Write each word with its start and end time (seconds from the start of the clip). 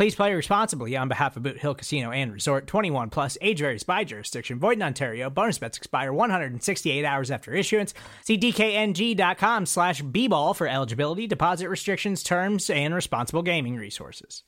Please 0.00 0.14
play 0.14 0.32
responsibly 0.32 0.96
on 0.96 1.08
behalf 1.08 1.36
of 1.36 1.42
Boot 1.42 1.58
Hill 1.58 1.74
Casino 1.74 2.10
and 2.10 2.32
Resort 2.32 2.66
21 2.66 3.10
plus 3.10 3.36
age 3.42 3.58
varies 3.58 3.82
by 3.82 4.02
jurisdiction. 4.02 4.58
Void 4.58 4.78
in 4.78 4.82
Ontario. 4.82 5.28
Bonus 5.28 5.58
bets 5.58 5.76
expire 5.76 6.10
168 6.10 7.04
hours 7.04 7.30
after 7.30 7.52
issuance. 7.52 7.92
See 8.24 8.38
DKNG.com 8.38 9.66
slash 9.66 10.00
B 10.00 10.26
ball 10.26 10.54
for 10.54 10.66
eligibility, 10.66 11.26
deposit 11.26 11.68
restrictions, 11.68 12.22
terms, 12.22 12.70
and 12.70 12.94
responsible 12.94 13.42
gaming 13.42 13.76
resources. 13.76 14.42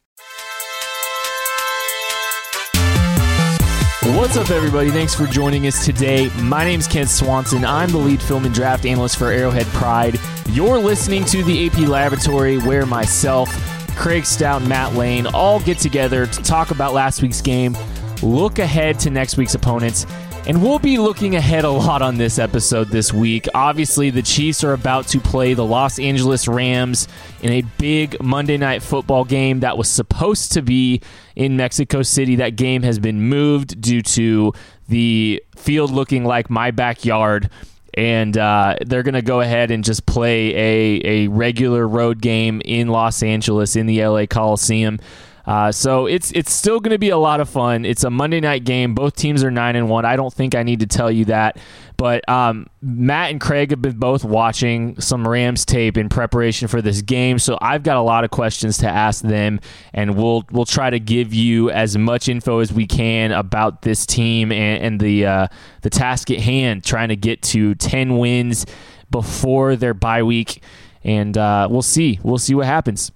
What's 4.04 4.38
up, 4.38 4.50
everybody? 4.50 4.90
Thanks 4.90 5.14
for 5.14 5.26
joining 5.26 5.66
us 5.66 5.84
today. 5.84 6.30
My 6.40 6.64
name's 6.64 6.86
Kent 6.86 7.10
Swanson. 7.10 7.66
I'm 7.66 7.90
the 7.90 7.98
lead 7.98 8.22
film 8.22 8.46
and 8.46 8.54
draft 8.54 8.86
analyst 8.86 9.18
for 9.18 9.26
Arrowhead 9.26 9.66
Pride. 9.66 10.18
You're 10.48 10.78
listening 10.78 11.26
to 11.26 11.44
the 11.44 11.66
AP 11.66 11.78
Laboratory, 11.86 12.56
where 12.56 12.84
myself, 12.84 13.48
Craig 13.96 14.24
Stout, 14.24 14.62
Matt 14.62 14.94
Lane 14.94 15.26
all 15.26 15.60
get 15.60 15.78
together 15.78 16.26
to 16.26 16.42
talk 16.42 16.70
about 16.70 16.92
last 16.92 17.22
week's 17.22 17.40
game, 17.40 17.76
look 18.22 18.58
ahead 18.58 18.98
to 19.00 19.10
next 19.10 19.36
week's 19.36 19.54
opponents, 19.54 20.06
and 20.46 20.60
we'll 20.60 20.80
be 20.80 20.98
looking 20.98 21.36
ahead 21.36 21.64
a 21.64 21.70
lot 21.70 22.02
on 22.02 22.16
this 22.16 22.38
episode 22.40 22.88
this 22.88 23.12
week. 23.12 23.46
Obviously, 23.54 24.10
the 24.10 24.22
Chiefs 24.22 24.64
are 24.64 24.72
about 24.72 25.06
to 25.08 25.20
play 25.20 25.54
the 25.54 25.64
Los 25.64 26.00
Angeles 26.00 26.48
Rams 26.48 27.06
in 27.42 27.52
a 27.52 27.62
big 27.78 28.20
Monday 28.20 28.56
night 28.56 28.82
football 28.82 29.24
game 29.24 29.60
that 29.60 29.78
was 29.78 29.88
supposed 29.88 30.52
to 30.52 30.62
be 30.62 31.00
in 31.36 31.56
Mexico 31.56 32.02
City. 32.02 32.36
That 32.36 32.56
game 32.56 32.82
has 32.82 32.98
been 32.98 33.22
moved 33.22 33.80
due 33.80 34.02
to 34.02 34.52
the 34.88 35.42
field 35.54 35.92
looking 35.92 36.24
like 36.24 36.50
my 36.50 36.72
backyard. 36.72 37.48
And 37.94 38.36
uh, 38.38 38.76
they're 38.86 39.02
going 39.02 39.14
to 39.14 39.22
go 39.22 39.40
ahead 39.40 39.70
and 39.70 39.84
just 39.84 40.06
play 40.06 40.54
a, 40.54 41.00
a 41.04 41.28
regular 41.28 41.86
road 41.86 42.22
game 42.22 42.62
in 42.64 42.88
Los 42.88 43.22
Angeles 43.22 43.76
in 43.76 43.86
the 43.86 44.04
LA 44.04 44.26
Coliseum. 44.26 44.98
Uh, 45.44 45.72
so 45.72 46.06
it's 46.06 46.30
it's 46.32 46.52
still 46.52 46.78
going 46.78 46.92
to 46.92 46.98
be 46.98 47.10
a 47.10 47.18
lot 47.18 47.40
of 47.40 47.48
fun. 47.48 47.84
It's 47.84 48.04
a 48.04 48.10
Monday 48.10 48.40
night 48.40 48.64
game. 48.64 48.94
Both 48.94 49.16
teams 49.16 49.42
are 49.42 49.50
nine 49.50 49.76
and 49.76 49.88
one. 49.88 50.04
I 50.04 50.16
don't 50.16 50.32
think 50.32 50.54
I 50.54 50.62
need 50.62 50.80
to 50.80 50.86
tell 50.86 51.10
you 51.10 51.24
that. 51.26 51.58
But 51.96 52.28
um, 52.28 52.66
Matt 52.80 53.30
and 53.30 53.40
Craig 53.40 53.70
have 53.70 53.82
been 53.82 53.98
both 53.98 54.24
watching 54.24 55.00
some 55.00 55.26
Rams 55.26 55.64
tape 55.64 55.96
in 55.96 56.08
preparation 56.08 56.66
for 56.66 56.82
this 56.82 57.00
game, 57.02 57.38
so 57.38 57.58
I've 57.60 57.82
got 57.82 57.96
a 57.96 58.02
lot 58.02 58.24
of 58.24 58.30
questions 58.30 58.78
to 58.78 58.88
ask 58.88 59.22
them, 59.22 59.60
and 59.92 60.16
we'll 60.16 60.44
we'll 60.50 60.64
try 60.64 60.90
to 60.90 60.98
give 60.98 61.32
you 61.32 61.70
as 61.70 61.96
much 61.96 62.28
info 62.28 62.58
as 62.58 62.72
we 62.72 62.86
can 62.86 63.30
about 63.32 63.82
this 63.82 64.04
team 64.06 64.50
and, 64.50 64.82
and 64.82 65.00
the 65.00 65.26
uh, 65.26 65.46
the 65.82 65.90
task 65.90 66.30
at 66.30 66.40
hand, 66.40 66.84
trying 66.84 67.10
to 67.10 67.16
get 67.16 67.42
to 67.42 67.74
ten 67.76 68.18
wins 68.18 68.66
before 69.10 69.76
their 69.76 69.94
bye 69.94 70.22
week, 70.22 70.62
and 71.04 71.36
uh, 71.38 71.68
we'll 71.70 71.82
see 71.82 72.18
we'll 72.22 72.38
see 72.38 72.54
what 72.54 72.66
happens. 72.66 73.12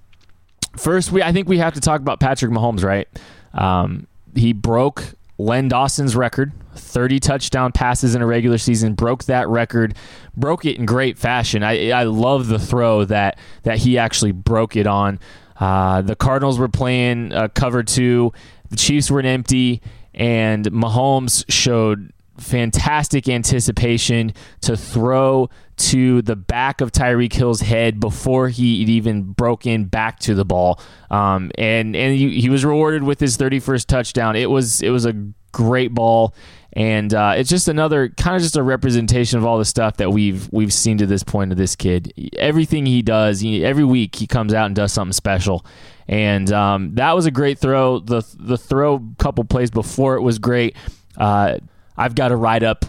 First, 0.77 1.13
we 1.13 1.23
I 1.23 1.33
think 1.33 1.49
we 1.49 1.59
have 1.59 1.75
to 1.75 1.81
talk 1.81 2.01
about 2.01 2.21
Patrick 2.21 2.53
Mahomes, 2.53 2.85
right? 2.85 3.09
Um, 3.55 4.07
he 4.35 4.53
broke 4.53 5.15
Len 5.39 5.69
Dawson's 5.69 6.17
record, 6.17 6.53
30 6.75 7.21
touchdown 7.21 7.73
passes 7.73 8.15
in 8.15 8.23
a 8.23 8.27
regular 8.27 8.59
season, 8.59 8.95
broke 8.95 9.25
that 9.25 9.49
record, 9.49 9.97
broke 10.37 10.65
it 10.65 10.77
in 10.77 10.87
great 10.87 11.19
fashion. 11.19 11.63
I 11.63 11.91
I 11.91 12.05
love 12.05 12.49
the 12.49 12.59
throw 12.59 13.05
that 13.07 13.39
that 13.65 13.79
he 13.79 13.99
actually 13.99 14.33
broke 14.33 14.77
it 14.77 14.87
on. 14.87 15.19
Uh, 15.59 16.03
the 16.03 16.17
Cardinals 16.17 16.59
were 16.59 16.69
playing 16.69 17.33
uh, 17.33 17.49
cover 17.49 17.83
two, 17.83 18.33
the 18.71 18.77
Chiefs 18.77 19.11
were 19.11 19.21
an 19.21 19.27
empty, 19.27 19.81
and 20.15 20.67
Mahomes 20.67 21.45
showed 21.49 22.13
fantastic 22.39 23.29
anticipation 23.29 24.33
to 24.63 24.77
throw 24.77 25.49
to 25.77 26.23
the 26.23 26.37
back 26.37 26.81
of 26.81 26.91
Tyreek 26.91 27.33
Hill's 27.33 27.61
head 27.61 28.01
before 28.01 28.49
he 28.49 28.65
even 28.65 29.23
broke 29.23 29.67
in 29.67 29.85
back 29.85 30.19
to 30.21 30.35
the 30.35 30.45
ball. 30.45 30.81
Um, 31.11 31.51
and 31.59 31.95
and 31.95 32.17
he, 32.17 32.41
he 32.41 32.49
was 32.49 32.65
rewarded 32.65 33.03
with 33.03 33.21
his 33.21 33.37
31st 33.37 33.87
touchdown. 33.87 34.37
It 34.37 34.51
was 34.51 34.83
it 34.83 34.91
was 34.91 35.05
a 35.05 35.13
great 35.53 35.93
ball, 35.95 36.35
and 36.73 37.13
uh, 37.13 37.35
it's 37.37 37.51
just 37.51 37.69
another 37.69 38.09
kind 38.11 38.37
of 38.37 38.43
just 38.43 38.57
a 38.57 38.63
representation 38.63 39.39
of 39.39 39.45
all 39.45 39.59
the 39.59 39.65
stuff 39.65 39.99
that 39.99 40.11
we've 40.11 40.49
we've 40.53 40.73
seen 40.73 40.99
to 40.99 41.07
this 41.07 41.23
point 41.23 41.53
of 41.53 41.59
this 41.59 41.77
kid. 41.77 42.13
Everything 42.39 42.87
he 42.87 43.03
does, 43.03 43.41
he, 43.41 43.65
every 43.65 43.85
week 43.85 44.17
he 44.17 44.27
comes 44.27 44.55
out 44.55 44.67
and 44.67 44.75
does 44.75 44.93
something 44.93 45.13
special. 45.13 45.65
And 46.09 46.53
um, 46.53 46.95
that 46.95 47.15
was 47.17 47.27
a 47.27 47.31
great 47.31 47.59
throw. 47.59 47.99
The 47.99 48.23
the 48.39 48.57
throw 48.57 49.03
couple 49.19 49.45
plays 49.45 49.71
before 49.71 50.17
it 50.17 50.23
was 50.23 50.39
great. 50.39 50.77
Uh, 51.17 51.59
I've 51.97 52.15
got 52.15 52.33
a 52.33 52.37
write 52.37 52.63
up 52.63 52.85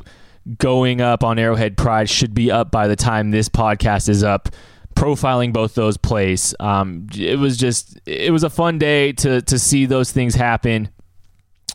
going 0.57 1.01
up 1.01 1.23
on 1.23 1.37
Arrowhead 1.37 1.77
Pride 1.77 2.09
should 2.09 2.33
be 2.33 2.51
up 2.51 2.71
by 2.71 2.87
the 2.87 2.95
time 2.95 3.31
this 3.31 3.49
podcast 3.49 4.09
is 4.09 4.23
up. 4.23 4.49
Profiling 4.95 5.53
both 5.53 5.75
those 5.75 5.95
plays, 5.95 6.55
um, 6.59 7.05
it 7.15 7.37
was 7.37 7.55
just 7.55 7.99
it 8.07 8.31
was 8.31 8.43
a 8.43 8.49
fun 8.49 8.79
day 8.79 9.11
to 9.13 9.43
to 9.43 9.59
see 9.59 9.85
those 9.85 10.11
things 10.11 10.33
happen. 10.33 10.89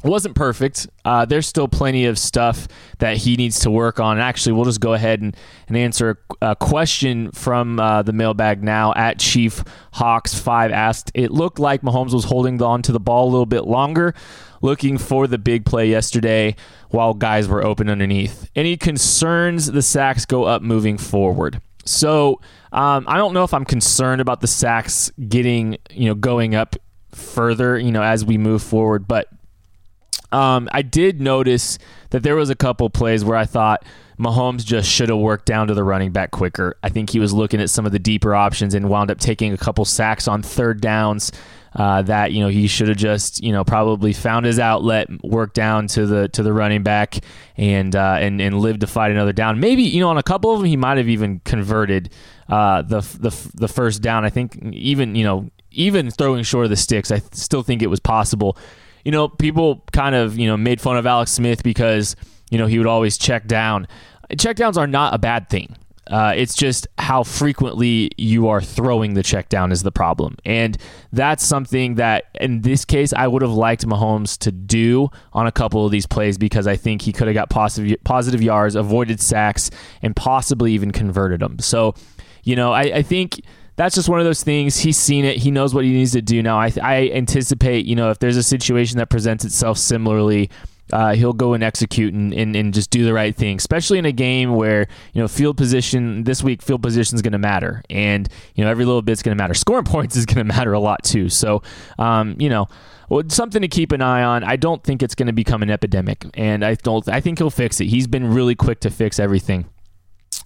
Wasn't 0.03 0.35
perfect. 0.35 0.89
Uh, 1.05 1.25
there's 1.25 1.47
still 1.47 1.69
plenty 1.69 2.07
of 2.07 2.19
stuff 2.19 2.67
that 2.99 3.17
he 3.19 3.37
needs 3.37 3.61
to 3.61 3.71
work 3.71 4.01
on. 4.01 4.19
Actually, 4.19 4.55
we'll 4.55 4.65
just 4.65 4.81
go 4.81 4.95
ahead 4.95 5.21
and, 5.21 5.37
and 5.69 5.77
answer 5.77 6.19
a 6.41 6.57
question 6.57 7.31
from 7.31 7.79
uh, 7.79 8.03
the 8.03 8.13
mailbag 8.13 8.65
now. 8.65 8.93
At 8.95 9.19
Chief 9.19 9.63
Hawks 9.93 10.35
five 10.35 10.73
asked, 10.73 11.13
"It 11.15 11.31
looked 11.31 11.59
like 11.59 11.83
Mahomes 11.83 12.13
was 12.13 12.25
holding 12.25 12.61
on 12.63 12.83
to 12.83 12.93
the 12.93 13.01
ball 13.01 13.29
a 13.29 13.31
little 13.31 13.47
bit 13.47 13.65
longer." 13.65 14.15
looking 14.63 14.97
for 14.97 15.27
the 15.27 15.39
big 15.39 15.67
play 15.67 15.91
yesterday 15.91 16.55
while 16.91 17.13
guys 17.13 17.49
were 17.49 17.65
open 17.65 17.91
underneath. 17.91 18.49
Any 18.55 18.77
concerns 18.77 19.67
the 19.67 19.83
sacks 19.83 20.25
go 20.25 20.45
up 20.45 20.63
moving 20.63 20.97
forward? 20.97 21.61
So 21.85 22.41
um, 22.73 23.05
I 23.09 23.19
don't 23.19 23.35
know 23.35 23.45
if 23.45 23.53
I'm 23.53 23.65
concerned 23.65 24.21
about 24.21 24.41
the 24.41 24.47
sacks 24.47 25.11
getting 25.29 25.77
you 25.91 26.07
know 26.07 26.15
going 26.15 26.55
up 26.55 26.77
further 27.11 27.79
you 27.79 27.91
know 27.91 28.03
as 28.03 28.25
we 28.25 28.39
move 28.39 28.63
forward, 28.63 29.07
but 29.07 29.29
um, 30.33 30.69
I 30.73 30.83
did 30.83 31.21
notice 31.21 31.79
that 32.11 32.23
there 32.23 32.37
was 32.37 32.51
a 32.51 32.55
couple 32.55 32.89
plays 32.91 33.25
where 33.25 33.37
I 33.37 33.45
thought 33.45 33.85
Mahomes 34.19 34.65
just 34.65 34.89
should 34.89 35.09
have 35.09 35.19
worked 35.19 35.47
down 35.47 35.69
to 35.69 35.75
the 35.75 35.85
running 35.85 36.13
back 36.13 36.31
quicker. 36.31 36.77
I 36.83 36.89
think 36.89 37.11
he 37.11 37.19
was 37.19 37.33
looking 37.33 37.61
at 37.61 37.71
some 37.71 37.87
of 37.87 37.93
the 37.93 37.99
deeper 37.99 38.35
options 38.35 38.75
and 38.75 38.89
wound 38.89 39.11
up 39.11 39.19
taking 39.19 39.53
a 39.53 39.59
couple 39.59 39.85
sacks 39.85 40.29
on 40.29 40.43
third 40.43 40.81
downs 40.81 41.33
uh, 41.75 42.03
that 42.03 42.33
you 42.33 42.41
know 42.41 42.49
he 42.49 42.67
should 42.67 42.89
have 42.89 42.97
just 42.97 43.43
you 43.43 43.53
know 43.53 43.65
probably 43.65 44.13
found 44.13 44.45
his 44.47 44.59
outlet, 44.59 45.09
worked 45.25 45.55
down 45.55 45.87
to 45.89 46.07
the 46.07 46.29
to 46.29 46.43
the 46.43 46.53
running 46.53 46.83
back, 46.83 47.19
and 47.57 47.97
uh, 47.97 48.17
and 48.21 48.41
and 48.41 48.61
lived 48.61 48.81
to 48.81 48.87
fight 48.87 49.11
another 49.11 49.33
down. 49.33 49.59
Maybe 49.59 49.83
you 49.83 50.01
know 50.01 50.11
on 50.11 50.19
a 50.19 50.23
couple 50.23 50.53
of 50.53 50.59
them 50.59 50.67
he 50.67 50.77
might 50.77 50.99
have 50.99 51.09
even 51.09 51.41
converted 51.41 52.11
uh, 52.49 52.83
the 52.83 53.01
the 53.01 53.51
the 53.55 53.69
first 53.69 54.03
down. 54.03 54.25
I 54.25 54.31
think 54.31 54.57
even 54.57 55.15
you 55.15 55.25
know 55.25 55.51
even 55.71 56.11
throwing 56.11 56.43
short 56.43 56.65
of 56.65 56.71
the 56.71 56.77
sticks, 56.77 57.11
I 57.11 57.23
still 57.33 57.63
think 57.63 57.83
it 57.83 57.89
was 57.89 58.01
possible. 58.01 58.59
You 59.05 59.13
know, 59.13 59.29
people 59.29 59.85
kind 59.93 60.15
of 60.15 60.39
you 60.39 60.47
know 60.47 60.57
made 60.57 60.81
fun 60.81 60.97
of 60.97 61.07
Alex 61.07 61.33
Smith 61.33 61.63
because 61.63 62.17
you 62.51 62.59
know 62.59 62.67
he 62.67 62.79
would 62.79 62.87
always 62.87 63.19
check 63.19 63.47
down. 63.47 63.87
Checkdowns 64.33 64.77
are 64.77 64.87
not 64.87 65.15
a 65.15 65.19
bad 65.19 65.51
thing. 65.51 65.77
Uh, 66.09 66.33
it's 66.37 66.55
just 66.55 66.89
how 66.99 67.23
frequently 67.23 68.11
you 68.17 68.49
are 68.49 68.61
throwing 68.61 69.15
the 69.15 69.23
check 69.23 69.49
down 69.49 69.71
is 69.71 69.83
the 69.83 69.93
problem. 69.93 70.37
And 70.45 70.77
that's 71.13 71.45
something 71.45 71.95
that, 71.95 72.25
in 72.41 72.63
this 72.63 72.85
case, 72.85 73.13
I 73.13 73.29
would 73.29 73.41
have 73.41 73.53
liked 73.53 73.87
Mahomes 73.87 74.37
to 74.39 74.51
do 74.51 75.11
on 75.33 75.47
a 75.47 75.53
couple 75.53 75.87
of 75.87 75.93
these 75.93 76.07
plays 76.07 76.39
because 76.39 76.67
I 76.67 76.77
think 76.77 77.03
he 77.03 77.13
could 77.13 77.29
have 77.29 77.35
got 77.35 77.51
positive, 77.51 77.97
positive 78.03 78.43
yards, 78.43 78.75
avoided 78.75 79.21
sacks, 79.21 79.71
and 80.03 80.15
possibly 80.17 80.73
even 80.73 80.91
converted 80.91 81.41
them. 81.41 81.61
So, 81.61 81.95
you 82.43 82.57
know, 82.57 82.73
I, 82.73 82.83
I 82.83 83.03
think 83.03 83.41
that's 83.77 83.95
just 83.95 84.09
one 84.09 84.21
of 84.21 84.27
those 84.27 84.43
things. 84.43 84.79
He's 84.79 84.99
seen 84.99 85.25
it. 85.25 85.39
He 85.39 85.51
knows 85.51 85.75
what 85.75 85.85
he 85.85 85.93
needs 85.93 86.13
to 86.13 86.23
do 86.23 86.43
now. 86.43 86.59
I, 86.59 86.73
I 86.83 87.11
anticipate, 87.15 87.87
you 87.87 87.97
know, 87.97 88.11
if 88.11 88.19
there's 88.19 88.37
a 88.37 88.43
situation 88.43 88.99
that 88.99 89.09
presents 89.09 89.45
itself 89.45 89.79
similarly, 89.79 90.51
uh, 90.93 91.15
he'll 91.15 91.33
go 91.33 91.55
and 91.55 91.65
execute 91.65 92.13
and, 92.13 92.35
and, 92.35 92.55
and 92.55 92.75
just 92.75 92.91
do 92.91 93.05
the 93.05 93.15
right 93.15 93.35
thing, 93.35 93.57
especially 93.57 93.99
in 93.99 94.05
a 94.05 94.13
game 94.13 94.55
where 94.55 94.87
you 95.15 95.23
know 95.23 95.29
field 95.29 95.57
position 95.57 96.25
this 96.25 96.43
week 96.43 96.61
field 96.61 96.83
position 96.83 97.15
is 97.15 97.23
going 97.23 97.33
to 97.33 97.39
matter, 97.39 97.83
and 97.89 98.29
you 98.55 98.65
know 98.65 98.71
every 98.71 98.85
little 98.85 99.01
bit's 99.01 99.23
going 99.23 99.37
to 99.37 99.43
matter. 99.43 99.55
Scoring 99.63 99.85
points 99.85 100.17
is 100.17 100.27
going 100.27 100.39
to 100.39 100.45
matter 100.45 100.73
a 100.73 100.81
lot 100.81 101.03
too. 101.03 101.29
So 101.29 101.63
um, 101.99 102.37
you 102.39 102.49
know. 102.49 102.69
Well, 103.09 103.25
something 103.29 103.61
to 103.61 103.69
keep 103.69 103.93
an 103.93 104.01
eye 104.01 104.23
on. 104.23 104.43
I 104.43 104.57
don't 104.57 104.83
think 104.83 105.03
it's 105.03 105.15
going 105.15 105.27
to 105.27 105.35
become 105.35 105.63
an 105.63 105.69
epidemic, 105.69 106.25
and 106.33 106.65
I 106.65 106.77
don't. 106.77 107.07
I 107.09 107.21
think 107.21 107.41
he'll 107.41 107.51
fix 107.51 107.79
it. 107.79 107.89
He's 107.89 108.07
been 108.07 108.33
really 108.33 108.55
quick 108.55 108.81
to 108.81 108.91
fix 108.91 109.19
everything. 109.19 109.67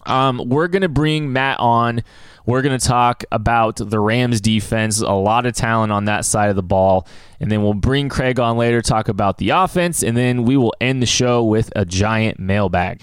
Um, 0.04 0.42
we're 0.46 0.68
going 0.68 0.82
to 0.82 0.88
bring 0.88 1.32
Matt 1.32 1.58
on. 1.60 2.02
We're 2.44 2.62
going 2.62 2.78
to 2.78 2.86
talk 2.86 3.24
about 3.32 3.76
the 3.76 3.98
Rams 3.98 4.40
defense, 4.40 5.00
a 5.00 5.10
lot 5.10 5.46
of 5.46 5.54
talent 5.54 5.90
on 5.90 6.04
that 6.04 6.24
side 6.24 6.48
of 6.48 6.56
the 6.56 6.62
ball. 6.62 7.08
And 7.40 7.50
then 7.50 7.62
we'll 7.62 7.74
bring 7.74 8.08
Craig 8.08 8.38
on 8.38 8.56
later, 8.56 8.80
talk 8.82 9.08
about 9.08 9.38
the 9.38 9.50
offense, 9.50 10.04
and 10.04 10.16
then 10.16 10.44
we 10.44 10.56
will 10.56 10.72
end 10.80 11.02
the 11.02 11.06
show 11.06 11.42
with 11.44 11.72
a 11.74 11.84
giant 11.84 12.38
mailbag. 12.38 13.02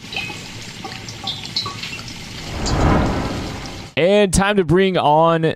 And 3.96 4.34
time 4.34 4.58
to 4.58 4.64
bring 4.64 4.98
on 4.98 5.56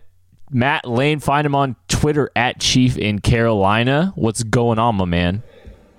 Matt 0.52 0.86
Lane. 0.86 1.20
Find 1.20 1.46
him 1.46 1.56
on 1.56 1.76
Twitter 1.88 2.30
at 2.36 2.60
Chief 2.60 2.98
in 2.98 3.20
Carolina. 3.20 4.12
What's 4.16 4.44
going 4.44 4.80
on, 4.80 4.96
my 4.96 5.06
man? 5.06 5.44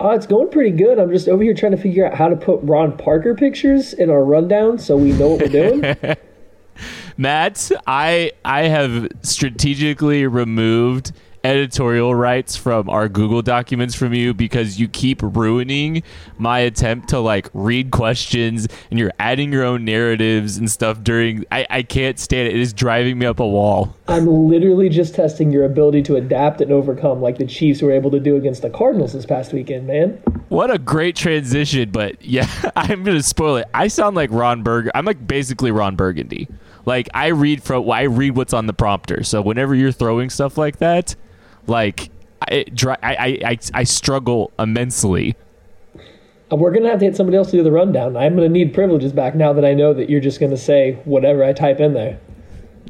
Uh, 0.00 0.10
it's 0.10 0.26
going 0.26 0.48
pretty 0.50 0.70
good. 0.70 0.98
I'm 0.98 1.10
just 1.10 1.28
over 1.28 1.42
here 1.42 1.54
trying 1.54 1.72
to 1.72 1.78
figure 1.78 2.06
out 2.06 2.14
how 2.14 2.28
to 2.28 2.36
put 2.36 2.60
Ron 2.62 2.96
Parker 2.96 3.34
pictures 3.34 3.92
in 3.92 4.10
our 4.10 4.24
rundown 4.24 4.78
so 4.78 4.96
we 4.96 5.12
know 5.12 5.30
what 5.30 5.40
we're 5.40 5.48
doing. 5.48 5.96
Matt, 7.16 7.72
I 7.86 8.30
I 8.44 8.68
have 8.68 9.08
strategically 9.22 10.24
removed 10.26 11.12
editorial 11.44 12.14
rights 12.14 12.56
from 12.56 12.88
our 12.88 13.08
Google 13.08 13.42
documents 13.42 13.94
from 13.94 14.14
you 14.14 14.34
because 14.34 14.78
you 14.78 14.88
keep 14.88 15.20
ruining 15.22 16.02
my 16.36 16.60
attempt 16.60 17.08
to 17.08 17.20
like 17.20 17.48
read 17.54 17.90
questions 17.90 18.68
and 18.90 18.98
you're 18.98 19.12
adding 19.18 19.52
your 19.52 19.64
own 19.64 19.84
narratives 19.84 20.56
and 20.56 20.70
stuff 20.70 21.02
during 21.02 21.44
I, 21.50 21.66
I 21.70 21.82
can't 21.82 22.18
stand 22.18 22.48
it. 22.48 22.54
It 22.54 22.60
is 22.60 22.72
driving 22.72 23.18
me 23.18 23.26
up 23.26 23.40
a 23.40 23.46
wall. 23.46 23.96
I'm 24.08 24.26
literally 24.26 24.88
just 24.88 25.14
testing 25.14 25.50
your 25.50 25.64
ability 25.64 26.02
to 26.04 26.16
adapt 26.16 26.60
and 26.60 26.72
overcome 26.72 27.20
like 27.20 27.38
the 27.38 27.46
Chiefs 27.46 27.82
were 27.82 27.92
able 27.92 28.10
to 28.10 28.20
do 28.20 28.36
against 28.36 28.62
the 28.62 28.70
Cardinals 28.70 29.12
this 29.12 29.26
past 29.26 29.52
weekend, 29.52 29.86
man. 29.86 30.20
What 30.48 30.70
a 30.70 30.78
great 30.78 31.16
transition, 31.16 31.90
but 31.90 32.20
yeah, 32.24 32.48
I'm 32.76 33.04
gonna 33.04 33.22
spoil 33.22 33.56
it. 33.56 33.68
I 33.74 33.88
sound 33.88 34.16
like 34.16 34.30
Ron 34.30 34.62
Burger. 34.62 34.90
I'm 34.94 35.04
like 35.04 35.26
basically 35.26 35.70
Ron 35.70 35.96
Burgundy. 35.96 36.48
Like 36.86 37.08
I 37.12 37.28
read 37.28 37.62
from 37.62 37.90
I 37.90 38.02
read 38.02 38.34
what's 38.34 38.54
on 38.54 38.66
the 38.66 38.72
prompter. 38.72 39.22
So 39.22 39.42
whenever 39.42 39.74
you're 39.74 39.92
throwing 39.92 40.30
stuff 40.30 40.56
like 40.56 40.78
that, 40.78 41.14
like 41.68 42.10
I, 42.42 42.64
I, 43.02 43.38
I, 43.44 43.58
I 43.74 43.84
struggle 43.84 44.52
immensely. 44.58 45.36
Uh, 46.50 46.56
we're 46.56 46.72
gonna 46.72 46.88
have 46.88 47.00
to 47.00 47.06
get 47.06 47.16
somebody 47.16 47.36
else 47.36 47.50
to 47.50 47.58
do 47.58 47.62
the 47.62 47.72
rundown. 47.72 48.16
I'm 48.16 48.34
gonna 48.34 48.48
need 48.48 48.72
privileges 48.72 49.12
back 49.12 49.34
now 49.34 49.52
that 49.52 49.64
I 49.64 49.74
know 49.74 49.92
that 49.92 50.08
you're 50.08 50.20
just 50.20 50.40
gonna 50.40 50.56
say 50.56 50.94
whatever 51.04 51.44
I 51.44 51.52
type 51.52 51.80
in 51.80 51.94
there. 51.94 52.18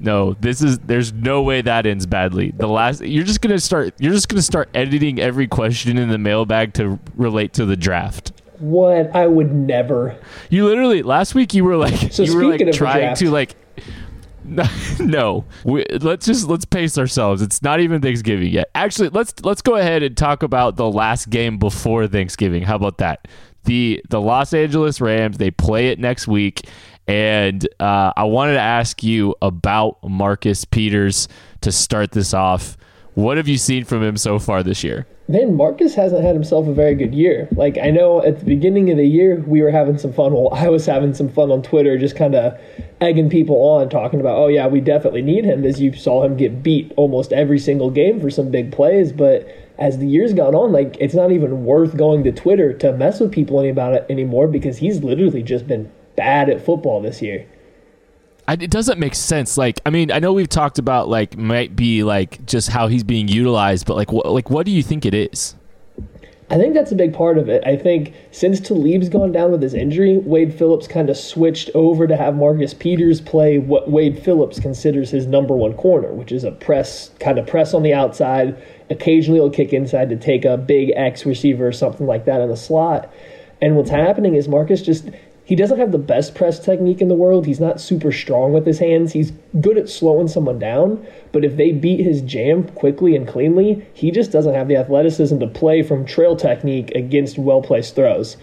No, 0.01 0.35
this 0.35 0.63
is 0.63 0.79
there's 0.81 1.13
no 1.13 1.43
way 1.43 1.61
that 1.63 1.87
ends 1.87 2.07
badly. 2.07 2.53
The 2.53 2.69
last 2.69 3.01
you're 3.01 3.25
just 3.25 3.41
gonna 3.41 3.59
start 3.59 3.95
you're 3.99 4.13
just 4.13 4.29
gonna 4.29 4.43
start 4.43 4.69
editing 4.75 5.19
every 5.19 5.49
question 5.49 5.99
in 5.99 6.09
the 6.09 6.19
mailbag 6.19 6.75
to 6.75 7.01
relate 7.17 7.53
to 7.55 7.65
the 7.65 7.77
draft. 7.77 8.33
What 8.59 9.15
I 9.15 9.27
would 9.27 9.53
never. 9.53 10.19
You 10.51 10.67
literally 10.67 11.03
last 11.03 11.35
week 11.35 11.55
you 11.55 11.65
were 11.65 11.77
like 11.77 12.13
so 12.13 12.23
you 12.23 12.37
were 12.37 12.57
like 12.57 12.73
trying 12.73 13.17
to 13.17 13.31
like 13.31 13.57
no, 15.01 15.45
we, 15.65 15.85
let's 16.01 16.27
just 16.27 16.49
let's 16.49 16.65
pace 16.65 16.97
ourselves. 16.97 17.43
It's 17.43 17.63
not 17.63 17.81
even 17.81 18.01
Thanksgiving 18.01 18.51
yet. 18.51 18.71
Actually, 18.75 19.11
let's 19.11 19.35
let's 19.45 19.63
go 19.63 19.77
ahead 19.77 20.03
and 20.03 20.17
talk 20.17 20.43
about 20.43 20.77
the 20.77 20.91
last 20.91 21.29
game 21.29 21.59
before 21.59 22.07
Thanksgiving. 22.07 22.63
How 22.63 22.77
about 22.77 22.99
that? 22.99 23.29
The 23.65 24.03
the 24.09 24.21
Los 24.21 24.55
Angeles 24.55 25.01
Rams 25.01 25.37
they 25.37 25.51
play 25.51 25.89
it 25.89 25.99
next 25.99 26.27
week, 26.27 26.67
and 27.07 27.67
uh, 27.79 28.13
I 28.17 28.25
wanted 28.25 28.55
to 28.55 28.61
ask 28.61 29.03
you 29.03 29.35
about 29.43 29.99
Marcus 30.03 30.65
Peters 30.65 31.29
to 31.61 31.71
start 31.71 32.13
this 32.13 32.33
off. 32.33 32.78
What 33.19 33.37
have 33.37 33.49
you 33.49 33.59
seen 33.59 33.83
from 33.83 34.01
him 34.05 34.17
so 34.17 34.39
far 34.39 34.63
this 34.63 34.85
year? 34.85 35.05
man, 35.27 35.57
Marcus 35.57 35.97
hasn't 35.97 36.23
had 36.23 36.37
himself 36.37 36.69
a 36.69 36.73
very 36.73 36.95
good 36.95 37.13
year. 37.13 37.49
Like 37.57 37.77
I 37.79 37.91
know 37.91 38.23
at 38.23 38.39
the 38.39 38.45
beginning 38.45 38.93
of 38.93 38.97
the 38.97 39.09
year 39.09 39.43
we 39.45 39.61
were 39.61 39.73
having 39.73 39.99
some 39.99 40.13
fun. 40.13 40.33
Well, 40.33 40.51
I 40.55 40.69
was 40.69 40.87
having 40.87 41.15
some 41.15 41.29
fun 41.29 41.51
on 41.51 41.63
Twitter, 41.63 41.99
just 41.99 42.15
kind 42.15 42.37
of 42.37 42.57
egging 43.01 43.29
people 43.29 43.57
on, 43.57 43.89
talking 43.89 44.21
about, 44.21 44.39
oh 44.39 44.47
yeah, 44.47 44.69
we 44.69 44.81
definitely 44.81 45.23
need 45.23 45.45
him. 45.45 45.65
As 45.65 45.81
you 45.81 45.93
saw 45.95 46.23
him 46.23 46.37
get 46.37 46.63
beat 46.63 46.93
almost 46.97 47.33
every 47.33 47.59
single 47.59 47.91
game 47.91 48.21
for 48.21 48.31
some 48.31 48.53
big 48.53 48.71
plays, 48.71 49.11
but 49.11 49.49
as 49.81 49.99
the 49.99 50.07
years 50.07 50.33
gone 50.33 50.55
on, 50.55 50.71
like 50.71 50.97
it's 51.01 51.15
not 51.15 51.33
even 51.33 51.65
worth 51.65 51.97
going 51.97 52.23
to 52.23 52.31
Twitter 52.31 52.73
to 52.75 52.93
mess 52.93 53.19
with 53.19 53.33
people 53.33 53.69
about 53.69 53.95
it 53.95 54.07
anymore 54.09 54.47
because 54.47 54.79
he's 54.79 55.03
literally 55.03 55.43
just 55.43 55.67
been 55.67 55.91
bad 56.15 56.49
at 56.49 56.65
football 56.65 57.03
this 57.03 57.21
year. 57.21 57.45
It 58.49 58.71
doesn't 58.71 58.99
make 58.99 59.15
sense. 59.15 59.59
Like, 59.59 59.81
I 59.85 59.91
mean, 59.91 60.11
I 60.11 60.19
know 60.21 60.33
we've 60.33 60.49
talked 60.49 60.79
about 60.79 61.09
like 61.09 61.37
might 61.37 61.77
be 61.77 62.03
like 62.03 62.45
just 62.47 62.71
how 62.71 62.89
he's 62.89 63.05
being 63.05 63.29
utilized, 63.29 63.87
but 63.87 63.97
like, 63.97 64.11
what 64.11 64.27
like 64.27 64.49
what 64.51 64.65
do 64.65 64.73
you 64.73 64.83
think 64.83 65.05
it 65.05 65.15
is? 65.15 65.55
I 66.51 66.57
think 66.57 66.73
that's 66.73 66.91
a 66.91 66.95
big 66.95 67.13
part 67.13 67.37
of 67.37 67.51
it. 67.51 67.63
I 67.67 67.77
think 67.77 68.15
since 68.31 68.59
Talib's 68.59 69.11
gone 69.11 69.33
down 69.33 69.53
with 69.53 69.61
his 69.61 69.75
injury, 69.75 70.17
Wade 70.17 70.55
Phillips 70.55 70.89
kind 70.89 71.11
of 71.11 71.19
switched 71.19 71.69
over 71.75 72.07
to 72.07 72.17
have 72.17 72.37
Marcus 72.37 72.73
Peters 72.73 73.21
play 73.21 73.59
what 73.59 73.91
Wade 73.91 74.19
Phillips 74.19 74.59
considers 74.59 75.11
his 75.11 75.27
number 75.27 75.55
one 75.55 75.75
corner, 75.75 76.15
which 76.15 76.33
is 76.33 76.45
a 76.45 76.53
press 76.53 77.11
kind 77.21 77.39
of 77.39 77.47
press 77.47 77.75
on 77.75 77.83
the 77.83 77.93
outside. 77.93 78.57
Occasionally, 78.89 79.41
he'll 79.41 79.51
kick 79.51 79.75
inside 79.75 80.09
to 80.09 80.17
take 80.17 80.47
a 80.47 80.57
big 80.57 80.91
X 80.97 81.27
receiver 81.27 81.67
or 81.67 81.73
something 81.73 82.07
like 82.07 82.25
that 82.25 82.41
in 82.41 82.49
the 82.49 82.57
slot. 82.57 83.13
And 83.61 83.77
what's 83.77 83.91
happening 83.91 84.35
is 84.35 84.49
Marcus 84.49 84.81
just 84.81 85.11
he 85.49 85.57
doesn't 85.57 85.79
have 85.79 85.93
the 85.93 85.99
best 85.99 86.35
press 86.35 86.59
technique 86.59 87.01
in 87.01 87.09
the 87.09 87.15
world. 87.15 87.47
He's 87.47 87.59
not 87.59 87.81
super 87.81 88.13
strong 88.13 88.53
with 88.53 88.67
his 88.67 88.81
hands. 88.81 89.15
He's 89.15 89.33
good 89.63 89.79
at 89.79 89.89
slowing 89.89 90.29
someone 90.29 90.59
down, 90.59 91.07
but 91.33 91.43
if 91.43 91.57
they 91.57 91.73
beat 91.73 92.05
his 92.05 92.21
jam 92.21 92.65
quickly 92.65 93.17
and 93.17 93.27
cleanly, 93.27 93.89
he 93.95 94.11
just 94.11 94.31
doesn't 94.31 94.53
have 94.53 94.69
the 94.69 94.77
athleticism 94.77 95.39
to 95.39 95.47
play 95.47 95.83
from 95.83 96.05
trail 96.05 96.37
technique 96.37 96.91
against 96.95 97.39
well 97.39 97.63
placed 97.63 97.95
throws. 97.95 98.37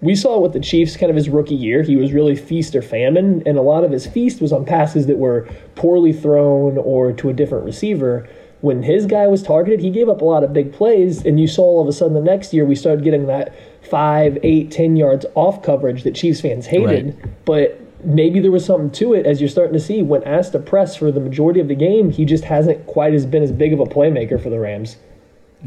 We 0.00 0.14
saw 0.14 0.38
with 0.38 0.52
the 0.52 0.60
Chiefs 0.60 0.96
kind 0.96 1.10
of 1.10 1.16
his 1.16 1.28
rookie 1.28 1.56
year, 1.56 1.82
he 1.82 1.96
was 1.96 2.12
really 2.12 2.36
feast 2.36 2.76
or 2.76 2.82
famine, 2.82 3.42
and 3.44 3.58
a 3.58 3.62
lot 3.62 3.82
of 3.82 3.90
his 3.90 4.06
feast 4.06 4.40
was 4.40 4.52
on 4.52 4.64
passes 4.64 5.06
that 5.06 5.18
were 5.18 5.48
poorly 5.74 6.12
thrown 6.12 6.78
or 6.78 7.12
to 7.14 7.28
a 7.28 7.32
different 7.32 7.64
receiver 7.64 8.28
when 8.62 8.82
his 8.82 9.06
guy 9.06 9.26
was 9.26 9.42
targeted, 9.42 9.80
he 9.80 9.90
gave 9.90 10.08
up 10.08 10.22
a 10.22 10.24
lot 10.24 10.42
of 10.42 10.52
big 10.52 10.72
plays, 10.72 11.26
and 11.26 11.38
you 11.38 11.46
saw 11.46 11.62
all 11.62 11.82
of 11.82 11.88
a 11.88 11.92
sudden 11.92 12.14
the 12.14 12.20
next 12.20 12.54
year 12.54 12.64
we 12.64 12.74
started 12.74 13.04
getting 13.04 13.26
that 13.26 13.54
five, 13.82 14.38
eight, 14.42 14.70
ten 14.70 14.96
yards 14.96 15.26
off 15.34 15.62
coverage 15.62 16.04
that 16.04 16.14
Chiefs 16.14 16.40
fans 16.40 16.66
hated. 16.66 17.06
Right. 17.06 17.44
But 17.44 17.80
maybe 18.04 18.40
there 18.40 18.50
was 18.50 18.64
something 18.64 18.90
to 18.92 19.14
it 19.14 19.26
as 19.26 19.40
you're 19.40 19.50
starting 19.50 19.74
to 19.74 19.80
see 19.80 20.02
when 20.02 20.22
asked 20.24 20.52
to 20.52 20.58
press 20.58 20.96
for 20.96 21.10
the 21.10 21.20
majority 21.20 21.60
of 21.60 21.68
the 21.68 21.74
game, 21.74 22.10
he 22.10 22.24
just 22.24 22.44
hasn't 22.44 22.86
quite 22.86 23.14
as 23.14 23.26
been 23.26 23.42
as 23.42 23.52
big 23.52 23.72
of 23.72 23.80
a 23.80 23.84
playmaker 23.84 24.40
for 24.42 24.48
the 24.48 24.58
Rams. 24.58 24.96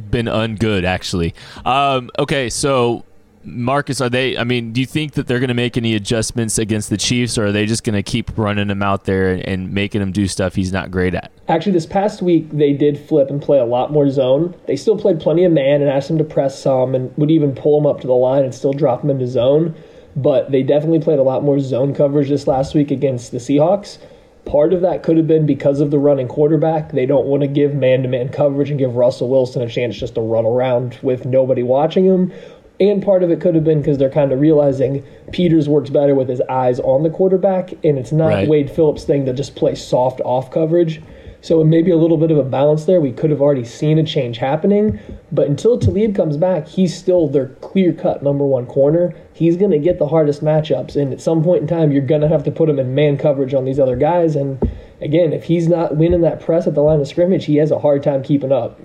Been 0.10 0.26
ungood 0.26 0.84
actually. 0.84 1.34
Um, 1.66 2.10
okay, 2.18 2.50
so 2.50 3.06
Marcus, 3.46 4.02
are 4.02 4.10
they? 4.10 4.38
I 4.38 4.44
mean, 4.44 4.74
do 4.74 4.82
you 4.82 4.88
think 4.88 5.14
that 5.14 5.28
they're 5.28 5.40
going 5.40 5.50
to 5.50 5.54
make 5.54 5.78
any 5.78 5.96
adjustments 5.96 6.58
against 6.58 6.90
the 6.90 6.98
Chiefs, 6.98 7.38
or 7.38 7.48
are 7.48 7.52
they 7.52 7.66
just 7.66 7.84
going 7.84 7.96
to 7.96 8.04
keep 8.04 8.36
running 8.38 8.70
him 8.70 8.82
out 8.82 9.06
there 9.06 9.42
and 9.46 9.72
making 9.72 10.02
him 10.02 10.12
do 10.12 10.28
stuff 10.28 10.56
he's 10.56 10.74
not 10.74 10.92
great 10.92 11.14
at? 11.14 11.32
Actually, 11.48 11.74
this 11.74 11.86
past 11.86 12.22
week 12.22 12.50
they 12.52 12.74
did 12.74 13.00
flip 13.00 13.30
and 13.30 13.42
play 13.42 13.60
a 13.60 13.66
lot 13.66 13.92
more 13.92 14.10
zone. 14.10 14.56
They 14.68 14.76
still 14.76 14.98
played 14.98 15.20
plenty 15.20 15.46
of 15.46 15.52
man 15.52 15.82
and 15.82 15.90
asked 15.90 16.10
him 16.10 16.18
to 16.18 16.24
press 16.24 16.62
some, 16.62 16.96
and 16.96 17.16
would 17.18 17.32
even 17.32 17.54
pull 17.54 17.80
him 17.80 17.86
up 17.86 18.02
to 18.02 18.08
the 18.08 18.14
line 18.14 18.44
and 18.44 18.54
still 18.54 18.74
drop 18.74 19.04
him 19.04 19.10
into 19.10 19.28
zone. 19.28 19.76
But 20.16 20.52
they 20.52 20.64
definitely 20.64 21.00
played 21.00 21.20
a 21.20 21.24
lot 21.24 21.44
more 21.44 21.60
zone 21.60 21.94
coverage 21.94 22.30
this 22.30 22.48
last 22.48 22.74
week 22.74 22.90
against 22.90 23.32
the 23.32 23.38
Seahawks. 23.38 23.98
Part 24.46 24.74
of 24.74 24.82
that 24.82 25.02
could 25.02 25.18
have 25.18 25.28
been 25.28 25.48
because 25.48 25.80
of 25.80 25.90
the 25.90 25.98
running 25.98 26.28
quarterback. 26.28 26.92
They 26.92 27.08
don't 27.08 27.26
want 27.26 27.42
to 27.42 27.48
give 27.48 27.74
man 27.74 28.04
to 28.04 28.08
man 28.08 28.30
coverage 28.30 28.70
and 28.70 28.78
give 28.78 28.96
Russell 28.96 29.28
Wilson 29.28 29.64
a 29.64 29.68
chance 29.68 29.98
just 29.98 30.16
to 30.16 30.22
run 30.22 30.46
around 30.46 31.00
with 31.02 31.26
nobody 31.26 31.64
watching 31.64 32.06
him 32.06 32.32
and 32.80 33.04
part 33.04 33.24
of 33.24 33.32
it 33.32 33.40
could 33.40 33.56
have 33.56 33.64
been 33.64 33.80
because 33.80 33.98
they're 33.98 34.10
kind 34.10 34.32
of 34.32 34.40
realizing 34.40 35.04
Peters 35.32 35.70
works 35.70 35.90
better 35.90 36.16
with 36.16 36.28
his 36.28 36.42
eyes 36.42 36.80
on 36.80 37.04
the 37.04 37.10
quarterback, 37.10 37.72
and 37.84 37.98
it's 37.98 38.12
not 38.12 38.28
right. 38.28 38.48
Wade 38.48 38.70
Phillips' 38.70 39.04
thing 39.04 39.26
to 39.26 39.34
just 39.34 39.56
play 39.56 39.76
soft 39.76 40.22
off 40.22 40.52
coverage. 40.52 41.02
So 41.42 41.62
it 41.62 41.66
may 41.66 41.84
be 41.84 41.92
a 41.92 41.96
little 41.96 42.18
bit 42.18 42.32
of 42.32 42.40
a 42.40 42.44
balance 42.44 42.86
there. 42.86 43.00
We 43.00 43.12
could 43.12 43.30
have 43.30 43.40
already 43.40 43.66
seen 43.66 44.00
a 44.00 44.04
change 44.04 44.40
happening, 44.40 45.00
but 45.32 45.48
until 45.48 45.78
Talib 45.78 46.16
comes 46.16 46.38
back, 46.38 46.68
he's 46.68 46.98
still 46.98 47.28
their 47.28 47.50
clear 47.62 47.94
cut 47.94 48.24
number 48.24 48.44
one 48.44 48.66
corner. 48.66 49.14
He's 49.32 49.56
going 49.56 49.70
to 49.70 49.78
get 49.78 50.00
the 50.00 50.08
hardest 50.08 50.44
matchups, 50.44 50.96
and 50.96 51.14
at 51.14 51.22
some 51.22 51.44
point 51.44 51.62
in 51.62 51.68
time, 51.68 51.92
you're 51.92 52.02
going 52.02 52.22
to 52.22 52.28
have 52.28 52.44
to 52.46 52.52
put 52.52 52.68
him 52.68 52.80
in 52.80 52.96
man 52.96 53.18
coverage 53.18 53.54
on 53.54 53.64
these 53.64 53.80
other 53.80 53.96
guys. 53.96 54.36
And 54.36 54.60
again, 55.02 55.34
if 55.34 55.44
he's 55.44 55.68
not 55.68 55.96
winning 55.96 56.22
that 56.22 56.42
press 56.42 56.66
at 56.66 56.74
the 56.74 56.82
line 56.82 57.00
of 57.00 57.08
scrimmage, 57.08 57.46
he 57.46 57.58
has 57.58 57.70
a 57.70 57.78
hard 57.78 58.02
time 58.02 58.24
keeping 58.24 58.52
up. 58.52 58.80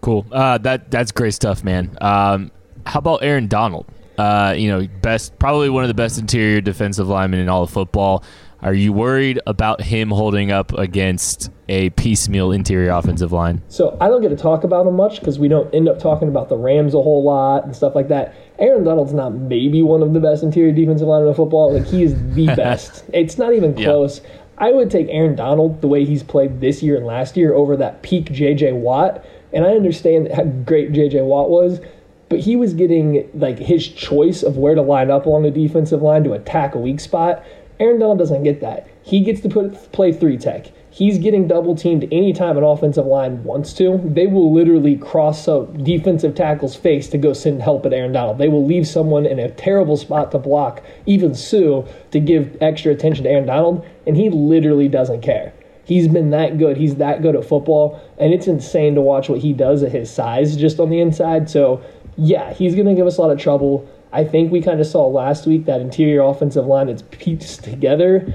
Cool. 0.00 0.26
Uh, 0.30 0.58
that 0.58 0.90
that's 0.90 1.12
great 1.12 1.34
stuff, 1.34 1.64
man. 1.64 1.96
Um, 2.00 2.50
how 2.86 2.98
about 2.98 3.22
Aaron 3.22 3.48
Donald? 3.48 3.86
Uh, 4.16 4.54
you 4.56 4.68
know, 4.68 4.86
best 5.00 5.38
probably 5.38 5.70
one 5.70 5.84
of 5.84 5.88
the 5.88 5.94
best 5.94 6.18
interior 6.18 6.60
defensive 6.60 7.08
linemen 7.08 7.40
in 7.40 7.48
all 7.48 7.62
of 7.62 7.70
football. 7.70 8.24
Are 8.60 8.74
you 8.74 8.92
worried 8.92 9.38
about 9.46 9.80
him 9.80 10.10
holding 10.10 10.50
up 10.50 10.72
against 10.72 11.50
a 11.68 11.90
piecemeal 11.90 12.50
interior 12.50 12.90
offensive 12.90 13.30
line? 13.30 13.62
So 13.68 13.96
I 14.00 14.08
don't 14.08 14.20
get 14.20 14.30
to 14.30 14.36
talk 14.36 14.64
about 14.64 14.84
him 14.84 14.96
much 14.96 15.20
because 15.20 15.38
we 15.38 15.46
don't 15.46 15.72
end 15.72 15.88
up 15.88 16.00
talking 16.00 16.26
about 16.26 16.48
the 16.48 16.56
Rams 16.56 16.92
a 16.94 17.00
whole 17.00 17.22
lot 17.22 17.64
and 17.64 17.76
stuff 17.76 17.94
like 17.94 18.08
that. 18.08 18.34
Aaron 18.58 18.82
Donald's 18.82 19.12
not 19.14 19.32
maybe 19.32 19.80
one 19.82 20.02
of 20.02 20.12
the 20.12 20.18
best 20.18 20.42
interior 20.42 20.72
defensive 20.72 21.06
linemen 21.06 21.28
in 21.28 21.34
football. 21.36 21.72
Like 21.72 21.86
he 21.86 22.02
is 22.02 22.14
the 22.34 22.46
best. 22.56 23.04
It's 23.12 23.38
not 23.38 23.54
even 23.54 23.74
close. 23.74 24.20
Yeah. 24.24 24.30
I 24.58 24.72
would 24.72 24.90
take 24.90 25.06
Aaron 25.08 25.36
Donald 25.36 25.80
the 25.80 25.86
way 25.86 26.04
he's 26.04 26.24
played 26.24 26.60
this 26.60 26.82
year 26.82 26.96
and 26.96 27.06
last 27.06 27.36
year 27.36 27.54
over 27.54 27.76
that 27.76 28.02
peak 28.02 28.32
J.J. 28.32 28.72
Watt. 28.72 29.24
And 29.52 29.64
I 29.64 29.70
understand 29.70 30.32
how 30.32 30.44
great 30.44 30.92
J.J. 30.92 31.22
Watt 31.22 31.50
was, 31.50 31.80
but 32.28 32.40
he 32.40 32.56
was 32.56 32.74
getting 32.74 33.28
like 33.34 33.58
his 33.58 33.88
choice 33.88 34.42
of 34.42 34.56
where 34.56 34.74
to 34.74 34.82
line 34.82 35.10
up 35.10 35.26
along 35.26 35.44
the 35.44 35.50
defensive 35.50 36.02
line 36.02 36.24
to 36.24 36.32
attack 36.32 36.74
a 36.74 36.78
weak 36.78 37.00
spot. 37.00 37.44
Aaron 37.80 37.98
Donald 38.00 38.18
doesn't 38.18 38.42
get 38.42 38.60
that. 38.60 38.88
He 39.02 39.20
gets 39.20 39.40
to 39.42 39.48
put 39.48 39.92
play 39.92 40.12
three 40.12 40.36
tech. 40.36 40.66
He's 40.90 41.18
getting 41.18 41.46
double 41.46 41.76
teamed 41.76 42.08
anytime 42.10 42.56
an 42.56 42.64
offensive 42.64 43.06
line 43.06 43.44
wants 43.44 43.72
to. 43.74 44.00
They 44.04 44.26
will 44.26 44.52
literally 44.52 44.96
cross 44.96 45.46
a 45.46 45.66
defensive 45.82 46.34
tackle's 46.34 46.74
face 46.74 47.08
to 47.10 47.18
go 47.18 47.32
send 47.34 47.62
help 47.62 47.86
at 47.86 47.92
Aaron 47.92 48.12
Donald. 48.12 48.38
They 48.38 48.48
will 48.48 48.66
leave 48.66 48.88
someone 48.88 49.24
in 49.24 49.38
a 49.38 49.50
terrible 49.50 49.96
spot 49.96 50.32
to 50.32 50.38
block, 50.38 50.82
even 51.06 51.34
Suh, 51.34 51.84
to 52.10 52.20
give 52.20 52.56
extra 52.60 52.92
attention 52.92 53.24
to 53.24 53.30
Aaron 53.30 53.46
Donald, 53.46 53.86
and 54.06 54.16
he 54.16 54.28
literally 54.28 54.88
doesn't 54.88 55.20
care. 55.20 55.52
He's 55.88 56.06
been 56.06 56.28
that 56.30 56.58
good. 56.58 56.76
He's 56.76 56.96
that 56.96 57.22
good 57.22 57.34
at 57.34 57.46
football, 57.46 57.98
and 58.18 58.34
it's 58.34 58.46
insane 58.46 58.94
to 58.96 59.00
watch 59.00 59.30
what 59.30 59.38
he 59.38 59.54
does 59.54 59.82
at 59.82 59.90
his 59.90 60.10
size 60.10 60.54
just 60.54 60.78
on 60.78 60.90
the 60.90 61.00
inside. 61.00 61.48
So, 61.48 61.82
yeah, 62.18 62.52
he's 62.52 62.74
going 62.74 62.88
to 62.88 62.94
give 62.94 63.06
us 63.06 63.16
a 63.16 63.22
lot 63.22 63.30
of 63.30 63.40
trouble. 63.40 63.88
I 64.12 64.22
think 64.22 64.52
we 64.52 64.60
kind 64.60 64.80
of 64.80 64.86
saw 64.86 65.06
last 65.06 65.46
week 65.46 65.64
that 65.64 65.80
interior 65.80 66.20
offensive 66.20 66.66
line 66.66 66.88
that's 66.88 67.02
pieced 67.10 67.64
together 67.64 68.34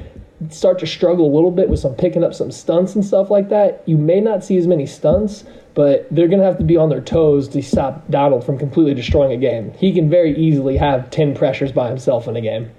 start 0.50 0.80
to 0.80 0.88
struggle 0.88 1.32
a 1.32 1.34
little 1.34 1.52
bit 1.52 1.70
with 1.70 1.80
some 1.80 1.94
picking 1.94 2.24
up 2.24 2.34
some 2.34 2.52
stunts 2.52 2.96
and 2.96 3.06
stuff 3.06 3.30
like 3.30 3.50
that. 3.50 3.84
You 3.86 3.98
may 3.98 4.20
not 4.20 4.44
see 4.44 4.58
as 4.58 4.68
many 4.68 4.86
stunts, 4.86 5.44
but 5.74 6.08
they're 6.12 6.28
going 6.28 6.40
to 6.40 6.46
have 6.46 6.58
to 6.58 6.64
be 6.64 6.76
on 6.76 6.90
their 6.90 7.02
toes 7.02 7.48
to 7.50 7.62
stop 7.62 8.10
Donald 8.10 8.44
from 8.44 8.58
completely 8.58 8.94
destroying 8.94 9.32
a 9.32 9.38
game. 9.38 9.72
He 9.78 9.94
can 9.94 10.10
very 10.10 10.36
easily 10.36 10.76
have 10.78 11.10
10 11.12 11.36
pressures 11.36 11.72
by 11.72 11.88
himself 11.88 12.28
in 12.28 12.36
a 12.36 12.42
game. 12.42 12.72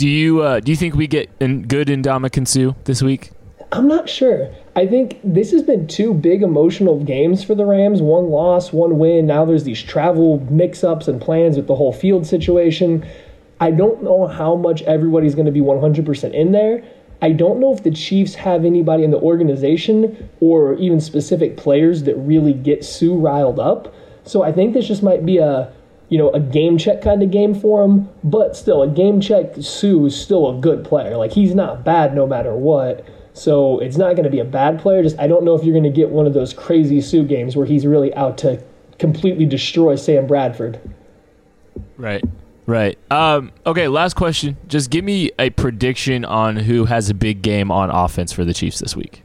Do 0.00 0.08
you 0.08 0.40
uh, 0.40 0.60
do 0.60 0.72
you 0.72 0.76
think 0.76 0.94
we 0.94 1.06
get 1.06 1.28
in 1.40 1.60
good 1.60 1.88
Ndamukong 1.88 2.48
Suh 2.48 2.74
this 2.84 3.02
week? 3.02 3.32
I'm 3.70 3.86
not 3.86 4.08
sure. 4.08 4.50
I 4.74 4.86
think 4.86 5.20
this 5.22 5.50
has 5.52 5.62
been 5.62 5.86
two 5.86 6.14
big 6.14 6.42
emotional 6.42 7.04
games 7.04 7.44
for 7.44 7.54
the 7.54 7.66
Rams. 7.66 8.00
One 8.00 8.30
loss, 8.30 8.72
one 8.72 8.98
win. 8.98 9.26
Now 9.26 9.44
there's 9.44 9.64
these 9.64 9.82
travel 9.82 10.40
mix-ups 10.50 11.06
and 11.06 11.20
plans 11.20 11.58
with 11.58 11.66
the 11.66 11.74
whole 11.74 11.92
field 11.92 12.26
situation. 12.26 13.06
I 13.60 13.72
don't 13.72 14.02
know 14.02 14.26
how 14.26 14.56
much 14.56 14.80
everybody's 14.84 15.34
going 15.34 15.44
to 15.44 15.52
be 15.52 15.60
100% 15.60 16.32
in 16.32 16.52
there. 16.52 16.82
I 17.20 17.32
don't 17.32 17.60
know 17.60 17.74
if 17.74 17.82
the 17.82 17.90
Chiefs 17.90 18.34
have 18.36 18.64
anybody 18.64 19.04
in 19.04 19.10
the 19.10 19.20
organization 19.20 20.30
or 20.40 20.76
even 20.76 20.98
specific 21.02 21.58
players 21.58 22.04
that 22.04 22.16
really 22.16 22.54
get 22.54 22.86
Suh 22.86 23.16
riled 23.16 23.60
up. 23.60 23.94
So 24.24 24.42
I 24.42 24.50
think 24.50 24.72
this 24.72 24.88
just 24.88 25.02
might 25.02 25.26
be 25.26 25.36
a 25.36 25.70
you 26.10 26.18
know 26.18 26.30
a 26.30 26.40
game 26.40 26.76
check 26.76 27.00
kind 27.00 27.22
of 27.22 27.30
game 27.30 27.54
for 27.54 27.82
him, 27.82 28.08
but 28.22 28.56
still 28.56 28.82
a 28.82 28.88
game 28.88 29.20
check. 29.20 29.54
Suh 29.60 30.04
is 30.04 30.20
still 30.20 30.50
a 30.50 30.60
good 30.60 30.84
player. 30.84 31.16
Like 31.16 31.32
he's 31.32 31.54
not 31.54 31.84
bad 31.84 32.14
no 32.14 32.26
matter 32.26 32.54
what. 32.54 33.06
So 33.32 33.78
it's 33.78 33.96
not 33.96 34.16
going 34.16 34.24
to 34.24 34.30
be 34.30 34.40
a 34.40 34.44
bad 34.44 34.80
player. 34.80 35.02
Just 35.02 35.18
I 35.18 35.26
don't 35.26 35.44
know 35.44 35.54
if 35.54 35.64
you're 35.64 35.72
going 35.72 35.84
to 35.84 35.96
get 35.96 36.10
one 36.10 36.26
of 36.26 36.34
those 36.34 36.52
crazy 36.52 37.00
Suh 37.00 37.22
games 37.22 37.56
where 37.56 37.64
he's 37.64 37.86
really 37.86 38.12
out 38.14 38.36
to 38.38 38.62
completely 38.98 39.46
destroy 39.46 39.96
Sam 39.96 40.26
Bradford. 40.26 40.80
Right. 41.96 42.22
Right. 42.66 42.98
Um, 43.10 43.52
okay, 43.66 43.88
last 43.88 44.14
question. 44.14 44.56
Just 44.68 44.90
give 44.90 45.04
me 45.04 45.30
a 45.38 45.50
prediction 45.50 46.24
on 46.24 46.56
who 46.56 46.84
has 46.84 47.08
a 47.08 47.14
big 47.14 47.42
game 47.42 47.70
on 47.70 47.90
offense 47.90 48.32
for 48.32 48.44
the 48.44 48.54
Chiefs 48.54 48.78
this 48.78 48.94
week. 48.94 49.22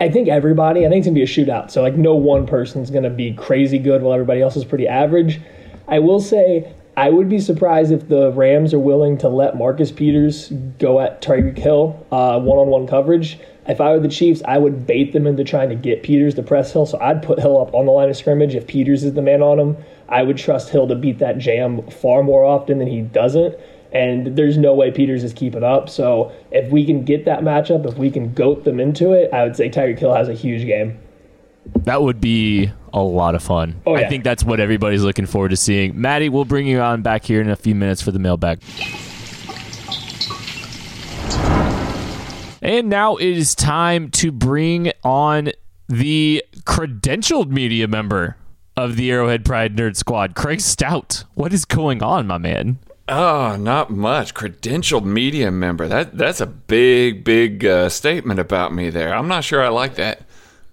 I 0.00 0.08
think 0.08 0.28
everybody. 0.28 0.86
I 0.86 0.88
think 0.88 1.00
it's 1.00 1.06
gonna 1.06 1.14
be 1.14 1.22
a 1.22 1.26
shootout. 1.26 1.70
So 1.70 1.82
like 1.82 1.96
no 1.96 2.14
one 2.14 2.46
person's 2.46 2.90
gonna 2.90 3.10
be 3.10 3.34
crazy 3.34 3.78
good 3.78 4.02
while 4.02 4.14
everybody 4.14 4.40
else 4.40 4.56
is 4.56 4.64
pretty 4.64 4.88
average. 4.88 5.40
I 5.90 5.98
will 5.98 6.20
say 6.20 6.72
I 6.96 7.10
would 7.10 7.28
be 7.28 7.40
surprised 7.40 7.92
if 7.92 8.08
the 8.08 8.30
Rams 8.32 8.72
are 8.72 8.78
willing 8.78 9.18
to 9.18 9.28
let 9.28 9.56
Marcus 9.56 9.90
Peters 9.90 10.50
go 10.78 11.00
at 11.00 11.20
Tyreek 11.20 11.58
Hill 11.58 12.06
one 12.10 12.58
on 12.58 12.68
one 12.68 12.86
coverage. 12.86 13.38
If 13.66 13.80
I 13.80 13.92
were 13.92 14.00
the 14.00 14.08
Chiefs, 14.08 14.42
I 14.46 14.58
would 14.58 14.86
bait 14.86 15.12
them 15.12 15.26
into 15.26 15.44
trying 15.44 15.68
to 15.68 15.74
get 15.74 16.02
Peters 16.02 16.34
to 16.36 16.42
press 16.42 16.72
Hill. 16.72 16.86
So 16.86 16.98
I'd 17.00 17.22
put 17.22 17.38
Hill 17.38 17.60
up 17.60 17.74
on 17.74 17.86
the 17.86 17.92
line 17.92 18.08
of 18.08 18.16
scrimmage 18.16 18.54
if 18.54 18.66
Peters 18.66 19.04
is 19.04 19.14
the 19.14 19.22
man 19.22 19.42
on 19.42 19.58
him. 19.58 19.76
I 20.08 20.22
would 20.22 20.38
trust 20.38 20.70
Hill 20.70 20.88
to 20.88 20.94
beat 20.94 21.18
that 21.18 21.38
jam 21.38 21.86
far 21.88 22.22
more 22.22 22.44
often 22.44 22.78
than 22.78 22.88
he 22.88 23.02
doesn't. 23.02 23.56
And 23.92 24.36
there's 24.36 24.56
no 24.56 24.74
way 24.74 24.90
Peters 24.90 25.24
is 25.24 25.32
keeping 25.32 25.64
up. 25.64 25.88
So 25.88 26.32
if 26.50 26.70
we 26.70 26.84
can 26.84 27.04
get 27.04 27.24
that 27.26 27.40
matchup, 27.40 27.86
if 27.86 27.96
we 27.96 28.10
can 28.10 28.32
goat 28.34 28.64
them 28.64 28.80
into 28.80 29.12
it, 29.12 29.32
I 29.32 29.44
would 29.44 29.56
say 29.56 29.68
Tyreek 29.68 29.98
Hill 29.98 30.14
has 30.14 30.28
a 30.28 30.34
huge 30.34 30.66
game. 30.66 30.98
That 31.84 32.02
would 32.02 32.20
be 32.20 32.72
a 32.92 33.00
lot 33.00 33.34
of 33.34 33.42
fun. 33.42 33.80
Oh, 33.86 33.96
yeah. 33.96 34.06
I 34.06 34.08
think 34.08 34.24
that's 34.24 34.44
what 34.44 34.60
everybody's 34.60 35.02
looking 35.02 35.26
forward 35.26 35.50
to 35.50 35.56
seeing. 35.56 36.00
Maddie, 36.00 36.28
we'll 36.28 36.44
bring 36.44 36.66
you 36.66 36.80
on 36.80 37.02
back 37.02 37.24
here 37.24 37.40
in 37.40 37.50
a 37.50 37.56
few 37.56 37.74
minutes 37.74 38.02
for 38.02 38.10
the 38.10 38.18
mailbag. 38.18 38.60
And 42.62 42.88
now 42.88 43.16
it 43.16 43.26
is 43.26 43.54
time 43.54 44.10
to 44.12 44.30
bring 44.30 44.92
on 45.02 45.50
the 45.88 46.44
credentialed 46.64 47.48
media 47.48 47.88
member 47.88 48.36
of 48.76 48.96
the 48.96 49.10
Arrowhead 49.10 49.44
Pride 49.44 49.76
Nerd 49.76 49.96
Squad, 49.96 50.34
Craig 50.34 50.60
Stout. 50.60 51.24
What 51.34 51.52
is 51.52 51.64
going 51.64 52.02
on, 52.02 52.26
my 52.26 52.38
man? 52.38 52.78
Oh, 53.08 53.56
not 53.56 53.90
much. 53.90 54.34
Credentialed 54.34 55.04
media 55.04 55.50
member. 55.50 55.88
That 55.88 56.16
that's 56.16 56.40
a 56.40 56.46
big, 56.46 57.24
big 57.24 57.64
uh, 57.64 57.88
statement 57.88 58.38
about 58.38 58.72
me 58.72 58.88
there. 58.88 59.12
I'm 59.12 59.26
not 59.26 59.42
sure 59.42 59.64
I 59.64 59.68
like 59.68 59.96
that. 59.96 60.22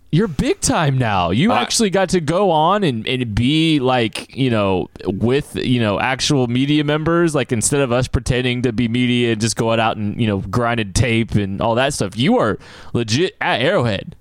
You're 0.09 0.29
big 0.29 0.61
time 0.61 0.97
now. 0.97 1.31
You 1.31 1.51
uh, 1.51 1.55
actually 1.55 1.89
got 1.89 2.09
to 2.09 2.21
go 2.21 2.49
on 2.49 2.83
and, 2.83 3.05
and 3.07 3.35
be 3.35 3.79
like, 3.79 4.33
you 4.35 4.49
know, 4.49 4.89
with, 5.05 5.55
you 5.57 5.81
know, 5.81 5.99
actual 5.99 6.47
media 6.47 6.85
members. 6.85 7.35
Like 7.35 7.51
instead 7.51 7.81
of 7.81 7.91
us 7.91 8.07
pretending 8.07 8.61
to 8.61 8.71
be 8.71 8.87
media 8.87 9.33
and 9.33 9.41
just 9.41 9.57
going 9.57 9.81
out 9.81 9.97
and, 9.97 10.19
you 10.19 10.27
know, 10.27 10.39
grinded 10.39 10.95
tape 10.95 11.31
and 11.31 11.59
all 11.61 11.75
that 11.75 11.93
stuff, 11.93 12.17
you 12.17 12.37
are 12.37 12.57
legit 12.93 13.35
at 13.41 13.61
Arrowhead. 13.61 14.15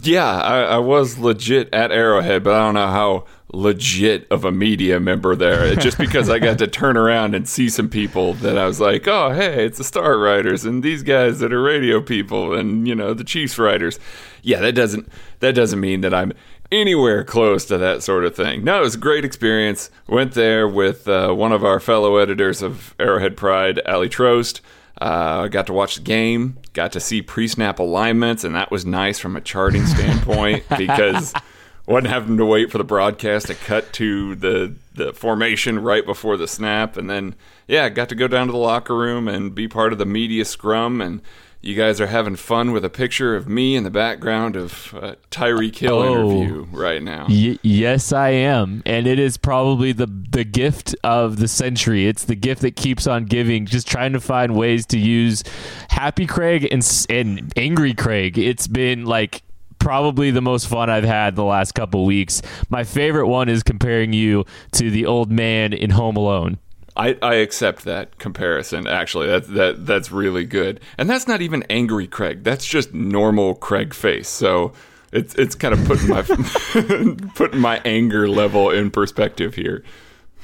Yeah, 0.00 0.40
I, 0.40 0.62
I, 0.62 0.78
was 0.78 1.18
legit 1.18 1.68
at 1.74 1.92
Arrowhead, 1.92 2.42
but 2.42 2.54
I 2.54 2.60
don't 2.60 2.72
know 2.72 2.86
how 2.86 3.26
legit 3.52 4.26
of 4.30 4.44
a 4.44 4.50
media 4.50 4.98
member 4.98 5.36
there. 5.36 5.74
Just 5.76 5.98
because 5.98 6.28
I 6.28 6.38
got 6.38 6.58
to 6.58 6.66
turn 6.66 6.96
around 6.96 7.34
and 7.34 7.48
see 7.48 7.68
some 7.68 7.88
people 7.88 8.34
that 8.34 8.58
I 8.58 8.66
was 8.66 8.80
like, 8.80 9.06
oh, 9.06 9.32
hey, 9.32 9.64
it's 9.64 9.78
the 9.78 9.84
Star 9.84 10.18
Writers 10.18 10.64
and 10.64 10.82
these 10.82 11.02
guys 11.02 11.38
that 11.40 11.52
are 11.52 11.62
radio 11.62 12.00
people 12.00 12.54
and 12.54 12.88
you 12.88 12.94
know 12.94 13.14
the 13.14 13.24
Chiefs 13.24 13.58
writers. 13.58 13.98
Yeah, 14.42 14.60
that 14.60 14.72
doesn't 14.72 15.08
that 15.40 15.54
doesn't 15.54 15.80
mean 15.80 16.00
that 16.00 16.14
I'm 16.14 16.32
anywhere 16.72 17.22
close 17.22 17.66
to 17.66 17.78
that 17.78 18.02
sort 18.02 18.24
of 18.24 18.34
thing. 18.34 18.64
No, 18.64 18.78
it 18.78 18.82
was 18.82 18.94
a 18.94 18.98
great 18.98 19.24
experience. 19.24 19.90
Went 20.08 20.32
there 20.32 20.66
with 20.66 21.06
uh, 21.06 21.32
one 21.32 21.52
of 21.52 21.64
our 21.64 21.78
fellow 21.78 22.16
editors 22.16 22.62
of 22.62 22.94
Arrowhead 22.98 23.36
Pride, 23.36 23.80
Ali 23.86 24.08
Trost. 24.08 24.60
I 24.98 25.04
uh, 25.44 25.48
got 25.48 25.66
to 25.66 25.72
watch 25.72 25.96
the 25.96 26.02
game, 26.02 26.58
got 26.74 26.92
to 26.92 27.00
see 27.00 27.22
pre-snap 27.22 27.78
alignments, 27.78 28.44
and 28.44 28.54
that 28.54 28.70
was 28.70 28.86
nice 28.86 29.18
from 29.18 29.36
a 29.36 29.40
charting 29.40 29.84
standpoint 29.84 30.64
because 30.78 31.34
wasn't 31.86 32.12
having 32.12 32.36
to 32.36 32.46
wait 32.46 32.70
for 32.70 32.78
the 32.78 32.84
broadcast 32.84 33.46
to 33.48 33.54
cut 33.54 33.92
to 33.94 34.34
the 34.36 34.74
the 34.94 35.12
formation 35.12 35.78
right 35.78 36.04
before 36.04 36.36
the 36.36 36.48
snap, 36.48 36.96
and 36.96 37.08
then 37.08 37.34
yeah, 37.66 37.88
got 37.88 38.08
to 38.10 38.14
go 38.14 38.28
down 38.28 38.46
to 38.46 38.52
the 38.52 38.58
locker 38.58 38.96
room 38.96 39.28
and 39.28 39.54
be 39.54 39.68
part 39.68 39.92
of 39.92 39.98
the 39.98 40.06
media 40.06 40.44
scrum 40.44 41.00
and 41.00 41.20
you 41.62 41.76
guys 41.76 42.00
are 42.00 42.08
having 42.08 42.34
fun 42.34 42.72
with 42.72 42.84
a 42.84 42.90
picture 42.90 43.36
of 43.36 43.48
me 43.48 43.76
in 43.76 43.84
the 43.84 43.90
background 43.90 44.56
of 44.56 44.92
uh, 45.00 45.14
Tyreek 45.30 45.76
Hill 45.76 45.94
oh, 45.94 46.12
interview 46.12 46.66
right 46.72 47.00
now. 47.00 47.26
Y- 47.28 47.58
yes, 47.62 48.12
I 48.12 48.30
am, 48.30 48.82
and 48.84 49.06
it 49.06 49.20
is 49.20 49.36
probably 49.36 49.92
the 49.92 50.06
the 50.06 50.42
gift 50.42 50.96
of 51.04 51.36
the 51.36 51.46
century. 51.46 52.08
It's 52.08 52.24
the 52.24 52.34
gift 52.34 52.62
that 52.62 52.74
keeps 52.74 53.06
on 53.06 53.26
giving. 53.26 53.66
Just 53.66 53.86
trying 53.86 54.12
to 54.12 54.20
find 54.20 54.56
ways 54.56 54.86
to 54.86 54.98
use 54.98 55.44
Happy 55.88 56.26
Craig 56.26 56.66
and 56.70 56.84
and 57.08 57.52
Angry 57.56 57.94
Craig. 57.94 58.38
It's 58.38 58.66
been 58.66 59.06
like 59.06 59.42
probably 59.82 60.30
the 60.30 60.40
most 60.40 60.68
fun 60.68 60.88
I've 60.88 61.04
had 61.04 61.34
the 61.34 61.44
last 61.44 61.72
couple 61.72 62.04
weeks. 62.06 62.40
My 62.70 62.84
favorite 62.84 63.26
one 63.26 63.48
is 63.48 63.62
comparing 63.62 64.12
you 64.12 64.44
to 64.72 64.90
the 64.90 65.06
old 65.06 65.30
man 65.30 65.72
in 65.72 65.90
Home 65.90 66.16
Alone. 66.16 66.58
I, 66.96 67.18
I 67.20 67.34
accept 67.36 67.84
that 67.84 68.18
comparison. 68.18 68.86
Actually, 68.86 69.26
that 69.26 69.48
that 69.48 69.86
that's 69.86 70.12
really 70.12 70.44
good, 70.44 70.80
and 70.98 71.08
that's 71.08 71.26
not 71.26 71.40
even 71.40 71.64
angry 71.70 72.06
Craig. 72.06 72.44
That's 72.44 72.66
just 72.66 72.92
normal 72.92 73.54
Craig 73.54 73.94
face. 73.94 74.28
So 74.28 74.72
it's 75.10 75.34
it's 75.34 75.54
kind 75.54 75.74
of 75.74 75.84
putting 75.86 76.08
my 76.08 76.22
putting 77.34 77.60
my 77.60 77.80
anger 77.84 78.28
level 78.28 78.70
in 78.70 78.90
perspective 78.90 79.54
here. 79.54 79.82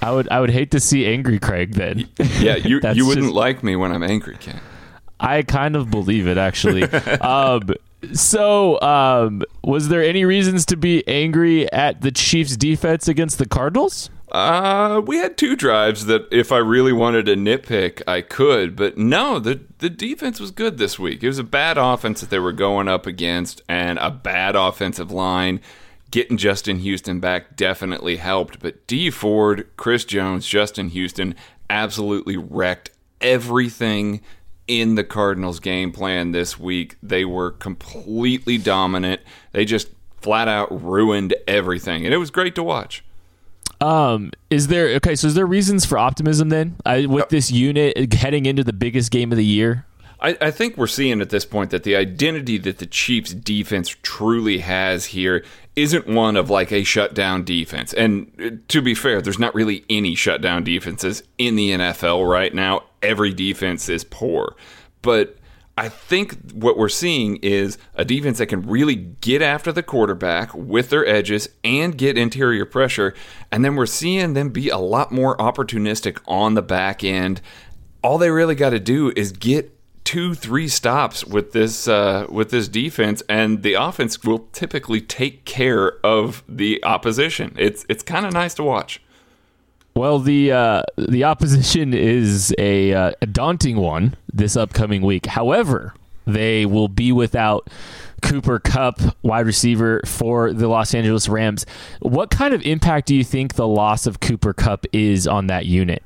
I 0.00 0.11
would 0.12 0.28
I 0.30 0.40
would 0.40 0.50
hate 0.50 0.71
to 0.71 0.80
see 0.80 1.07
angry 1.07 1.38
Craig 1.38 1.75
then. 1.75 2.09
Yeah, 2.38 2.57
you 2.57 2.80
you 2.95 3.07
wouldn't 3.07 3.26
just, 3.26 3.35
like 3.35 3.62
me 3.62 3.76
when 3.76 3.92
I'm 3.92 4.02
angry, 4.02 4.37
Ken. 4.38 4.61
I 5.21 5.42
kind 5.42 5.76
of 5.76 5.90
believe 5.90 6.26
it 6.26 6.38
actually. 6.38 6.85
um, 7.21 7.68
so, 8.12 8.81
um, 8.81 9.43
was 9.64 9.88
there 9.88 10.02
any 10.02 10.25
reasons 10.25 10.64
to 10.67 10.76
be 10.76 11.07
angry 11.09 11.71
at 11.73 12.00
the 12.00 12.12
Chiefs' 12.12 12.57
defense 12.57 13.09
against 13.09 13.38
the 13.38 13.47
Cardinals? 13.47 14.11
Uh, 14.31 15.00
we 15.07 15.17
had 15.17 15.38
two 15.38 15.57
drives 15.57 16.05
that 16.07 16.28
if 16.31 16.52
I 16.52 16.59
really 16.59 16.93
wanted 16.93 17.26
to 17.26 17.35
nitpick, 17.35 18.02
I 18.07 18.21
could, 18.21 18.76
but 18.76 18.99
no, 18.99 19.38
the 19.38 19.61
the 19.78 19.88
defense 19.88 20.38
was 20.38 20.50
good 20.50 20.76
this 20.76 20.99
week. 20.99 21.23
It 21.23 21.28
was 21.28 21.38
a 21.38 21.45
bad 21.45 21.78
offense 21.78 22.21
that 22.21 22.28
they 22.28 22.38
were 22.38 22.52
going 22.52 22.88
up 22.88 23.07
against 23.07 23.62
and 23.69 23.99
a 23.99 24.11
bad 24.11 24.55
offensive 24.55 25.11
line. 25.11 25.61
Getting 26.11 26.37
Justin 26.37 26.78
Houston 26.78 27.21
back 27.21 27.57
definitely 27.57 28.17
helped, 28.17 28.61
but 28.61 28.87
D 28.87 29.11
Ford, 29.11 29.67
Chris 29.76 30.05
Jones, 30.05 30.47
Justin 30.47 30.90
Houston 30.90 31.35
absolutely 31.71 32.37
wrecked 32.37 32.90
everything 33.21 34.21
in 34.69 34.95
the 34.95 35.05
Cardinals 35.05 35.59
game 35.59 35.91
plan 35.91 36.33
this 36.33 36.59
week. 36.59 36.97
They 37.03 37.25
were 37.25 37.51
completely 37.51 38.59
dominant. 38.59 39.23
They 39.53 39.65
just 39.65 39.89
flat 40.21 40.47
out 40.47 40.85
ruined 40.85 41.35
everything, 41.47 42.05
and 42.05 42.15
it 42.15 42.19
was 42.19 42.31
great 42.31 42.55
to 42.55 42.63
watch. 42.63 43.05
Um, 43.81 44.33
is 44.51 44.67
there 44.67 44.89
okay? 44.97 45.15
So 45.15 45.29
is 45.29 45.35
there 45.35 45.47
reasons 45.47 45.85
for 45.85 45.99
optimism 45.99 46.49
then 46.49 46.77
I, 46.85 47.07
with 47.07 47.29
this 47.29 47.51
unit 47.51 48.13
heading 48.13 48.47
into 48.47 48.65
the 48.65 48.73
biggest 48.73 49.11
game 49.11 49.31
of 49.33 49.39
the 49.39 49.45
year? 49.45 49.87
I, 50.21 50.37
I, 50.41 50.51
think 50.51 50.77
we're 50.77 50.89
seeing 50.89 51.21
at 51.21 51.31
this 51.31 51.45
point 51.45 51.71
that 51.71 51.85
the 51.85 51.95
identity 51.95 52.59
that 52.59 52.79
the 52.79 52.87
Chiefs 52.87 53.33
defense 53.33 53.95
truly 54.03 54.59
has 54.59 55.07
here 55.07 55.45
isn't 55.77 56.09
one 56.09 56.37
of 56.37 56.51
like 56.51 56.73
a 56.73 56.83
shutdown 56.83 57.45
defense. 57.45 57.93
And 57.95 58.33
uh, 58.43 58.51
to 58.69 58.83
be 58.83 58.95
fair, 58.95 59.23
there's 59.23 59.39
not 59.39 59.55
really 59.55 59.85
any 59.89 60.15
shutdown 60.15 60.65
defenses 60.65 61.23
in 61.39 61.55
the 61.55 61.71
NFL 61.71 62.29
right 62.29 62.53
now. 62.53 62.85
Every 63.01 63.33
defense 63.33 63.89
is 63.89 64.03
poor. 64.03 64.57
But 65.03 65.37
I 65.77 65.89
think 65.89 66.51
what 66.53 66.77
we're 66.77 66.89
seeing 66.89 67.37
is 67.37 67.79
a 67.95 68.05
defense 68.05 68.39
that 68.39 68.47
can 68.47 68.63
really 68.63 68.97
get 68.97 69.41
after 69.41 69.71
the 69.71 69.85
quarterback 69.85 70.53
with 70.53 70.91
their 70.91 71.07
edges 71.07 71.49
and 71.63 71.97
get 71.97 72.19
interior 72.19 72.65
pressure. 72.65 73.15
And 73.53 73.65
then 73.65 73.77
we're 73.77 73.87
seeing 73.87 74.33
them 74.33 74.49
be 74.49 74.71
a 74.71 74.79
lot 74.79 75.13
more 75.13 75.37
opportunistic 75.37 76.19
on 76.27 76.55
the 76.55 76.63
back 76.63 77.05
end. 77.05 77.41
All 78.03 78.19
they 78.19 78.33
really 78.33 78.57
got 78.57 78.71
to 78.71 78.81
do 78.81 79.13
is 79.15 79.31
get 79.31 79.78
two, 80.09 80.33
three 80.35 80.69
stops 80.69 81.23
with 81.23 81.53
this 81.53 81.87
uh, 81.87 82.27
with 82.31 82.50
this 82.50 82.67
defense, 82.67 83.23
and 83.29 83.62
the 83.62 83.75
offense 83.75 84.25
will 84.25 84.49
typically 84.55 85.03
take 85.03 85.45
care 85.45 85.99
of 86.03 86.43
the 86.49 86.83
opposition. 86.83 87.55
It's 87.59 87.85
it's 87.91 88.03
kind 88.03 88.25
of 88.25 88.33
nice 88.33 88.55
to 88.55 88.62
watch. 88.62 89.03
Well, 89.95 90.19
the 90.19 90.50
uh, 90.50 90.83
the 90.97 91.25
opposition 91.25 91.93
is 92.15 92.55
a, 92.57 92.95
uh, 92.95 93.12
a 93.21 93.27
daunting 93.27 93.77
one 93.77 94.17
this 94.33 94.57
upcoming 94.57 95.03
week. 95.03 95.27
However, 95.27 95.93
they 96.27 96.65
will 96.65 96.88
be 96.88 97.12
without 97.12 97.69
Cooper 98.23 98.61
Kupp, 98.61 99.03
wide 99.23 99.45
receiver 99.45 100.00
for 100.07 100.55
the 100.55 100.69
Los 100.69 100.95
Angeles 100.95 101.29
Rams. 101.29 101.67
What 102.00 102.31
kind 102.31 102.55
of 102.55 102.62
impact 102.62 103.09
do 103.09 103.15
you 103.15 103.25
think 103.25 103.57
the 103.57 103.69
loss 103.69 104.07
of 104.07 104.21
Cooper 104.21 104.55
Kupp 104.55 104.87
is 104.91 105.27
on 105.27 105.49
that 105.49 105.67
unit? 105.67 106.03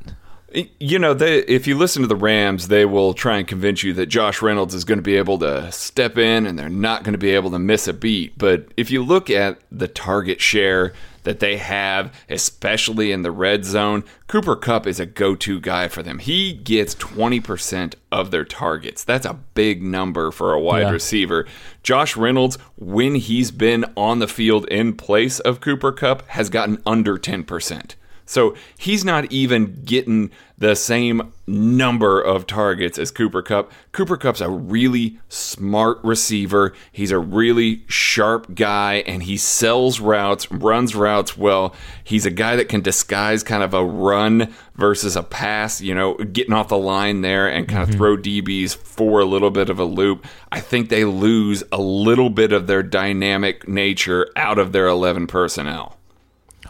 You 0.78 0.98
know, 0.98 1.14
they, 1.14 1.38
if 1.40 1.66
you 1.66 1.76
listen 1.76 2.02
to 2.02 2.08
the 2.08 2.16
Rams, 2.16 2.68
they 2.68 2.84
will 2.84 3.14
try 3.14 3.38
and 3.38 3.48
convince 3.48 3.82
you 3.82 3.92
that 3.94 4.06
Josh 4.06 4.42
Reynolds 4.42 4.74
is 4.74 4.84
going 4.84 4.98
to 4.98 5.02
be 5.02 5.16
able 5.16 5.38
to 5.38 5.70
step 5.72 6.18
in 6.18 6.46
and 6.46 6.58
they're 6.58 6.68
not 6.68 7.04
going 7.04 7.12
to 7.12 7.18
be 7.18 7.30
able 7.30 7.50
to 7.52 7.58
miss 7.58 7.88
a 7.88 7.92
beat. 7.92 8.36
But 8.36 8.66
if 8.76 8.90
you 8.90 9.02
look 9.02 9.30
at 9.30 9.58
the 9.70 9.88
target 9.88 10.40
share, 10.40 10.92
that 11.22 11.40
they 11.40 11.56
have, 11.56 12.12
especially 12.28 13.12
in 13.12 13.22
the 13.22 13.30
red 13.30 13.64
zone, 13.64 14.04
Cooper 14.26 14.56
Kupp 14.56 14.86
is 14.86 14.98
a 14.98 15.06
go 15.06 15.34
to 15.36 15.60
guy 15.60 15.88
for 15.88 16.02
them. 16.02 16.18
He 16.18 16.52
gets 16.52 16.94
20% 16.96 17.94
of 18.10 18.30
their 18.30 18.44
targets. 18.44 19.04
That's 19.04 19.26
a 19.26 19.38
big 19.54 19.82
number 19.82 20.30
for 20.30 20.52
a 20.52 20.60
wide 20.60 20.82
yeah. 20.82 20.90
receiver. 20.90 21.46
Josh 21.82 22.16
Reynolds, 22.16 22.58
when 22.76 23.14
he's 23.14 23.50
been 23.50 23.84
on 23.96 24.18
the 24.18 24.28
field 24.28 24.66
in 24.68 24.94
place 24.94 25.38
of 25.40 25.60
Cooper 25.60 25.92
Kupp, 25.92 26.26
has 26.28 26.48
gotten 26.48 26.82
under 26.84 27.16
10%. 27.16 27.94
So 28.26 28.54
he's 28.78 29.04
not 29.04 29.30
even 29.30 29.82
getting 29.84 30.30
the 30.62 30.76
same 30.76 31.32
number 31.46 32.20
of 32.20 32.46
targets 32.46 32.96
as 32.96 33.10
Cooper 33.10 33.42
Kupp. 33.42 33.72
Cooper 33.90 34.16
Kupp's 34.16 34.40
a 34.40 34.48
really 34.48 35.18
smart 35.28 35.98
receiver. 36.04 36.72
He's 36.92 37.10
a 37.10 37.18
really 37.18 37.82
sharp 37.88 38.54
guy 38.54 39.02
and 39.06 39.24
he 39.24 39.36
sells 39.36 39.98
routes, 39.98 40.50
runs 40.52 40.94
routes 40.94 41.36
well. 41.36 41.74
He's 42.04 42.24
a 42.26 42.30
guy 42.30 42.54
that 42.54 42.68
can 42.68 42.80
disguise 42.80 43.42
kind 43.42 43.64
of 43.64 43.74
a 43.74 43.84
run 43.84 44.54
versus 44.76 45.16
a 45.16 45.24
pass, 45.24 45.80
you 45.80 45.94
know, 45.94 46.14
getting 46.14 46.54
off 46.54 46.68
the 46.68 46.78
line 46.78 47.22
there 47.22 47.48
and 47.48 47.66
kind 47.66 47.82
of 47.82 47.88
mm-hmm. 47.88 47.98
throw 47.98 48.16
DBs 48.16 48.76
for 48.76 49.18
a 49.18 49.24
little 49.24 49.50
bit 49.50 49.68
of 49.68 49.80
a 49.80 49.84
loop. 49.84 50.24
I 50.52 50.60
think 50.60 50.90
they 50.90 51.04
lose 51.04 51.64
a 51.72 51.80
little 51.80 52.30
bit 52.30 52.52
of 52.52 52.68
their 52.68 52.84
dynamic 52.84 53.66
nature 53.66 54.30
out 54.36 54.58
of 54.58 54.70
their 54.70 54.86
11 54.86 55.26
personnel. 55.26 55.98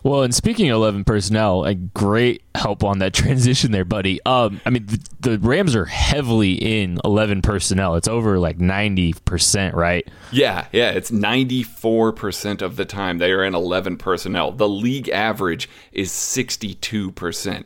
Well, 0.03 0.23
and 0.23 0.35
speaking 0.35 0.71
of 0.71 0.77
11 0.77 1.05
personnel, 1.05 1.65
a 1.65 1.75
great 1.75 2.43
help 2.55 2.83
on 2.83 2.99
that 2.99 3.13
transition 3.15 3.73
there, 3.73 3.85
buddy. 3.85 4.21
Um, 4.27 4.61
I 4.67 4.71
mean, 4.71 4.87
the, 4.87 5.09
the, 5.21 5.39
Rams 5.39 5.77
are 5.77 5.85
heavily 5.85 6.53
in 6.55 6.99
11 7.05 7.43
personnel. 7.43 7.95
It's 7.95 8.09
over 8.09 8.39
like 8.39 8.59
90%, 8.59 9.75
right? 9.75 10.07
Yeah, 10.31 10.67
yeah. 10.73 10.91
It's 10.91 11.11
94% 11.11 12.63
of 12.63 12.77
the 12.77 12.85
time 12.85 13.19
they 13.19 13.33
are 13.33 13.45
in 13.45 13.55
11 13.55 13.97
personnel. 13.97 14.53
The 14.53 14.69
league 14.69 15.09
average 15.09 15.69
is 15.93 16.11
62%. 16.11 17.65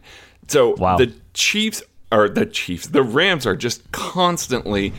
So 0.48 0.74
wow. 0.76 0.96
the 0.96 1.12
Chiefs 1.34 1.82
are 2.12 2.28
the 2.28 2.46
Chiefs, 2.46 2.88
the 2.88 3.02
Rams 3.02 3.46
are 3.46 3.56
just 3.56 3.90
constantly 3.90 4.92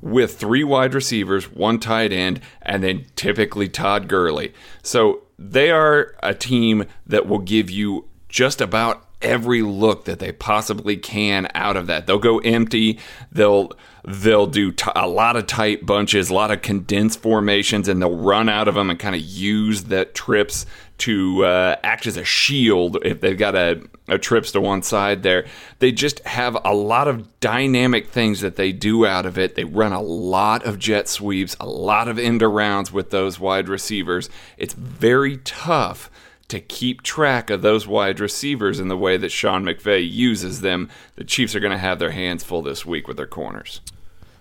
with 0.00 0.38
three 0.38 0.64
wide 0.64 0.94
receivers, 0.94 1.50
one 1.50 1.78
tight 1.78 2.12
end, 2.12 2.40
and 2.62 2.82
then 2.82 3.06
typically 3.16 3.68
Todd 3.68 4.08
Gurley. 4.08 4.52
So 4.82 5.23
they 5.38 5.70
are 5.70 6.14
a 6.22 6.34
team 6.34 6.84
that 7.06 7.26
will 7.26 7.38
give 7.38 7.70
you 7.70 8.08
just 8.28 8.60
about 8.60 9.03
every 9.24 9.62
look 9.62 10.04
that 10.04 10.18
they 10.18 10.32
possibly 10.32 10.96
can 10.96 11.48
out 11.54 11.76
of 11.76 11.86
that. 11.88 12.06
They'll 12.06 12.18
go 12.18 12.38
empty. 12.38 12.98
They'll 13.32 13.72
they'll 14.06 14.46
do 14.46 14.70
t- 14.70 14.90
a 14.94 15.08
lot 15.08 15.36
of 15.36 15.46
tight 15.46 15.86
bunches, 15.86 16.30
a 16.30 16.34
lot 16.34 16.50
of 16.50 16.62
condensed 16.62 17.20
formations, 17.20 17.88
and 17.88 18.00
they'll 18.00 18.16
run 18.16 18.48
out 18.48 18.68
of 18.68 18.74
them 18.74 18.90
and 18.90 18.98
kind 18.98 19.14
of 19.14 19.22
use 19.22 19.84
that 19.84 20.14
trips 20.14 20.66
to 20.96 21.44
uh, 21.44 21.76
act 21.82 22.06
as 22.06 22.16
a 22.16 22.24
shield 22.24 22.98
if 23.02 23.20
they've 23.20 23.38
got 23.38 23.56
a, 23.56 23.82
a 24.06 24.18
trips 24.18 24.52
to 24.52 24.60
one 24.60 24.82
side 24.82 25.22
there. 25.22 25.46
They 25.80 25.90
just 25.90 26.20
have 26.20 26.56
a 26.64 26.74
lot 26.74 27.08
of 27.08 27.40
dynamic 27.40 28.08
things 28.08 28.42
that 28.42 28.56
they 28.56 28.72
do 28.72 29.04
out 29.04 29.26
of 29.26 29.36
it. 29.38 29.54
They 29.54 29.64
run 29.64 29.92
a 29.92 30.02
lot 30.02 30.64
of 30.64 30.78
jet 30.78 31.08
sweeps, 31.08 31.56
a 31.58 31.66
lot 31.66 32.06
of 32.06 32.18
end 32.18 32.42
arounds 32.42 32.92
with 32.92 33.10
those 33.10 33.40
wide 33.40 33.68
receivers. 33.68 34.30
It's 34.56 34.74
very 34.74 35.38
tough 35.38 36.10
to 36.48 36.60
keep 36.60 37.02
track 37.02 37.50
of 37.50 37.62
those 37.62 37.86
wide 37.86 38.20
receivers 38.20 38.80
in 38.80 38.88
the 38.88 38.96
way 38.96 39.16
that 39.16 39.30
Sean 39.30 39.64
McVay 39.64 40.08
uses 40.10 40.60
them. 40.60 40.90
The 41.16 41.24
Chiefs 41.24 41.54
are 41.54 41.60
going 41.60 41.72
to 41.72 41.78
have 41.78 41.98
their 41.98 42.10
hands 42.10 42.44
full 42.44 42.62
this 42.62 42.84
week 42.84 43.08
with 43.08 43.16
their 43.16 43.26
corners. 43.26 43.80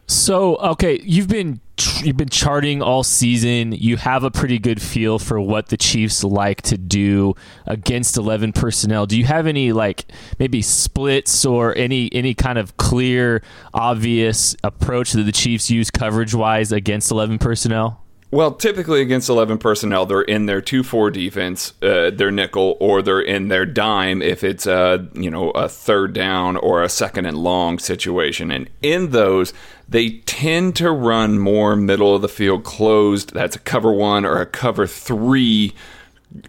So, 0.05 0.57
okay, 0.57 0.99
you've 1.03 1.29
been 1.29 1.61
you've 2.03 2.17
been 2.17 2.29
charting 2.29 2.81
all 2.81 3.03
season. 3.03 3.71
You 3.71 3.97
have 3.97 4.23
a 4.23 4.31
pretty 4.31 4.59
good 4.59 4.81
feel 4.81 5.17
for 5.17 5.39
what 5.39 5.69
the 5.69 5.77
Chiefs 5.77 6.23
like 6.23 6.61
to 6.63 6.77
do 6.77 7.35
against 7.65 8.17
11 8.17 8.51
personnel. 8.51 9.05
Do 9.05 9.17
you 9.17 9.25
have 9.25 9.47
any 9.47 9.71
like 9.71 10.05
maybe 10.39 10.61
splits 10.61 11.45
or 11.45 11.75
any 11.75 12.13
any 12.13 12.33
kind 12.33 12.57
of 12.57 12.75
clear 12.77 13.41
obvious 13.73 14.55
approach 14.63 15.13
that 15.13 15.23
the 15.23 15.31
Chiefs 15.31 15.71
use 15.71 15.89
coverage-wise 15.89 16.71
against 16.73 17.09
11 17.09 17.39
personnel? 17.39 18.02
Well, 18.33 18.53
typically 18.53 19.01
against 19.01 19.29
11 19.29 19.59
personnel, 19.59 20.07
they're 20.07 20.23
in 20.23 20.47
their 20.47 20.59
2 20.59 20.81
4 20.81 21.11
defense, 21.11 21.75
uh, 21.83 22.09
their 22.09 22.31
nickel, 22.31 22.77
or 22.79 23.03
they're 23.03 23.21
in 23.21 23.49
their 23.49 23.63
dime 23.63 24.23
if 24.23 24.43
it's 24.43 24.65
a, 24.65 25.07
you 25.13 25.29
know, 25.29 25.51
a 25.51 25.69
third 25.69 26.13
down 26.13 26.57
or 26.57 26.81
a 26.81 26.89
second 26.89 27.27
and 27.27 27.37
long 27.37 27.77
situation. 27.77 28.49
And 28.49 28.71
in 28.81 29.11
those, 29.11 29.53
they 29.87 30.21
tend 30.25 30.75
to 30.77 30.89
run 30.89 31.37
more 31.37 31.75
middle 31.75 32.15
of 32.15 32.23
the 32.23 32.27
field 32.27 32.63
closed. 32.63 33.35
That's 33.35 33.55
a 33.55 33.59
cover 33.59 33.91
one 33.91 34.25
or 34.25 34.41
a 34.41 34.47
cover 34.47 34.87
three 34.87 35.75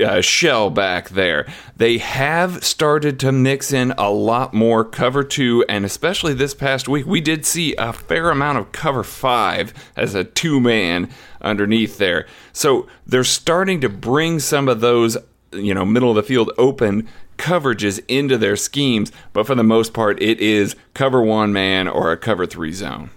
uh, 0.00 0.20
shell 0.20 0.70
back 0.70 1.10
there. 1.10 1.46
They 1.76 1.98
have 1.98 2.64
started 2.64 3.20
to 3.20 3.32
mix 3.32 3.72
in 3.72 3.92
a 3.98 4.10
lot 4.10 4.54
more 4.54 4.84
cover 4.84 5.22
two, 5.22 5.64
and 5.68 5.84
especially 5.84 6.34
this 6.34 6.54
past 6.54 6.88
week, 6.88 7.06
we 7.06 7.20
did 7.20 7.44
see 7.44 7.74
a 7.76 7.92
fair 7.92 8.30
amount 8.30 8.58
of 8.58 8.72
cover 8.72 9.02
five 9.02 9.74
as 9.96 10.14
a 10.14 10.24
two 10.24 10.60
man 10.60 11.10
underneath 11.44 11.98
there. 11.98 12.26
So 12.52 12.88
they're 13.06 13.24
starting 13.24 13.80
to 13.82 13.88
bring 13.88 14.40
some 14.40 14.68
of 14.68 14.80
those, 14.80 15.16
you 15.52 15.74
know, 15.74 15.84
middle 15.84 16.10
of 16.10 16.16
the 16.16 16.22
field 16.22 16.50
open 16.58 17.08
coverages 17.38 18.02
into 18.08 18.38
their 18.38 18.56
schemes, 18.56 19.12
but 19.32 19.46
for 19.46 19.54
the 19.54 19.64
most 19.64 19.92
part, 19.92 20.20
it 20.22 20.40
is 20.40 20.76
cover 20.94 21.20
one 21.20 21.52
man 21.52 21.88
or 21.88 22.12
a 22.12 22.16
cover 22.16 22.46
three 22.46 22.72
zone. 22.72 23.10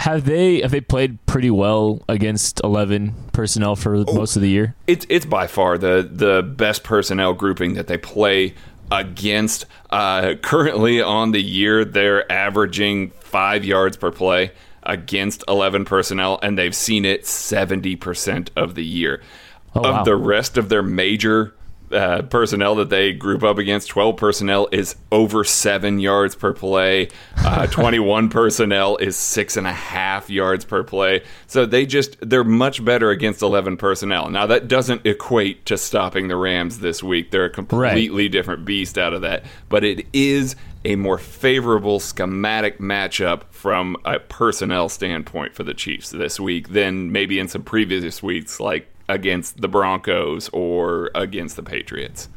Have 0.00 0.26
they 0.26 0.60
have 0.60 0.70
they 0.70 0.82
played 0.82 1.24
pretty 1.24 1.50
well 1.50 2.02
against 2.08 2.60
eleven 2.62 3.14
personnel 3.32 3.74
for 3.74 3.96
oh, 3.96 4.04
most 4.12 4.36
of 4.36 4.42
the 4.42 4.50
year? 4.50 4.74
It's 4.86 5.06
it's 5.08 5.24
by 5.24 5.46
far 5.46 5.78
the 5.78 6.08
the 6.10 6.42
best 6.42 6.84
personnel 6.84 7.32
grouping 7.32 7.74
that 7.74 7.86
they 7.86 7.96
play 7.96 8.54
against. 8.92 9.64
Uh, 9.88 10.34
currently 10.42 11.00
on 11.00 11.30
the 11.30 11.42
year, 11.42 11.86
they're 11.86 12.30
averaging 12.30 13.10
five 13.12 13.64
yards 13.64 13.96
per 13.96 14.10
play 14.10 14.52
against 14.84 15.44
eleven 15.48 15.84
personnel, 15.84 16.38
and 16.42 16.58
they've 16.58 16.74
seen 16.74 17.04
it 17.04 17.26
seventy 17.26 17.96
percent 17.96 18.50
of 18.56 18.74
the 18.74 18.84
year. 18.84 19.22
Oh, 19.74 19.80
of 19.80 19.94
wow. 19.94 20.04
the 20.04 20.16
rest 20.16 20.56
of 20.56 20.68
their 20.68 20.82
major 20.82 21.54
uh, 21.94 22.22
personnel 22.22 22.74
that 22.76 22.90
they 22.90 23.12
group 23.12 23.42
up 23.42 23.58
against, 23.58 23.88
12 23.88 24.16
personnel, 24.16 24.68
is 24.72 24.96
over 25.12 25.44
seven 25.44 25.98
yards 25.98 26.34
per 26.34 26.52
play. 26.52 27.08
Uh, 27.36 27.66
21 27.70 28.28
personnel 28.28 28.96
is 28.96 29.16
six 29.16 29.56
and 29.56 29.66
a 29.66 29.72
half 29.72 30.28
yards 30.28 30.64
per 30.64 30.82
play. 30.82 31.22
So 31.46 31.66
they 31.66 31.86
just, 31.86 32.16
they're 32.20 32.44
much 32.44 32.84
better 32.84 33.10
against 33.10 33.42
11 33.42 33.76
personnel. 33.76 34.28
Now, 34.30 34.46
that 34.46 34.68
doesn't 34.68 35.06
equate 35.06 35.66
to 35.66 35.78
stopping 35.78 36.28
the 36.28 36.36
Rams 36.36 36.80
this 36.80 37.02
week. 37.02 37.30
They're 37.30 37.46
a 37.46 37.50
completely 37.50 38.24
right. 38.24 38.32
different 38.32 38.64
beast 38.64 38.98
out 38.98 39.14
of 39.14 39.22
that. 39.22 39.44
But 39.68 39.84
it 39.84 40.06
is 40.12 40.56
a 40.84 40.96
more 40.96 41.18
favorable 41.18 41.98
schematic 41.98 42.78
matchup 42.78 43.42
from 43.50 43.96
a 44.04 44.18
personnel 44.18 44.88
standpoint 44.88 45.54
for 45.54 45.62
the 45.62 45.74
Chiefs 45.74 46.10
this 46.10 46.38
week 46.38 46.70
than 46.70 47.10
maybe 47.10 47.38
in 47.38 47.48
some 47.48 47.62
previous 47.62 48.22
weeks, 48.22 48.60
like 48.60 48.93
against 49.08 49.60
the 49.60 49.68
Broncos 49.68 50.48
or 50.52 51.10
against 51.14 51.56
the 51.56 51.62
Patriots. 51.62 52.28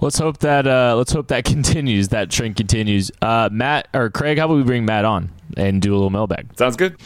Let's 0.00 0.18
hope 0.18 0.38
that 0.38 0.66
uh, 0.66 0.94
let's 0.96 1.12
hope 1.12 1.28
that 1.28 1.44
continues. 1.46 2.08
That 2.08 2.30
trend 2.30 2.56
continues. 2.56 3.10
Uh, 3.22 3.48
Matt 3.50 3.88
or 3.94 4.10
Craig, 4.10 4.38
how 4.38 4.44
about 4.46 4.56
we 4.56 4.62
bring 4.62 4.84
Matt 4.84 5.04
on 5.04 5.30
and 5.56 5.80
do 5.80 5.92
a 5.92 5.96
little 5.96 6.10
mailbag? 6.10 6.56
Sounds 6.58 6.76
good. 6.76 6.96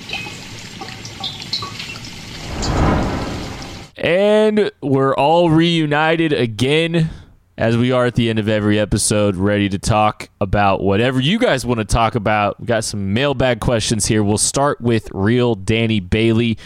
And 3.97 4.71
we're 4.83 5.15
all 5.15 5.51
reunited 5.51 6.33
again, 6.33 7.11
as 7.59 7.77
we 7.77 7.93
are 7.93 8.07
at 8.07 8.15
the 8.15 8.31
end 8.31 8.39
of 8.39 8.49
every 8.49 8.79
episode, 8.79 9.37
ready 9.37 9.69
to 9.69 9.79
talk 9.79 10.31
about 10.41 10.83
whatever 10.83 11.21
you 11.21 11.39
guys 11.39 11.67
want 11.67 11.79
to 11.81 11.85
talk 11.85 12.15
about. 12.15 12.59
We 12.59 12.67
got 12.67 12.85
some 12.85 13.13
mailbag 13.13 13.61
questions 13.61 14.07
here. 14.07 14.25
We'll 14.25 14.39
start 14.39 14.81
with 14.81 15.11
real 15.13 15.55
Danny 15.55 16.01
Bailey. 16.01 16.57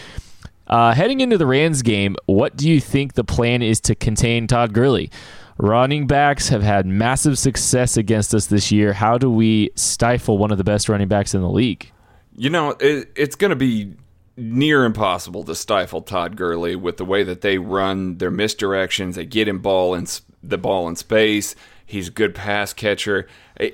Uh, 0.67 0.93
heading 0.93 1.21
into 1.21 1.37
the 1.37 1.45
Rams 1.45 1.81
game, 1.81 2.15
what 2.25 2.55
do 2.55 2.69
you 2.69 2.79
think 2.79 3.13
the 3.13 3.23
plan 3.23 3.61
is 3.61 3.79
to 3.81 3.95
contain 3.95 4.47
Todd 4.47 4.73
Gurley? 4.73 5.11
Running 5.57 6.07
backs 6.07 6.49
have 6.49 6.63
had 6.63 6.85
massive 6.85 7.37
success 7.37 7.95
against 7.95 8.33
us 8.33 8.47
this 8.47 8.71
year. 8.71 8.93
How 8.93 9.17
do 9.17 9.29
we 9.29 9.71
stifle 9.75 10.37
one 10.37 10.51
of 10.51 10.57
the 10.57 10.63
best 10.63 10.89
running 10.89 11.07
backs 11.07 11.33
in 11.33 11.41
the 11.41 11.49
league? 11.49 11.91
You 12.35 12.49
know, 12.49 12.71
it, 12.79 13.11
it's 13.15 13.35
going 13.35 13.51
to 13.51 13.55
be 13.55 13.93
near 14.35 14.83
impossible 14.83 15.43
to 15.45 15.55
stifle 15.55 16.01
Todd 16.01 16.35
Gurley 16.35 16.75
with 16.75 16.97
the 16.97 17.05
way 17.05 17.23
that 17.23 17.39
they 17.39 17.57
run 17.57 18.17
their 18.17 18.31
misdirections. 18.31 19.13
They 19.13 19.25
get 19.25 19.47
him 19.47 19.59
ball 19.59 19.93
in 19.93 20.07
the 20.43 20.57
ball 20.57 20.89
in 20.89 20.95
space. 20.97 21.55
He's 21.85 22.07
a 22.07 22.11
good 22.11 22.33
pass 22.33 22.73
catcher. 22.73 23.27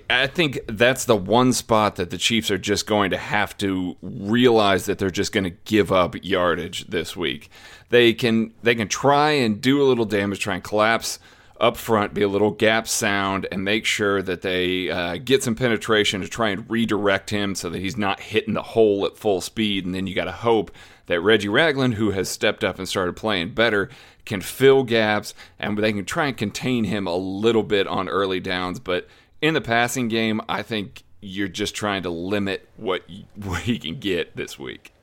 I 0.09 0.27
think 0.27 0.59
that's 0.67 1.05
the 1.05 1.15
one 1.15 1.53
spot 1.53 1.95
that 1.95 2.09
the 2.09 2.17
Chiefs 2.17 2.51
are 2.51 2.57
just 2.57 2.85
going 2.85 3.09
to 3.11 3.17
have 3.17 3.57
to 3.59 3.95
realize 4.01 4.85
that 4.85 4.99
they're 4.99 5.09
just 5.09 5.31
going 5.31 5.45
to 5.45 5.57
give 5.65 5.91
up 5.91 6.15
yardage 6.21 6.87
this 6.87 7.15
week. 7.15 7.49
They 7.89 8.13
can 8.13 8.53
they 8.63 8.75
can 8.75 8.89
try 8.89 9.31
and 9.31 9.61
do 9.61 9.81
a 9.81 9.85
little 9.85 10.05
damage, 10.05 10.39
try 10.39 10.55
and 10.55 10.63
collapse 10.63 11.19
up 11.61 11.77
front, 11.77 12.13
be 12.13 12.23
a 12.23 12.27
little 12.27 12.51
gap 12.51 12.87
sound, 12.87 13.47
and 13.51 13.63
make 13.63 13.85
sure 13.85 14.21
that 14.21 14.41
they 14.41 14.89
uh, 14.89 15.17
get 15.17 15.43
some 15.43 15.55
penetration 15.55 16.19
to 16.21 16.27
try 16.27 16.49
and 16.49 16.69
redirect 16.69 17.29
him 17.29 17.53
so 17.53 17.69
that 17.69 17.79
he's 17.79 17.95
not 17.95 18.19
hitting 18.19 18.55
the 18.55 18.63
hole 18.63 19.05
at 19.05 19.15
full 19.15 19.39
speed. 19.41 19.85
And 19.85 19.93
then 19.93 20.07
you 20.07 20.15
got 20.15 20.25
to 20.25 20.31
hope 20.31 20.71
that 21.05 21.21
Reggie 21.21 21.49
Ragland, 21.49 21.93
who 21.95 22.11
has 22.11 22.29
stepped 22.29 22.63
up 22.63 22.79
and 22.79 22.89
started 22.89 23.15
playing 23.15 23.53
better, 23.53 23.89
can 24.25 24.41
fill 24.41 24.83
gaps 24.83 25.33
and 25.59 25.77
they 25.77 25.93
can 25.93 26.05
try 26.05 26.27
and 26.27 26.37
contain 26.37 26.85
him 26.85 27.07
a 27.07 27.15
little 27.15 27.63
bit 27.63 27.87
on 27.87 28.09
early 28.09 28.39
downs. 28.39 28.79
But 28.79 29.07
in 29.41 29.53
the 29.53 29.61
passing 29.61 30.07
game, 30.07 30.41
I 30.47 30.61
think 30.61 31.03
you're 31.21 31.47
just 31.47 31.75
trying 31.75 32.03
to 32.03 32.09
limit 32.09 32.67
what, 32.77 33.03
what 33.35 33.61
he 33.61 33.79
can 33.79 33.99
get 33.99 34.35
this 34.35 34.57
week. 34.59 34.93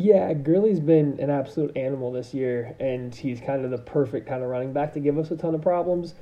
Yeah, 0.00 0.32
Gurley's 0.32 0.78
been 0.78 1.18
an 1.18 1.28
absolute 1.28 1.76
animal 1.76 2.12
this 2.12 2.32
year, 2.32 2.76
and 2.78 3.12
he's 3.12 3.40
kind 3.40 3.64
of 3.64 3.72
the 3.72 3.78
perfect 3.78 4.28
kind 4.28 4.44
of 4.44 4.48
running 4.48 4.72
back 4.72 4.92
to 4.92 5.00
give 5.00 5.18
us 5.18 5.32
a 5.32 5.36
ton 5.36 5.56
of 5.56 5.60
problems. 5.60 6.14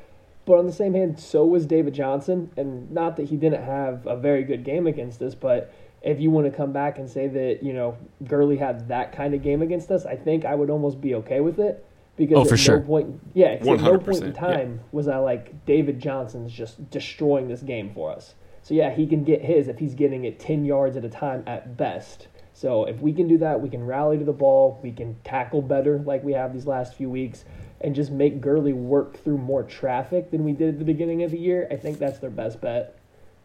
But 0.47 0.59
on 0.59 0.67
the 0.67 0.73
same 0.73 0.95
hand, 0.95 1.21
so 1.21 1.45
was 1.45 1.67
David 1.67 1.93
Johnson, 1.93 2.51
and 2.57 2.91
not 2.91 3.17
that 3.17 3.29
he 3.29 3.37
didn't 3.37 3.65
have 3.65 4.07
a 4.07 4.17
very 4.17 4.45
good 4.45 4.65
game 4.65 4.87
against 4.87 5.21
us, 5.21 5.35
but 5.35 5.75
if 6.07 6.21
you 6.21 6.31
want 6.31 6.47
to 6.47 6.57
come 6.57 6.73
back 6.73 6.99
and 6.99 7.11
say 7.11 7.27
that 7.27 7.63
you 7.63 7.73
know 7.73 7.99
Gurley 8.25 8.57
had 8.57 8.89
that 8.89 9.13
kind 9.13 9.35
of 9.35 9.43
game 9.43 9.61
against 9.61 9.91
us, 9.91 10.07
I 10.07 10.15
think 10.15 10.45
I 10.45 10.55
would 10.55 10.71
almost 10.71 11.01
be 11.01 11.17
okay 11.17 11.41
with 11.41 11.59
it 11.59 11.85
because 12.17 12.39
oh, 12.39 12.45
for 12.45 12.55
at 12.55 12.61
sure. 12.61 12.79
no 12.79 12.87
point, 12.87 13.21
yeah, 13.35 13.47
at 13.49 13.65
no 13.65 13.99
point 13.99 14.23
in 14.23 14.33
time 14.33 14.75
yeah. 14.75 14.89
was 14.93 15.09
I 15.09 15.19
like 15.19 15.67
David 15.67 16.01
Johnson's 16.01 16.53
just 16.53 16.91
destroying 16.91 17.49
this 17.49 17.61
game 17.61 17.93
for 17.93 18.13
us. 18.13 18.35
So 18.63 18.75
yeah, 18.75 18.95
he 18.95 19.07
can 19.07 19.25
get 19.25 19.43
his 19.43 19.69
if 19.69 19.79
he's 19.79 19.95
getting 19.95 20.25
it 20.25 20.39
ten 20.39 20.65
yards 20.65 20.97
at 20.97 21.05
a 21.05 21.09
time 21.09 21.43
at 21.47 21.77
best. 21.77 22.29
So 22.53 22.85
if 22.85 23.01
we 23.01 23.13
can 23.13 23.29
do 23.29 23.37
that, 23.39 23.61
we 23.61 23.69
can 23.69 23.85
rally 23.85 24.17
to 24.17 24.25
the 24.25 24.33
ball, 24.33 24.81
we 24.83 24.93
can 24.93 25.17
tackle 25.25 25.61
better 25.61 25.99
like 25.99 26.25
we 26.25 26.33
have 26.33 26.55
these 26.55 26.67
last 26.67 26.95
few 26.95 27.11
weeks, 27.11 27.45
and 27.81 27.95
just 27.95 28.13
make 28.13 28.41
Gurley 28.41 28.73
work 28.73 29.23
through 29.23 29.39
more 29.39 29.65
traffic 29.65 30.31
than 30.31 30.45
we 30.45 30.53
did 30.53 30.69
at 30.69 30.79
the 30.79 30.85
beginning 30.85 31.25
of 31.25 31.33
the 31.33 31.39
year. 31.39 31.67
I 31.71 31.77
think 31.77 31.99
that's 31.99 32.21
their 32.21 32.31
best 32.31 32.61
bet. 32.61 32.97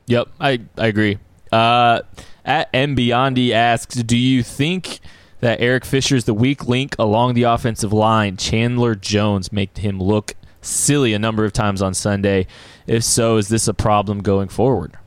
Yep, 0.05 0.27
I 0.39 0.61
I 0.77 0.87
agree. 0.87 1.17
Uh, 1.51 2.01
at 2.45 2.71
Mbiondi 2.73 3.51
asks, 3.51 3.95
do 3.95 4.17
you 4.17 4.43
think 4.43 4.99
that 5.41 5.61
Eric 5.61 5.85
Fisher 5.85 6.15
is 6.15 6.25
the 6.25 6.33
weak 6.33 6.67
link 6.67 6.95
along 6.97 7.33
the 7.33 7.43
offensive 7.43 7.93
line? 7.93 8.37
Chandler 8.37 8.95
Jones 8.95 9.51
made 9.51 9.77
him 9.77 9.99
look 9.99 10.33
silly 10.61 11.13
a 11.13 11.19
number 11.19 11.43
of 11.43 11.53
times 11.53 11.81
on 11.81 11.93
Sunday. 11.93 12.47
If 12.87 13.03
so, 13.03 13.37
is 13.37 13.49
this 13.49 13.67
a 13.67 13.73
problem 13.73 14.21
going 14.21 14.49
forward? 14.49 14.97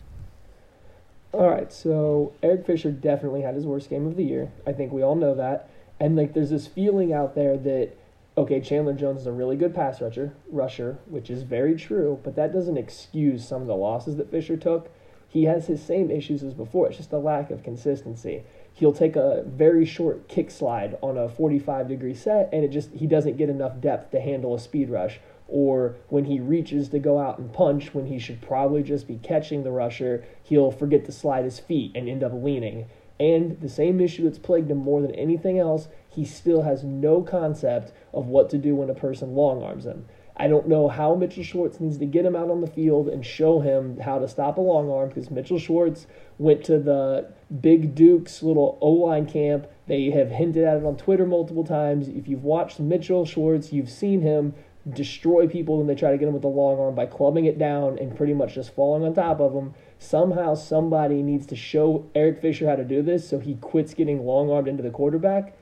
All 1.32 1.48
right, 1.48 1.72
so 1.72 2.32
Eric 2.42 2.66
Fisher 2.66 2.92
definitely 2.92 3.42
had 3.42 3.56
his 3.56 3.66
worst 3.66 3.90
game 3.90 4.06
of 4.06 4.16
the 4.16 4.24
year. 4.24 4.52
I 4.66 4.72
think 4.72 4.92
we 4.92 5.02
all 5.02 5.16
know 5.16 5.34
that. 5.34 5.68
And 5.98 6.16
like 6.16 6.34
there's 6.34 6.50
this 6.50 6.66
feeling 6.66 7.12
out 7.12 7.34
there 7.34 7.56
that 7.56 7.96
okay, 8.36 8.60
Chandler 8.60 8.94
Jones 8.94 9.22
is 9.22 9.26
a 9.26 9.32
really 9.32 9.56
good 9.56 9.74
pass 9.74 10.00
rusher, 10.00 10.34
rusher, 10.50 10.98
which 11.06 11.30
is 11.30 11.42
very 11.42 11.76
true, 11.76 12.18
but 12.24 12.34
that 12.34 12.52
doesn't 12.52 12.76
excuse 12.76 13.46
some 13.46 13.62
of 13.62 13.68
the 13.68 13.76
losses 13.76 14.16
that 14.16 14.30
Fisher 14.30 14.56
took 14.56 14.90
he 15.34 15.44
has 15.46 15.66
his 15.66 15.82
same 15.82 16.12
issues 16.12 16.44
as 16.44 16.54
before. 16.54 16.86
It's 16.86 16.96
just 16.96 17.12
a 17.12 17.18
lack 17.18 17.50
of 17.50 17.64
consistency. 17.64 18.44
He'll 18.72 18.92
take 18.92 19.16
a 19.16 19.42
very 19.44 19.84
short 19.84 20.28
kick 20.28 20.48
slide 20.48 20.96
on 21.02 21.18
a 21.18 21.28
45 21.28 21.88
degree 21.88 22.14
set, 22.14 22.48
and 22.52 22.64
it 22.64 22.68
just 22.68 22.92
he 22.92 23.08
doesn't 23.08 23.36
get 23.36 23.50
enough 23.50 23.80
depth 23.80 24.12
to 24.12 24.20
handle 24.20 24.54
a 24.54 24.60
speed 24.60 24.90
rush. 24.90 25.18
Or 25.48 25.96
when 26.08 26.26
he 26.26 26.38
reaches 26.38 26.88
to 26.90 27.00
go 27.00 27.18
out 27.18 27.40
and 27.40 27.52
punch, 27.52 27.92
when 27.92 28.06
he 28.06 28.20
should 28.20 28.42
probably 28.42 28.84
just 28.84 29.08
be 29.08 29.16
catching 29.16 29.64
the 29.64 29.72
rusher, 29.72 30.24
he'll 30.44 30.70
forget 30.70 31.04
to 31.06 31.12
slide 31.12 31.44
his 31.44 31.58
feet 31.58 31.90
and 31.96 32.08
end 32.08 32.22
up 32.22 32.32
leaning. 32.32 32.86
And 33.18 33.60
the 33.60 33.68
same 33.68 34.00
issue 34.00 34.22
that's 34.22 34.38
plagued 34.38 34.70
him 34.70 34.78
more 34.78 35.02
than 35.02 35.16
anything 35.16 35.58
else, 35.58 35.88
he 36.08 36.24
still 36.24 36.62
has 36.62 36.84
no 36.84 37.22
concept 37.22 37.92
of 38.12 38.28
what 38.28 38.50
to 38.50 38.58
do 38.58 38.76
when 38.76 38.88
a 38.88 38.94
person 38.94 39.34
long 39.34 39.64
arms 39.64 39.84
him. 39.84 40.06
I 40.36 40.48
don't 40.48 40.66
know 40.66 40.88
how 40.88 41.14
Mitchell 41.14 41.44
Schwartz 41.44 41.78
needs 41.78 41.98
to 41.98 42.06
get 42.06 42.26
him 42.26 42.34
out 42.34 42.50
on 42.50 42.60
the 42.60 42.66
field 42.66 43.08
and 43.08 43.24
show 43.24 43.60
him 43.60 44.00
how 44.00 44.18
to 44.18 44.26
stop 44.26 44.58
a 44.58 44.60
long 44.60 44.90
arm 44.90 45.08
because 45.08 45.30
Mitchell 45.30 45.60
Schwartz 45.60 46.06
went 46.38 46.64
to 46.64 46.80
the 46.80 47.32
Big 47.60 47.94
Duke's 47.94 48.42
little 48.42 48.76
O 48.80 48.90
line 48.90 49.26
camp. 49.26 49.68
They 49.86 50.10
have 50.10 50.30
hinted 50.30 50.64
at 50.64 50.78
it 50.78 50.84
on 50.84 50.96
Twitter 50.96 51.24
multiple 51.24 51.64
times. 51.64 52.08
If 52.08 52.26
you've 52.26 52.42
watched 52.42 52.80
Mitchell 52.80 53.24
Schwartz, 53.24 53.72
you've 53.72 53.90
seen 53.90 54.22
him 54.22 54.54
destroy 54.90 55.46
people 55.46 55.78
when 55.78 55.86
they 55.86 55.94
try 55.94 56.10
to 56.10 56.18
get 56.18 56.26
him 56.26 56.34
with 56.34 56.42
the 56.42 56.48
long 56.48 56.78
arm 56.80 56.94
by 56.94 57.06
clubbing 57.06 57.44
it 57.44 57.58
down 57.58 57.98
and 57.98 58.16
pretty 58.16 58.34
much 58.34 58.54
just 58.54 58.74
falling 58.74 59.04
on 59.04 59.14
top 59.14 59.40
of 59.40 59.54
them. 59.54 59.72
Somehow, 59.98 60.54
somebody 60.56 61.22
needs 61.22 61.46
to 61.46 61.56
show 61.56 62.10
Eric 62.14 62.40
Fisher 62.42 62.68
how 62.68 62.76
to 62.76 62.84
do 62.84 63.02
this 63.02 63.28
so 63.28 63.38
he 63.38 63.54
quits 63.54 63.94
getting 63.94 64.26
long 64.26 64.50
armed 64.50 64.68
into 64.68 64.82
the 64.82 64.90
quarterback 64.90 65.56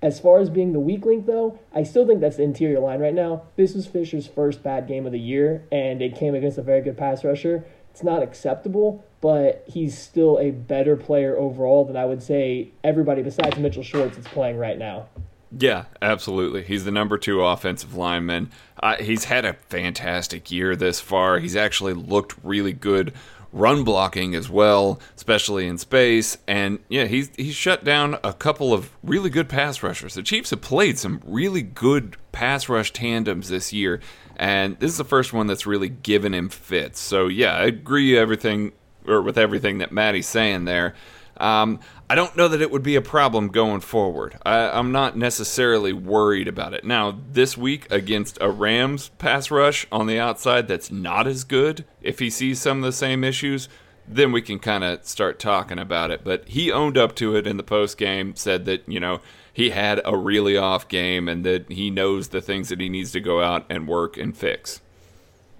as 0.00 0.20
far 0.20 0.38
as 0.38 0.48
being 0.48 0.72
the 0.72 0.80
weak 0.80 1.04
link, 1.04 1.26
though, 1.26 1.58
I 1.74 1.82
still 1.82 2.06
think 2.06 2.20
that's 2.20 2.36
the 2.36 2.44
interior 2.44 2.78
line 2.78 3.00
right 3.00 3.14
now. 3.14 3.42
This 3.56 3.74
was 3.74 3.86
Fisher's 3.86 4.26
first 4.26 4.62
bad 4.62 4.86
game 4.86 5.06
of 5.06 5.12
the 5.12 5.18
year, 5.18 5.64
and 5.72 6.00
it 6.00 6.16
came 6.16 6.34
against 6.34 6.58
a 6.58 6.62
very 6.62 6.82
good 6.82 6.96
pass 6.96 7.24
rusher. 7.24 7.64
It's 7.90 8.04
not 8.04 8.22
acceptable, 8.22 9.04
but 9.20 9.64
he's 9.66 9.98
still 9.98 10.38
a 10.38 10.52
better 10.52 10.96
player 10.96 11.36
overall 11.36 11.84
than 11.84 11.96
I 11.96 12.04
would 12.04 12.22
say 12.22 12.70
everybody 12.84 13.22
besides 13.22 13.58
Mitchell 13.58 13.82
Schwartz 13.82 14.16
is 14.16 14.26
playing 14.28 14.56
right 14.56 14.78
now. 14.78 15.08
Yeah, 15.56 15.86
absolutely. 16.02 16.62
He's 16.62 16.84
the 16.84 16.90
number 16.90 17.18
two 17.18 17.42
offensive 17.42 17.96
lineman. 17.96 18.50
Uh, 18.80 18.96
he's 18.96 19.24
had 19.24 19.44
a 19.44 19.54
fantastic 19.54 20.50
year 20.50 20.76
this 20.76 21.00
far. 21.00 21.38
He's 21.38 21.56
actually 21.56 21.94
looked 21.94 22.34
really 22.44 22.72
good 22.72 23.14
run 23.52 23.84
blocking 23.84 24.34
as 24.34 24.48
well, 24.48 25.00
especially 25.16 25.66
in 25.66 25.78
space. 25.78 26.36
And 26.46 26.78
yeah, 26.88 27.04
he's 27.04 27.30
he's 27.36 27.54
shut 27.54 27.84
down 27.84 28.18
a 28.22 28.32
couple 28.32 28.72
of 28.72 28.90
really 29.02 29.30
good 29.30 29.48
pass 29.48 29.82
rushers. 29.82 30.14
The 30.14 30.22
Chiefs 30.22 30.50
have 30.50 30.60
played 30.60 30.98
some 30.98 31.20
really 31.24 31.62
good 31.62 32.16
pass 32.32 32.68
rush 32.68 32.92
tandems 32.92 33.48
this 33.48 33.72
year, 33.72 34.00
and 34.36 34.78
this 34.78 34.90
is 34.92 34.98
the 34.98 35.04
first 35.04 35.32
one 35.32 35.46
that's 35.46 35.66
really 35.66 35.88
given 35.88 36.34
him 36.34 36.48
fits. 36.48 37.00
So 37.00 37.26
yeah, 37.26 37.54
I 37.54 37.64
agree 37.64 38.16
everything 38.16 38.72
or 39.06 39.22
with 39.22 39.38
everything 39.38 39.78
that 39.78 39.92
Maddie's 39.92 40.28
saying 40.28 40.64
there. 40.64 40.94
Um, 41.38 41.80
I 42.10 42.14
don't 42.14 42.36
know 42.36 42.48
that 42.48 42.60
it 42.60 42.70
would 42.70 42.82
be 42.82 42.96
a 42.96 43.02
problem 43.02 43.48
going 43.48 43.80
forward. 43.80 44.36
I, 44.44 44.78
am 44.78 44.92
not 44.92 45.16
necessarily 45.16 45.92
worried 45.92 46.48
about 46.48 46.74
it. 46.74 46.84
Now, 46.84 47.18
this 47.32 47.56
week 47.56 47.90
against 47.90 48.38
a 48.40 48.50
Rams 48.50 49.10
pass 49.18 49.50
rush 49.50 49.86
on 49.92 50.06
the 50.06 50.18
outside 50.18 50.68
that's 50.68 50.90
not 50.90 51.26
as 51.26 51.44
good, 51.44 51.84
if 52.02 52.18
he 52.18 52.30
sees 52.30 52.60
some 52.60 52.78
of 52.78 52.84
the 52.84 52.92
same 52.92 53.22
issues, 53.22 53.68
then 54.06 54.32
we 54.32 54.42
can 54.42 54.58
kind 54.58 54.82
of 54.82 55.04
start 55.04 55.38
talking 55.38 55.78
about 55.78 56.10
it. 56.10 56.24
But 56.24 56.48
he 56.48 56.72
owned 56.72 56.98
up 56.98 57.14
to 57.16 57.36
it 57.36 57.46
in 57.46 57.56
the 57.56 57.62
post 57.62 57.98
game, 57.98 58.34
said 58.34 58.64
that, 58.64 58.88
you 58.88 58.98
know, 58.98 59.20
he 59.52 59.70
had 59.70 60.00
a 60.04 60.16
really 60.16 60.56
off 60.56 60.88
game 60.88 61.28
and 61.28 61.44
that 61.44 61.70
he 61.70 61.90
knows 61.90 62.28
the 62.28 62.40
things 62.40 62.68
that 62.70 62.80
he 62.80 62.88
needs 62.88 63.12
to 63.12 63.20
go 63.20 63.42
out 63.42 63.66
and 63.68 63.86
work 63.86 64.16
and 64.16 64.36
fix. 64.36 64.80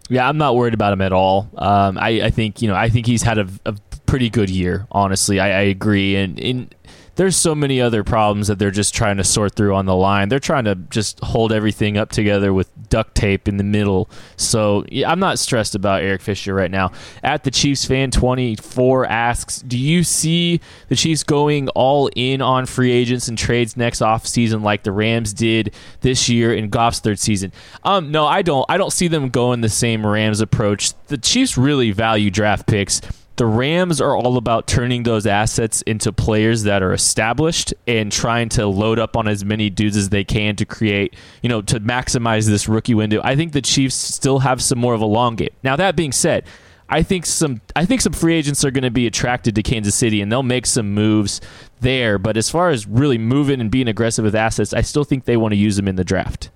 Yeah, 0.09 0.27
I'm 0.27 0.38
not 0.38 0.57
worried 0.57 0.73
about 0.73 0.93
him 0.93 1.03
at 1.03 1.12
all. 1.12 1.51
Um, 1.57 1.99
I, 1.99 2.23
I, 2.23 2.31
think 2.31 2.62
you 2.62 2.69
know 2.69 2.75
I 2.75 2.88
think 2.88 3.07
he's 3.07 3.23
had 3.23 3.38
a, 3.38 3.49
a 3.67 3.77
pretty 4.09 4.31
good 4.31 4.51
year. 4.51 4.87
Honestly, 4.90 5.38
I, 5.38 5.49
I 5.49 5.62
agree. 5.62 6.16
And 6.16 6.75
there's 7.16 7.37
so 7.37 7.53
many 7.53 7.81
other 7.81 8.05
problems 8.05 8.47
that 8.47 8.61
they're 8.61 8.71
just 8.71 8.94
trying 8.94 9.16
to 9.16 9.25
sort 9.25 9.55
through 9.55 9.75
on 9.75 9.87
the 9.87 9.94
line. 9.94 10.29
They're 10.29 10.38
trying 10.38 10.64
to 10.64 10.77
just 10.77 11.18
hold 11.21 11.53
everything 11.53 11.99
up 11.99 12.11
together 12.11 12.55
with 12.55 12.71
duct 12.88 13.16
tape 13.16 13.49
in 13.49 13.57
the 13.57 13.64
middle. 13.64 14.09
So 14.37 14.85
yeah, 14.88 15.11
I'm 15.11 15.18
not 15.18 15.40
stressed 15.40 15.75
about 15.75 16.03
Eric 16.03 16.23
Fisher 16.23 16.55
right 16.55 16.71
now. 16.71 16.92
At 17.25 17.42
the 17.42 17.51
Chiefs 17.51 17.85
fan 17.85 18.12
24 18.12 19.07
asks, 19.07 19.59
do 19.62 19.77
you 19.77 20.05
see 20.05 20.61
the 20.88 20.94
Chiefs 20.94 21.25
going 21.25 21.68
all 21.71 22.09
in 22.14 22.40
on 22.40 22.66
free 22.66 22.92
agents 22.92 23.27
and 23.27 23.37
trades 23.37 23.77
next 23.77 23.99
offseason 23.99 24.62
like 24.62 24.85
the 24.85 24.92
Rams 24.92 25.33
did 25.33 25.75
this 26.03 26.29
year 26.29 26.55
in 26.55 26.71
Goff's 26.71 27.01
third 27.01 27.18
season? 27.18 27.53
Um, 27.83 28.12
no, 28.12 28.27
I 28.27 28.42
don't. 28.42 28.64
I 28.68 28.77
don't 28.77 28.92
see 28.92 29.09
them 29.09 29.29
going 29.29 29.61
the 29.61 29.68
same 29.68 30.07
Rams 30.07 30.40
approach. 30.40 30.92
The 31.09 31.18
Chiefs 31.18 31.59
really 31.59 31.90
value 31.90 32.31
draft 32.31 32.68
picks 32.68 33.03
the 33.38 33.46
Rams 33.46 34.01
are 34.01 34.16
all 34.16 34.37
about 34.37 34.66
turning 34.66 35.05
those 35.05 35.24
assets 35.24 35.81
into 35.83 36.12
players 36.12 36.64
that 36.64 36.83
are 36.83 36.92
established 36.92 37.72
and 37.87 38.11
trying 38.11 38.48
to 38.51 38.66
load 38.66 38.98
up 38.98 39.16
on 39.16 39.29
as 39.29 39.44
many 39.44 39.70
dudes 39.70 39.96
as 39.96 40.09
they 40.09 40.24
can 40.24 40.57
to 40.57 40.66
create, 40.66 41.14
you 41.40 41.48
know, 41.48 41.62
to 41.62 41.79
maximize 41.79 42.46
this 42.46 42.68
rookie 42.68 42.94
window. 42.94 43.20
I 43.22 43.37
think 43.37 43.53
the 43.53 43.62
Chiefs 43.62 43.94
still 43.94 44.40
have 44.40 44.61
some 44.61 44.81
more 44.81 44.92
of 44.92 45.01
a 45.01 45.07
long 45.07 45.37
game. 45.37 45.51
Now 45.62 45.77
that 45.77 45.94
being 45.94 46.11
said, 46.11 46.44
I 46.88 47.05
think 47.05 47.27
some 47.27 47.61
I 47.77 47.85
think 47.85 48.01
some 48.01 48.12
free 48.12 48.35
agents 48.35 48.64
are 48.64 48.72
going 48.72 48.83
to 48.83 48.90
be 48.90 49.07
attracted 49.07 49.55
to 49.55 49.62
Kansas 49.62 49.94
City 49.94 50.20
and 50.20 50.33
they'll 50.33 50.42
make 50.42 50.66
some 50.66 50.92
moves 50.92 51.40
there, 51.81 52.18
but 52.18 52.37
as 52.37 52.51
far 52.51 52.70
as 52.70 52.88
really 52.88 53.18
moving 53.18 53.61
and 53.61 53.70
being 53.70 53.87
aggressive 53.87 54.24
with 54.24 54.35
assets, 54.35 54.74
I 54.74 54.81
still 54.81 55.05
think 55.05 55.27
they 55.27 55.37
want 55.37 55.53
to 55.53 55.57
use 55.59 55.77
them 55.77 55.87
in 55.87 55.94
the 55.94 56.05
draft. 56.05 56.51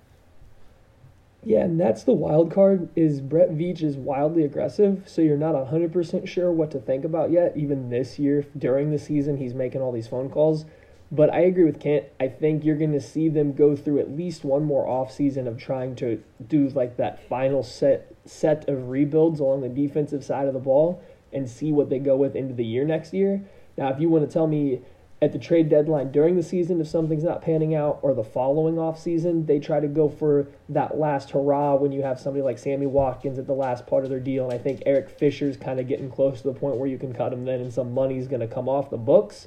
Yeah, 1.45 1.65
and 1.65 1.81
that's 1.81 2.05
the 2.05 2.13
wild 2.13 2.53
card 2.53 2.89
is 2.95 3.21
Brett 3.21 3.51
Veach 3.51 3.83
is 3.83 3.97
wildly 3.97 4.45
aggressive, 4.45 5.03
so 5.07 5.23
you're 5.23 5.37
not 5.37 5.55
100% 5.55 6.29
sure 6.29 6.53
what 6.53 6.71
to 6.71 6.79
think 6.79 7.05
about 7.05 7.33
yet. 7.33 7.57
Even 7.57 7.91
this 7.91 8.19
year, 8.19 8.47
during 8.57 8.91
the 8.91 8.99
season, 8.99 9.39
he's 9.39 9.53
making 9.53 9.81
all 9.81 9.91
these 9.91 10.07
phone 10.07 10.31
calls. 10.31 10.65
But 11.11 11.31
I 11.31 11.41
agree 11.41 11.65
with 11.65 11.81
Kent. 11.81 12.07
I 12.21 12.29
think 12.29 12.65
you're 12.65 12.79
going 12.79 12.93
to 12.93 13.01
see 13.01 13.29
them 13.29 13.53
go 13.53 13.77
through 13.77 13.99
at 13.99 14.17
least 14.17 14.45
one 14.45 14.65
more 14.65 14.87
offseason 14.87 15.47
of 15.47 15.59
trying 15.59 15.95
to 15.97 16.23
do 16.47 16.69
like 16.71 16.97
that 16.97 17.29
final 17.29 17.63
set 17.63 18.15
set 18.25 18.69
of 18.69 18.89
rebuilds 18.89 19.41
along 19.41 19.61
the 19.61 19.69
defensive 19.69 20.25
side 20.25 20.47
of 20.47 20.55
the 20.55 20.61
ball 20.61 21.03
and 21.33 21.51
see 21.51 21.73
what 21.73 21.91
they 21.91 21.99
go 21.99 22.17
with 22.17 22.37
into 22.37 22.55
the 22.55 22.65
year 22.65 22.85
next 22.85 23.13
year. 23.13 23.43
Now, 23.77 23.91
if 23.91 24.01
you 24.01 24.09
want 24.09 24.27
to 24.27 24.33
tell 24.33 24.47
me 24.47 24.81
at 25.23 25.31
the 25.31 25.39
trade 25.39 25.69
deadline 25.69 26.11
during 26.11 26.35
the 26.35 26.43
season 26.43 26.81
if 26.81 26.89
something's 26.89 27.23
not 27.23 27.41
panning 27.41 27.77
out 27.77 28.01
or 28.03 28.13
the 28.13 28.25
following 28.25 28.77
off 28.77 28.99
season 28.99 29.47
they 29.47 29.61
try 29.61 29.79
to 29.79 29.87
go 29.87 30.09
for 30.09 30.49
that 30.69 30.99
last 30.99 31.31
hurrah 31.31 31.77
when 31.77 31.93
you 31.93 32.03
have 32.03 32.19
somebody 32.19 32.43
like 32.43 32.59
sammy 32.59 32.87
watkins 32.87 33.39
at 33.39 33.47
the 33.47 33.53
last 33.53 33.87
part 33.87 34.03
of 34.03 34.11
their 34.11 34.19
deal. 34.19 34.45
And 34.45 34.53
i 34.53 34.59
think 34.59 34.83
eric 34.85 35.09
fisher's 35.09 35.57
kind 35.57 35.79
of 35.79 35.87
getting 35.87 36.11
close 36.11 36.43
to 36.43 36.49
the 36.53 36.59
point 36.59 36.77
where 36.77 36.89
you 36.89 36.99
can 36.99 37.15
cut 37.15 37.33
him 37.33 37.45
then 37.45 37.61
and 37.61 37.73
some 37.73 37.95
money's 37.95 38.27
going 38.27 38.41
to 38.41 38.49
come 38.49 38.69
off 38.69 38.91
the 38.91 38.97
books. 38.97 39.47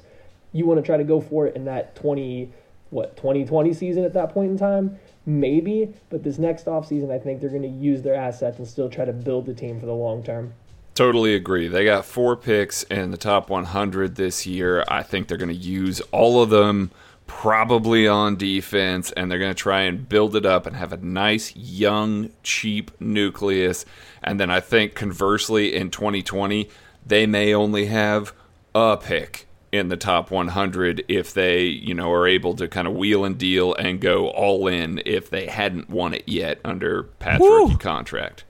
You 0.52 0.64
want 0.64 0.80
to 0.80 0.86
try 0.86 0.96
to 0.96 1.04
go 1.04 1.20
for 1.20 1.46
it 1.46 1.54
in 1.54 1.66
that 1.66 1.94
20 1.94 2.50
what 2.88 3.16
2020 3.16 3.74
season 3.74 4.04
at 4.04 4.14
that 4.14 4.32
point 4.32 4.52
in 4.52 4.56
time? 4.56 4.98
Maybe 5.26 5.92
but 6.08 6.22
this 6.22 6.38
next 6.38 6.68
off 6.68 6.86
season 6.86 7.10
i 7.10 7.18
think 7.18 7.40
they're 7.40 7.50
going 7.50 7.60
to 7.62 7.68
use 7.68 8.00
their 8.00 8.14
assets 8.14 8.56
and 8.58 8.66
still 8.66 8.88
try 8.88 9.04
to 9.04 9.12
build 9.12 9.44
the 9.44 9.52
team 9.52 9.78
for 9.78 9.86
the 9.86 9.92
long 9.92 10.22
term 10.22 10.54
Totally 10.96 11.34
agree. 11.34 11.68
They 11.68 11.84
got 11.84 12.06
four 12.06 12.36
picks 12.36 12.82
in 12.84 13.10
the 13.10 13.18
top 13.18 13.50
100 13.50 14.16
this 14.16 14.46
year. 14.46 14.82
I 14.88 15.02
think 15.02 15.28
they're 15.28 15.36
going 15.36 15.50
to 15.50 15.54
use 15.54 16.00
all 16.10 16.42
of 16.42 16.48
them 16.48 16.90
probably 17.26 18.08
on 18.08 18.36
defense, 18.36 19.12
and 19.12 19.30
they're 19.30 19.38
going 19.38 19.50
to 19.50 19.62
try 19.62 19.82
and 19.82 20.08
build 20.08 20.34
it 20.34 20.46
up 20.46 20.64
and 20.64 20.74
have 20.74 20.94
a 20.94 20.96
nice, 20.96 21.54
young, 21.54 22.30
cheap 22.42 22.90
nucleus. 22.98 23.84
And 24.24 24.40
then 24.40 24.48
I 24.48 24.60
think 24.60 24.94
conversely, 24.94 25.74
in 25.74 25.90
2020, 25.90 26.70
they 27.04 27.26
may 27.26 27.52
only 27.52 27.86
have 27.86 28.32
a 28.74 28.96
pick 28.96 29.46
in 29.72 29.88
the 29.88 29.98
top 29.98 30.30
100 30.30 31.04
if 31.08 31.34
they, 31.34 31.64
you 31.64 31.92
know, 31.92 32.10
are 32.10 32.26
able 32.26 32.54
to 32.54 32.68
kind 32.68 32.88
of 32.88 32.94
wheel 32.94 33.22
and 33.22 33.36
deal 33.36 33.74
and 33.74 34.00
go 34.00 34.28
all 34.28 34.66
in 34.66 35.02
if 35.04 35.28
they 35.28 35.44
hadn't 35.44 35.90
won 35.90 36.14
it 36.14 36.24
yet 36.26 36.58
under 36.64 37.02
Pat's 37.02 37.42
Woo. 37.42 37.66
rookie 37.66 37.76
contract. 37.76 38.44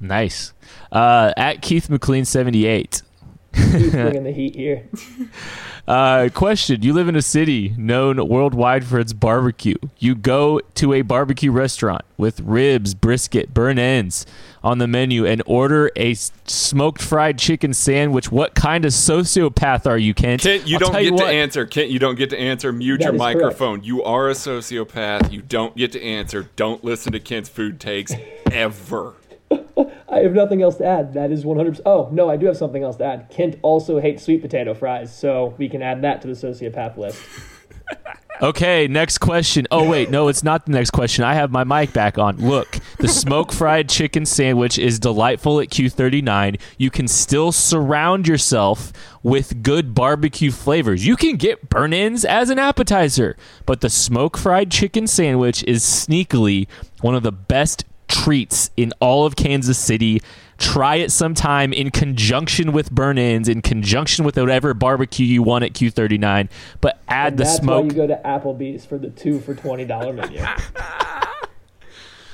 Nice. 0.00 0.52
Uh, 0.92 1.32
at 1.36 1.62
Keith 1.62 1.88
McLean 1.88 2.24
seventy 2.24 2.66
eight. 2.66 3.02
Bringing 3.52 4.24
the 4.24 4.32
heat 4.32 4.56
here. 4.56 4.88
Uh, 5.86 6.28
question: 6.32 6.82
You 6.82 6.92
live 6.94 7.08
in 7.08 7.16
a 7.16 7.22
city 7.22 7.74
known 7.76 8.26
worldwide 8.26 8.84
for 8.84 8.98
its 8.98 9.12
barbecue. 9.12 9.76
You 9.98 10.14
go 10.14 10.60
to 10.76 10.94
a 10.94 11.02
barbecue 11.02 11.52
restaurant 11.52 12.02
with 12.16 12.40
ribs, 12.40 12.94
brisket, 12.94 13.52
burnt 13.52 13.78
ends 13.78 14.24
on 14.62 14.78
the 14.78 14.86
menu, 14.86 15.26
and 15.26 15.42
order 15.44 15.90
a 15.94 16.14
smoked 16.14 17.02
fried 17.02 17.38
chicken 17.38 17.74
sandwich. 17.74 18.32
What 18.32 18.54
kind 18.54 18.86
of 18.86 18.92
sociopath 18.92 19.86
are 19.86 19.98
you, 19.98 20.14
Kent? 20.14 20.42
Kent, 20.42 20.66
you 20.66 20.76
I'll 20.76 20.80
don't 20.80 20.92
get 20.94 21.04
you 21.04 21.18
to 21.18 21.26
answer. 21.26 21.66
Kent, 21.66 21.90
you 21.90 21.98
don't 21.98 22.16
get 22.16 22.30
to 22.30 22.38
answer. 22.38 22.72
Mute 22.72 22.98
that 22.98 23.04
your 23.04 23.12
microphone. 23.12 23.76
Correct. 23.76 23.86
You 23.86 24.02
are 24.04 24.30
a 24.30 24.34
sociopath. 24.34 25.30
You 25.30 25.42
don't 25.42 25.76
get 25.76 25.92
to 25.92 26.02
answer. 26.02 26.48
Don't 26.56 26.82
listen 26.82 27.12
to 27.12 27.20
Kent's 27.20 27.50
food 27.50 27.78
takes 27.78 28.14
ever. 28.50 29.14
I 30.08 30.18
have 30.18 30.32
nothing 30.32 30.62
else 30.62 30.76
to 30.76 30.84
add. 30.84 31.14
That 31.14 31.30
is 31.30 31.44
100%. 31.44 31.80
Oh, 31.84 32.08
no, 32.12 32.30
I 32.30 32.36
do 32.36 32.46
have 32.46 32.56
something 32.56 32.82
else 32.82 32.96
to 32.96 33.04
add. 33.04 33.30
Kent 33.30 33.58
also 33.62 34.00
hates 34.00 34.22
sweet 34.22 34.42
potato 34.42 34.74
fries, 34.74 35.14
so 35.16 35.54
we 35.58 35.68
can 35.68 35.82
add 35.82 36.02
that 36.02 36.22
to 36.22 36.28
the 36.28 36.34
sociopath 36.34 36.96
list. 36.96 37.22
Okay, 38.42 38.88
next 38.88 39.18
question. 39.18 39.66
Oh 39.70 39.88
wait, 39.88 40.10
no, 40.10 40.26
it's 40.26 40.42
not 40.42 40.66
the 40.66 40.72
next 40.72 40.90
question. 40.90 41.24
I 41.24 41.34
have 41.34 41.52
my 41.52 41.62
mic 41.62 41.92
back 41.92 42.18
on. 42.18 42.36
Look, 42.36 42.78
the 42.98 43.06
smoke 43.06 43.52
fried 43.52 43.88
chicken 43.88 44.26
sandwich 44.26 44.76
is 44.76 44.98
delightful 44.98 45.60
at 45.60 45.68
Q39. 45.68 46.60
You 46.76 46.90
can 46.90 47.06
still 47.06 47.52
surround 47.52 48.26
yourself 48.26 48.92
with 49.22 49.62
good 49.62 49.94
barbecue 49.94 50.50
flavors. 50.50 51.06
You 51.06 51.14
can 51.14 51.36
get 51.36 51.68
burn 51.68 51.92
ins 51.92 52.24
as 52.24 52.50
an 52.50 52.58
appetizer, 52.58 53.36
but 53.66 53.82
the 53.82 53.90
smoke 53.90 54.36
fried 54.36 54.70
chicken 54.70 55.06
sandwich 55.06 55.62
is 55.64 55.84
sneakily 55.84 56.66
one 57.02 57.14
of 57.14 57.22
the 57.22 57.32
best 57.32 57.84
treats 58.14 58.70
in 58.76 58.92
all 59.00 59.26
of 59.26 59.36
Kansas 59.36 59.78
City. 59.78 60.22
Try 60.56 60.96
it 60.96 61.10
sometime 61.10 61.72
in 61.72 61.90
conjunction 61.90 62.72
with 62.72 62.90
burn 62.90 63.18
ins, 63.18 63.48
in 63.48 63.60
conjunction 63.60 64.24
with 64.24 64.36
whatever 64.38 64.72
barbecue 64.72 65.26
you 65.26 65.42
want 65.42 65.64
at 65.64 65.72
Q39, 65.72 66.48
but 66.80 67.00
add 67.08 67.32
and 67.32 67.38
the 67.38 67.44
that's 67.44 67.56
smoke. 67.56 67.82
Why 67.82 67.88
you 67.88 67.96
go 67.96 68.06
to 68.06 68.20
Applebee's 68.24 68.86
for 68.86 68.96
the 68.96 69.10
two 69.10 69.40
for 69.40 69.54
$20 69.54 70.14
menu. 70.14 70.40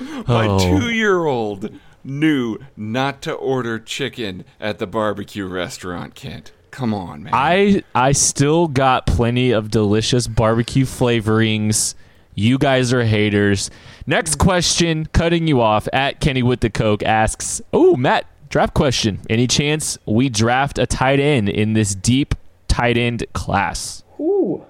My 0.26 0.46
oh. 0.46 0.58
two 0.58 0.90
year 0.90 1.24
old 1.24 1.70
knew 2.04 2.58
not 2.76 3.22
to 3.22 3.32
order 3.32 3.78
chicken 3.78 4.44
at 4.58 4.78
the 4.78 4.86
barbecue 4.86 5.46
restaurant, 5.46 6.14
Kent. 6.14 6.52
Come 6.70 6.94
on, 6.94 7.24
man. 7.24 7.32
I 7.34 7.82
I 7.94 8.12
still 8.12 8.68
got 8.68 9.06
plenty 9.06 9.50
of 9.50 9.70
delicious 9.70 10.26
barbecue 10.26 10.84
flavorings. 10.84 11.94
You 12.34 12.58
guys 12.58 12.92
are 12.92 13.04
haters. 13.04 13.70
Next 14.06 14.36
question, 14.36 15.06
cutting 15.12 15.46
you 15.46 15.60
off 15.60 15.88
at 15.92 16.20
Kenny 16.20 16.42
with 16.42 16.60
the 16.60 16.70
Coke 16.70 17.02
asks, 17.02 17.60
"Oh, 17.72 17.96
Matt, 17.96 18.26
draft 18.48 18.72
question. 18.74 19.20
Any 19.28 19.46
chance 19.46 19.98
we 20.06 20.28
draft 20.28 20.78
a 20.78 20.86
tight 20.86 21.20
end 21.20 21.48
in 21.48 21.72
this 21.72 21.94
deep 21.94 22.34
tight 22.68 22.96
end 22.96 23.26
class?" 23.32 24.04
Ooh, 24.20 24.64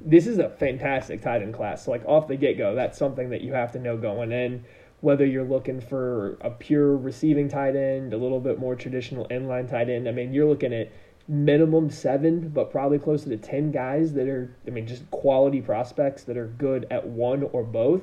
this 0.00 0.26
is 0.26 0.38
a 0.38 0.48
fantastic 0.48 1.22
tight 1.22 1.42
end 1.42 1.54
class. 1.54 1.86
Like 1.86 2.04
off 2.04 2.28
the 2.28 2.36
get 2.36 2.58
go, 2.58 2.74
that's 2.74 2.98
something 2.98 3.30
that 3.30 3.42
you 3.42 3.52
have 3.52 3.72
to 3.72 3.78
know 3.78 3.96
going 3.96 4.32
in. 4.32 4.64
Whether 5.00 5.24
you're 5.24 5.44
looking 5.44 5.80
for 5.80 6.36
a 6.40 6.50
pure 6.50 6.96
receiving 6.96 7.48
tight 7.48 7.76
end, 7.76 8.12
a 8.12 8.16
little 8.16 8.40
bit 8.40 8.58
more 8.58 8.74
traditional 8.74 9.28
inline 9.28 9.70
tight 9.70 9.88
end. 9.88 10.08
I 10.08 10.12
mean, 10.12 10.32
you're 10.32 10.48
looking 10.48 10.74
at 10.74 10.90
minimum 11.28 11.90
seven, 11.90 12.48
but 12.48 12.70
probably 12.70 12.98
closer 12.98 13.28
to 13.28 13.36
10 13.36 13.70
guys 13.70 14.14
that 14.14 14.26
are, 14.28 14.50
I 14.66 14.70
mean, 14.70 14.86
just 14.86 15.08
quality 15.10 15.60
prospects 15.60 16.24
that 16.24 16.38
are 16.38 16.46
good 16.46 16.86
at 16.90 17.06
one 17.06 17.42
or 17.52 17.62
both. 17.62 18.02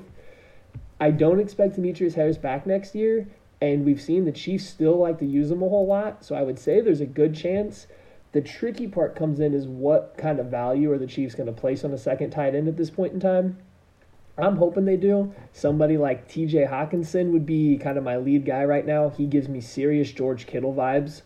I 1.00 1.12
don't 1.12 1.40
expect 1.40 1.76
Demetrius 1.76 2.14
Harris 2.14 2.38
back 2.38 2.66
next 2.68 2.94
year, 2.96 3.28
and 3.60 3.84
we've 3.84 4.02
seen 4.02 4.26
the 4.26 4.32
Chiefs 4.32 4.68
still 4.68 4.98
like 4.98 5.18
to 5.20 5.26
use 5.26 5.50
him 5.50 5.64
a 5.64 5.68
whole 5.70 5.88
lot. 5.88 6.24
So 6.24 6.36
I 6.36 6.44
would 6.44 6.60
say 6.60 6.80
there's 6.80 7.02
a 7.02 7.06
good 7.06 7.36
chance. 7.36 7.88
The 8.32 8.42
tricky 8.42 8.88
part 8.88 9.16
comes 9.16 9.40
in 9.40 9.54
is 9.54 9.68
what 9.68 10.16
kind 10.18 10.40
of 10.40 10.48
value 10.48 10.92
are 10.92 10.98
the 11.00 11.08
Chiefs 11.08 11.36
going 11.36 11.48
to 11.48 11.54
place 11.54 11.84
on 11.84 11.92
a 11.92 11.98
second 11.98 12.30
tight 12.30 12.54
end 12.54 12.68
at 12.68 12.78
this 12.78 12.92
point 12.92 13.14
in 13.14 13.20
time. 13.20 13.58
I'm 14.38 14.58
hoping 14.58 14.86
they 14.86 14.98
do. 14.98 15.34
Somebody 15.54 15.98
like 15.98 16.30
TJ 16.30 16.70
Hockenson 16.70 17.32
would 17.32 17.46
be 17.46 17.78
kind 17.78 17.98
of 17.98 18.04
my 18.04 18.18
lead 18.18 18.46
guy 18.46 18.66
right 18.66 18.86
now. 18.86 19.10
He 19.10 19.26
gives 19.26 19.48
me 19.48 19.62
serious 19.62 20.12
George 20.12 20.46
Kittle 20.46 20.74
vibes. 20.74 21.22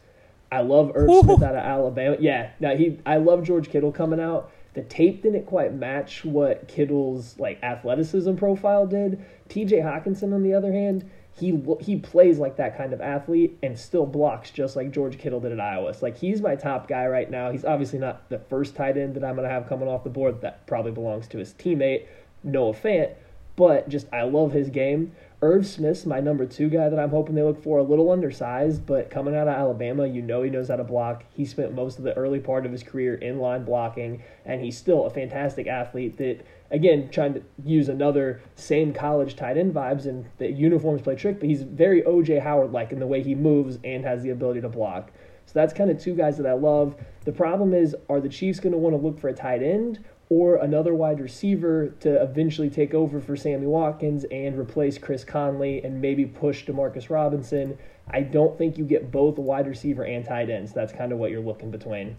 I 0.51 0.61
love 0.61 0.91
Irv 0.95 1.09
Smith 1.23 1.43
out 1.43 1.55
of 1.55 1.63
Alabama. 1.63 2.17
Yeah, 2.19 2.51
now 2.59 2.75
he 2.75 2.99
I 3.05 3.17
love 3.17 3.43
George 3.43 3.69
Kittle 3.69 3.91
coming 3.91 4.19
out. 4.19 4.51
The 4.73 4.83
tape 4.83 5.23
didn't 5.23 5.45
quite 5.45 5.73
match 5.73 6.23
what 6.23 6.67
Kittle's 6.67 7.37
like 7.39 7.61
athleticism 7.63 8.35
profile 8.35 8.87
did. 8.87 9.23
TJ 9.49 9.83
Hockenson, 9.83 10.33
on 10.33 10.43
the 10.43 10.53
other 10.53 10.71
hand, 10.71 11.09
he 11.39 11.61
he 11.79 11.97
plays 11.97 12.37
like 12.37 12.57
that 12.57 12.77
kind 12.77 12.93
of 12.93 13.01
athlete 13.01 13.57
and 13.63 13.77
still 13.77 14.05
blocks 14.05 14.51
just 14.51 14.75
like 14.75 14.91
George 14.91 15.17
Kittle 15.17 15.39
did 15.39 15.51
at 15.51 15.59
Iowa. 15.59 15.93
So 15.93 16.05
like 16.05 16.17
he's 16.17 16.41
my 16.41 16.55
top 16.55 16.87
guy 16.87 17.07
right 17.07 17.29
now. 17.29 17.51
He's 17.51 17.65
obviously 17.65 17.99
not 17.99 18.29
the 18.29 18.39
first 18.39 18.75
tight 18.75 18.97
end 18.97 19.15
that 19.15 19.23
I'm 19.23 19.35
going 19.35 19.47
to 19.47 19.53
have 19.53 19.67
coming 19.67 19.87
off 19.87 20.03
the 20.03 20.09
board. 20.09 20.41
That 20.41 20.67
probably 20.67 20.91
belongs 20.91 21.27
to 21.29 21.37
his 21.37 21.53
teammate 21.53 22.07
Noah 22.43 22.73
Fant, 22.73 23.13
but 23.55 23.87
just 23.89 24.07
I 24.11 24.23
love 24.23 24.51
his 24.51 24.69
game. 24.69 25.13
Irv 25.41 25.65
Smith's 25.65 26.05
my 26.05 26.19
number 26.19 26.45
two 26.45 26.69
guy 26.69 26.89
that 26.89 26.99
I'm 26.99 27.11
hoping 27.11 27.35
they 27.35 27.43
look 27.43 27.63
for. 27.63 27.79
A 27.79 27.83
little 27.83 28.11
undersized, 28.11 28.85
but 28.85 29.09
coming 29.09 29.35
out 29.35 29.47
of 29.47 29.53
Alabama, 29.55 30.05
you 30.05 30.21
know 30.21 30.41
he 30.41 30.49
knows 30.49 30.67
how 30.67 30.75
to 30.75 30.83
block. 30.83 31.23
He 31.31 31.45
spent 31.45 31.73
most 31.73 31.97
of 31.97 32.03
the 32.03 32.13
early 32.17 32.39
part 32.39 32.65
of 32.65 32.73
his 32.73 32.83
career 32.83 33.15
in 33.15 33.39
line 33.39 33.63
blocking, 33.63 34.21
and 34.43 34.61
he's 34.61 34.77
still 34.77 35.05
a 35.05 35.09
fantastic 35.09 35.65
athlete 35.65 36.17
that 36.17 36.45
again, 36.71 37.09
trying 37.09 37.33
to 37.35 37.43
use 37.63 37.87
another 37.87 38.41
same 38.55 38.93
college 38.93 39.37
tight 39.37 39.57
end 39.57 39.73
vibes, 39.73 40.05
and 40.05 40.25
the 40.39 40.51
uniforms 40.51 41.01
play 41.01 41.15
trick, 41.15 41.39
but 41.39 41.47
he's 41.47 41.63
very 41.63 42.01
OJ 42.01 42.41
Howard 42.41 42.73
like 42.73 42.91
in 42.91 42.99
the 42.99 43.07
way 43.07 43.23
he 43.23 43.33
moves 43.33 43.79
and 43.85 44.03
has 44.03 44.23
the 44.23 44.31
ability 44.31 44.59
to 44.61 44.69
block. 44.69 45.11
So 45.45 45.53
that's 45.55 45.73
kind 45.73 45.89
of 45.89 45.99
two 45.99 46.15
guys 46.15 46.37
that 46.37 46.45
I 46.45 46.53
love. 46.53 46.95
The 47.25 47.31
problem 47.31 47.73
is, 47.73 47.95
are 48.07 48.19
the 48.19 48.29
Chiefs 48.29 48.59
going 48.59 48.73
to 48.73 48.77
want 48.77 48.93
to 48.93 49.01
look 49.01 49.19
for 49.19 49.29
a 49.29 49.33
tight 49.33 49.63
end 49.63 50.03
or 50.29 50.57
another 50.57 50.93
wide 50.93 51.19
receiver 51.19 51.89
to 51.99 52.21
eventually 52.21 52.69
take 52.69 52.93
over 52.93 53.19
for 53.19 53.35
Sammy 53.35 53.65
Watkins 53.65 54.25
and 54.31 54.57
replace 54.57 54.97
Chris 54.97 55.23
Conley 55.23 55.83
and 55.83 55.99
maybe 55.99 56.25
push 56.25 56.65
Demarcus 56.65 57.09
Robinson? 57.09 57.77
I 58.11 58.21
don't 58.21 58.57
think 58.57 58.77
you 58.77 58.85
get 58.85 59.11
both 59.11 59.37
wide 59.37 59.67
receiver 59.67 60.03
and 60.03 60.23
tight 60.23 60.49
ends. 60.49 60.71
That's 60.71 60.93
kind 60.93 61.11
of 61.11 61.17
what 61.17 61.31
you're 61.31 61.41
looking 61.41 61.71
between. 61.71 62.15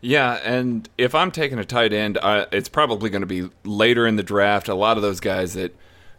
Yeah, 0.00 0.34
and 0.44 0.88
if 0.96 1.14
I'm 1.14 1.32
taking 1.32 1.58
a 1.58 1.64
tight 1.64 1.92
end, 1.92 2.18
uh, 2.22 2.46
it's 2.52 2.68
probably 2.68 3.10
going 3.10 3.22
to 3.22 3.26
be 3.26 3.50
later 3.64 4.06
in 4.06 4.16
the 4.16 4.22
draft. 4.22 4.68
A 4.68 4.74
lot 4.74 4.96
of 4.96 5.02
those 5.02 5.20
guys 5.20 5.54
that 5.54 5.74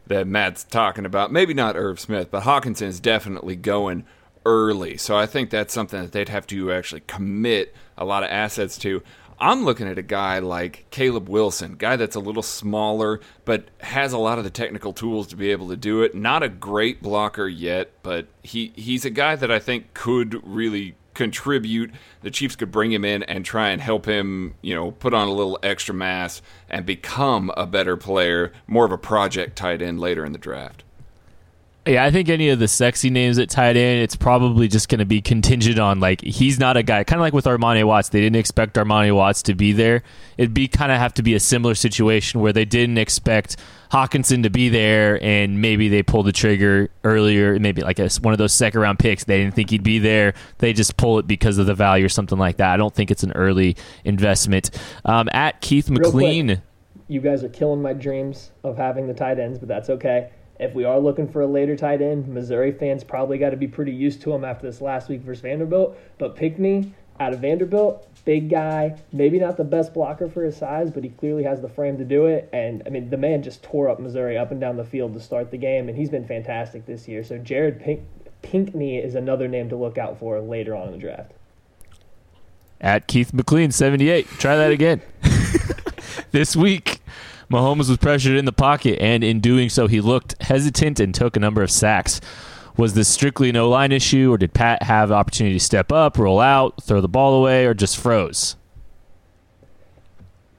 that 0.07 0.27
Matt's 0.27 0.63
talking 0.63 1.05
about, 1.05 1.31
maybe 1.31 1.53
not 1.53 1.77
Irv 1.77 1.99
Smith, 1.99 2.31
but 2.31 2.43
Hockenson 2.43 2.87
is 2.87 2.99
definitely 2.99 3.55
going 3.55 4.05
early. 4.43 4.97
So 4.97 5.15
I 5.15 5.27
think 5.27 5.51
that's 5.51 5.73
something 5.73 6.01
that 6.01 6.11
they'd 6.11 6.29
have 6.29 6.47
to 6.47 6.71
actually 6.71 7.01
commit 7.01 7.75
a 7.95 8.03
lot 8.05 8.23
of 8.23 8.29
assets 8.29 8.77
to. 8.79 9.03
I'm 9.41 9.63
looking 9.63 9.87
at 9.87 9.97
a 9.97 10.03
guy 10.03 10.39
like 10.39 10.85
Caleb 10.89 11.29
Wilson, 11.29 11.75
guy 11.75 11.95
that's 11.95 12.15
a 12.15 12.19
little 12.19 12.43
smaller, 12.43 13.21
but 13.45 13.69
has 13.79 14.11
a 14.11 14.17
lot 14.17 14.37
of 14.37 14.43
the 14.43 14.49
technical 14.49 14.91
tools 14.91 15.27
to 15.27 15.35
be 15.35 15.51
able 15.51 15.69
to 15.69 15.77
do 15.77 16.01
it. 16.03 16.13
Not 16.13 16.43
a 16.43 16.49
great 16.49 17.01
blocker 17.01 17.47
yet, 17.47 17.91
but 18.03 18.27
he 18.43 18.73
he's 18.75 19.05
a 19.05 19.09
guy 19.09 19.35
that 19.35 19.49
I 19.49 19.59
think 19.59 19.93
could 19.93 20.41
really 20.45 20.95
contribute. 21.13 21.91
The 22.21 22.31
Chiefs 22.31 22.55
could 22.55 22.71
bring 22.71 22.91
him 22.91 23.05
in 23.05 23.23
and 23.23 23.45
try 23.45 23.69
and 23.69 23.81
help 23.81 24.05
him, 24.05 24.55
you 24.61 24.75
know, 24.75 24.91
put 24.91 25.13
on 25.13 25.27
a 25.27 25.33
little 25.33 25.59
extra 25.63 25.95
mass 25.95 26.41
and 26.69 26.85
become 26.85 27.51
a 27.55 27.65
better 27.65 27.97
player, 27.97 28.51
more 28.67 28.85
of 28.85 28.91
a 28.91 28.97
project 28.97 29.55
tight 29.55 29.81
end 29.81 29.99
later 29.99 30.25
in 30.25 30.31
the 30.31 30.37
draft. 30.37 30.83
Yeah, 31.89 32.05
I 32.05 32.11
think 32.11 32.29
any 32.29 32.49
of 32.49 32.59
the 32.59 32.67
sexy 32.67 33.09
names 33.09 33.39
at 33.39 33.49
tight 33.49 33.75
end, 33.75 34.03
it's 34.03 34.15
probably 34.15 34.67
just 34.67 34.89
going 34.89 34.99
to 34.99 35.05
be 35.05 35.23
contingent 35.23 35.79
on 35.79 35.99
like 35.99 36.21
he's 36.21 36.59
not 36.59 36.77
a 36.77 36.83
guy. 36.83 37.03
Kind 37.03 37.19
of 37.19 37.21
like 37.21 37.33
with 37.33 37.45
Armani 37.45 37.83
Watts, 37.83 38.09
they 38.09 38.21
didn't 38.21 38.35
expect 38.35 38.75
Armani 38.75 39.15
Watts 39.15 39.41
to 39.43 39.55
be 39.55 39.71
there. 39.71 40.03
It'd 40.37 40.53
be 40.53 40.67
kind 40.67 40.91
of 40.91 40.99
have 40.99 41.15
to 41.15 41.23
be 41.23 41.33
a 41.33 41.39
similar 41.39 41.73
situation 41.73 42.41
where 42.41 42.53
they 42.53 42.63
didn't 42.63 42.99
expect 42.99 43.57
Hockenson 43.91 44.43
to 44.43 44.51
be 44.51 44.69
there, 44.69 45.17
and 45.23 45.61
maybe 45.61 45.89
they 45.89 46.03
pulled 46.03 46.27
the 46.27 46.31
trigger 46.31 46.91
earlier, 47.03 47.57
maybe 47.57 47.81
like 47.81 47.97
a, 47.97 48.07
one 48.21 48.35
of 48.35 48.37
those 48.37 48.53
second 48.53 48.81
round 48.81 48.99
picks. 48.99 49.23
They 49.23 49.39
didn't 49.39 49.55
think 49.55 49.71
he'd 49.71 49.81
be 49.81 49.97
there. 49.97 50.35
They 50.59 50.73
just 50.73 50.95
pull 50.95 51.17
it 51.17 51.25
because 51.25 51.57
of 51.57 51.65
the 51.65 51.73
value 51.73 52.05
or 52.05 52.09
something 52.09 52.37
like 52.37 52.57
that. 52.57 52.71
I 52.71 52.77
don't 52.77 52.93
think 52.93 53.09
it's 53.09 53.23
an 53.23 53.31
early 53.31 53.75
investment. 54.05 54.69
Um, 55.05 55.27
at 55.33 55.59
Keith 55.61 55.89
McLean. 55.89 56.61
You 57.07 57.19
guys 57.19 57.43
are 57.43 57.49
killing 57.49 57.81
my 57.81 57.93
dreams 57.93 58.51
of 58.63 58.77
having 58.77 59.07
the 59.07 59.15
tight 59.15 59.39
ends, 59.39 59.57
but 59.57 59.67
that's 59.67 59.89
okay. 59.89 60.29
If 60.59 60.73
we 60.73 60.83
are 60.83 60.99
looking 60.99 61.27
for 61.27 61.41
a 61.41 61.47
later 61.47 61.77
tight 61.77 62.01
end, 62.01 62.27
Missouri 62.27 62.73
fans 62.73 63.03
probably 63.03 63.37
got 63.37 63.51
to 63.51 63.57
be 63.57 63.67
pretty 63.67 63.93
used 63.93 64.21
to 64.23 64.33
him 64.33 64.43
after 64.43 64.67
this 64.67 64.81
last 64.81 65.07
week 65.07 65.21
versus 65.21 65.41
Vanderbilt. 65.41 65.97
But 66.17 66.35
Pinkney 66.35 66.93
out 67.19 67.33
of 67.33 67.39
Vanderbilt, 67.39 68.07
big 68.25 68.49
guy, 68.49 68.97
maybe 69.11 69.39
not 69.39 69.57
the 69.57 69.63
best 69.63 69.93
blocker 69.93 70.29
for 70.29 70.43
his 70.43 70.57
size, 70.57 70.91
but 70.91 71.03
he 71.03 71.09
clearly 71.09 71.43
has 71.43 71.61
the 71.61 71.69
frame 71.69 71.97
to 71.97 72.05
do 72.05 72.25
it. 72.25 72.49
And 72.51 72.83
I 72.85 72.89
mean, 72.89 73.09
the 73.09 73.17
man 73.17 73.41
just 73.41 73.63
tore 73.63 73.89
up 73.89 73.99
Missouri 73.99 74.37
up 74.37 74.51
and 74.51 74.59
down 74.59 74.75
the 74.75 74.85
field 74.85 75.13
to 75.13 75.19
start 75.19 75.49
the 75.49 75.57
game, 75.57 75.87
and 75.87 75.97
he's 75.97 76.09
been 76.09 76.27
fantastic 76.27 76.85
this 76.85 77.07
year. 77.07 77.23
So 77.23 77.37
Jared 77.37 77.81
Pink- 77.81 78.05
Pinkney 78.41 78.97
is 78.97 79.15
another 79.15 79.47
name 79.47 79.69
to 79.69 79.75
look 79.77 79.97
out 79.97 80.19
for 80.19 80.39
later 80.41 80.75
on 80.75 80.87
in 80.87 80.91
the 80.93 80.97
draft. 80.97 81.31
At 82.81 83.07
Keith 83.07 83.33
McLean, 83.33 83.71
78. 83.71 84.27
Try 84.39 84.55
that 84.55 84.71
again. 84.71 85.01
this 86.31 86.55
week, 86.55 86.98
Mahomes 87.49 87.89
was 87.89 87.97
pressured 87.97 88.37
in 88.37 88.45
the 88.45 88.51
pocket, 88.51 88.99
and 89.01 89.23
in 89.23 89.39
doing 89.39 89.69
so, 89.69 89.87
he 89.87 90.01
looked 90.01 90.39
hesitant 90.43 90.99
and 90.99 91.15
took 91.15 91.35
a 91.35 91.39
number 91.39 91.63
of 91.63 91.71
sacks. 91.71 92.21
Was 92.77 92.93
this 92.93 93.07
strictly 93.07 93.49
an 93.49 93.55
O 93.55 93.67
line 93.67 93.91
issue, 93.91 94.31
or 94.31 94.37
did 94.37 94.53
Pat 94.53 94.83
have 94.83 95.11
opportunity 95.11 95.55
to 95.55 95.59
step 95.59 95.91
up, 95.91 96.19
roll 96.19 96.39
out, 96.39 96.83
throw 96.83 97.01
the 97.01 97.07
ball 97.07 97.33
away, 97.33 97.65
or 97.65 97.73
just 97.73 97.97
froze? 97.97 98.55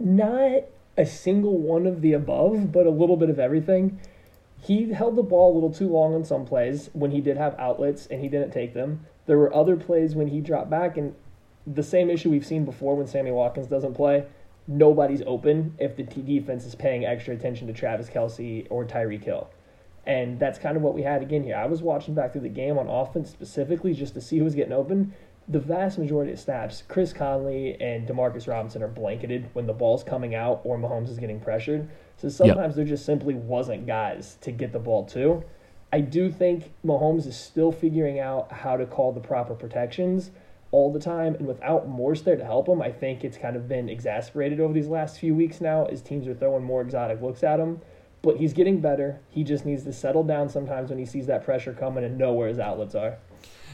Not 0.01 0.65
a 0.97 1.07
single 1.07 1.59
one 1.59 1.87
of 1.87 2.03
the 2.03 2.13
above, 2.13 2.73
but 2.73 2.87
a 2.87 2.91
little 2.91 3.17
bit 3.17 3.31
of 3.31 3.39
everything. 3.39 4.01
He 4.61 4.93
held 4.93 5.15
the 5.15 5.23
ball 5.23 5.53
a 5.53 5.55
little 5.55 5.73
too 5.73 5.89
long 5.89 6.13
on 6.15 6.25
some 6.25 6.45
plays 6.45 6.91
when 6.93 7.13
he 7.13 7.21
did 7.21 7.37
have 7.37 7.55
outlets 7.57 8.07
and 8.09 8.21
he 8.21 8.29
didn't 8.29 8.51
take 8.51 8.75
them. 8.75 9.07
There 9.27 9.39
were 9.39 9.55
other 9.55 9.77
plays 9.77 10.17
when 10.17 10.27
he 10.27 10.41
dropped 10.41 10.71
back, 10.71 10.97
and 10.97 11.15
the 11.65 11.85
same 11.85 12.11
issue 12.11 12.31
we've 12.31 12.45
seen 12.45 12.65
before 12.65 12.97
when 12.97 13.07
Sammy 13.07 13.31
Watkins 13.31 13.69
doesn't 13.69 13.95
play 13.95 14.25
nobody's 14.71 15.23
open 15.27 15.75
if 15.79 15.97
the 15.97 16.05
T 16.05 16.23
defense 16.23 16.65
is 16.65 16.75
paying 16.75 17.05
extra 17.05 17.35
attention 17.35 17.67
to 17.67 17.73
Travis 17.73 18.09
Kelce 18.09 18.67
or 18.71 18.85
Tyreek 18.85 19.25
Hill. 19.25 19.51
And 20.07 20.39
that's 20.39 20.59
kind 20.59 20.77
of 20.77 20.83
what 20.83 20.95
we 20.95 21.03
had 21.03 21.23
again 21.23 21.43
here. 21.43 21.57
I 21.57 21.67
was 21.67 21.83
watching 21.83 22.15
back 22.15 22.33
through 22.33 22.43
the 22.43 22.49
game 22.49 22.79
on 22.79 22.89
offense 22.89 23.31
specifically 23.31 23.93
just 23.93 24.15
to 24.15 24.21
see 24.21 24.39
who 24.39 24.45
was 24.45 24.55
getting 24.55 24.73
open. 24.73 25.13
The 25.49 25.59
vast 25.59 25.99
majority 25.99 26.33
of 26.33 26.39
snaps, 26.39 26.85
Chris 26.87 27.13
Conley 27.13 27.77
and 27.81 28.07
Demarcus 28.07 28.47
Robinson 28.47 28.83
are 28.83 28.89
blanketed 28.89 29.51
when 29.53 29.67
the 29.67 29.73
ball's 29.73 30.05
coming 30.05 30.35
out 30.35 30.61
or 30.63 30.79
Mahomes 30.79 31.11
is 31.11 31.19
getting 31.19 31.41
pressured. 31.41 31.89
So 32.17 32.29
sometimes 32.29 32.71
yep. 32.71 32.77
there 32.77 32.85
just 32.85 33.05
simply 33.05 33.35
wasn't 33.35 33.87
guys 33.87 34.39
to 34.43 34.53
get 34.53 34.73
the 34.73 34.79
ball 34.79 35.05
to. 35.07 35.43
I 35.93 36.01
do 36.01 36.31
think 36.31 36.73
Mahomes 36.87 37.27
is 37.27 37.37
still 37.37 37.73
figuring 37.73 38.21
out 38.21 38.53
how 38.53 38.77
to 38.77 38.87
call 38.87 39.13
the 39.13 39.21
proper 39.21 39.55
protections 39.55 40.31
all 40.73 40.93
the 40.93 41.01
time. 41.01 41.35
And 41.35 41.47
without 41.47 41.89
Morse 41.89 42.23
there 42.23 42.37
to 42.37 42.45
help 42.45 42.69
him, 42.69 42.81
I 42.83 42.91
think 42.91 43.25
it's 43.25 43.37
kind 43.37 43.57
of 43.57 43.69
been 43.69 43.89
exasperated 43.89 44.61
over 44.61 44.73
these 44.73 44.89
last 44.89 45.19
few 45.19 45.35
weeks 45.35 45.61
now 45.61 45.87
as 45.87 46.03
teams 46.03 46.27
are 46.29 46.35
throwing 46.35 46.65
more 46.65 46.83
exotic 46.83 47.21
looks 47.21 47.43
at 47.43 47.61
him. 47.61 47.81
But 48.23 48.37
he's 48.37 48.53
getting 48.53 48.81
better. 48.81 49.21
He 49.31 49.45
just 49.45 49.65
needs 49.65 49.85
to 49.85 49.93
settle 49.93 50.23
down 50.23 50.51
sometimes 50.51 50.91
when 50.91 50.99
he 50.99 51.07
sees 51.07 51.27
that 51.27 51.45
pressure 51.45 51.73
coming 51.73 52.05
and 52.05 52.19
know 52.19 52.33
where 52.35 52.49
his 52.49 52.59
outlets 52.59 52.95
are. 52.95 53.17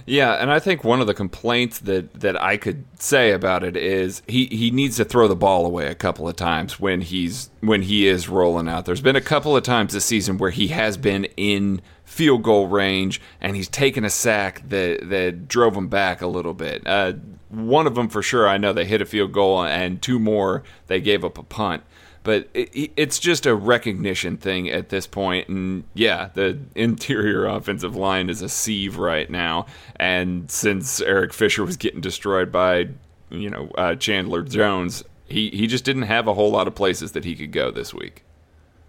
Yeah, 0.05 0.35
and 0.35 0.53
I 0.53 0.61
think 0.61 0.85
one 0.85 1.01
of 1.01 1.09
the 1.09 1.15
complaints 1.15 1.81
that, 1.81 2.13
that 2.21 2.41
I 2.41 2.57
could 2.57 2.85
say 3.01 3.33
about 3.33 3.65
it 3.65 3.77
is 3.77 4.23
he, 4.29 4.47
he 4.47 4.71
needs 4.71 4.97
to 4.99 5.05
throw 5.05 5.27
the 5.27 5.35
ball 5.35 5.67
away 5.67 5.89
a 5.89 5.97
couple 5.97 6.29
of 6.29 6.37
times 6.37 6.79
when 6.79 7.01
he's 7.01 7.51
when 7.61 7.83
he 7.83 8.07
is 8.07 8.29
rolling 8.29 8.69
out. 8.69 8.85
There's 8.85 9.01
been 9.01 9.17
a 9.17 9.21
couple 9.21 9.57
of 9.57 9.65
times 9.65 9.95
this 9.95 10.05
season 10.05 10.39
where 10.39 10.51
he 10.51 10.69
has 10.69 10.97
been 10.97 11.25
in 11.37 11.81
field 12.07 12.43
goal 12.43 12.69
range, 12.69 13.21
and 13.41 13.55
he's 13.57 13.69
taken 13.69 14.05
a 14.05 14.11
sack 14.11 14.63
that 14.69 15.11
that 15.11 15.49
drove 15.49 15.77
him 15.77 15.89
back 15.89 16.23
a 16.23 16.27
little 16.27 16.55
bit. 16.55 16.83
Uh, 16.87 17.13
one 17.51 17.87
of 17.87 17.95
them 17.95 18.09
for 18.09 18.23
sure, 18.23 18.49
I 18.49 18.57
know 18.57 18.73
they 18.73 18.87
hit 18.87 19.03
a 19.03 19.05
field 19.05 19.33
goal, 19.33 19.63
and 19.63 20.01
two 20.01 20.19
more 20.19 20.63
they 20.87 21.01
gave 21.01 21.25
up 21.25 21.37
a 21.37 21.43
punt. 21.43 21.83
But 22.23 22.49
it, 22.55 22.93
it's 22.97 23.19
just 23.19 23.47
a 23.47 23.55
recognition 23.55 24.37
thing 24.37 24.69
at 24.69 24.89
this 24.89 25.07
point, 25.07 25.49
and 25.49 25.85
yeah, 25.95 26.31
the 26.35 26.59
interior 26.75 27.45
offensive 27.47 27.95
line 27.95 28.31
is 28.31 28.41
a 28.41 28.49
sieve 28.49 28.99
right 28.99 29.29
now. 29.29 29.67
And 29.97 30.51
since 30.51 31.01
Eric 31.01 31.33
Fisher 31.33 31.65
was 31.65 31.77
getting 31.77 32.01
destroyed 32.01 32.51
by, 32.51 32.89
you 33.31 33.51
know, 33.51 33.71
uh, 33.77 33.97
Chandler 33.97 34.43
Jones, 34.43 35.05
he 35.27 35.51
he 35.51 35.67
just 35.67 35.85
didn't 35.85 36.03
have 36.03 36.29
a 36.29 36.35
whole 36.35 36.51
lot 36.51 36.69
of 36.69 36.75
places 36.75 37.13
that 37.13 37.25
he 37.25 37.35
could 37.35 37.53
go 37.53 37.71
this 37.71 37.93
week. 37.93 38.23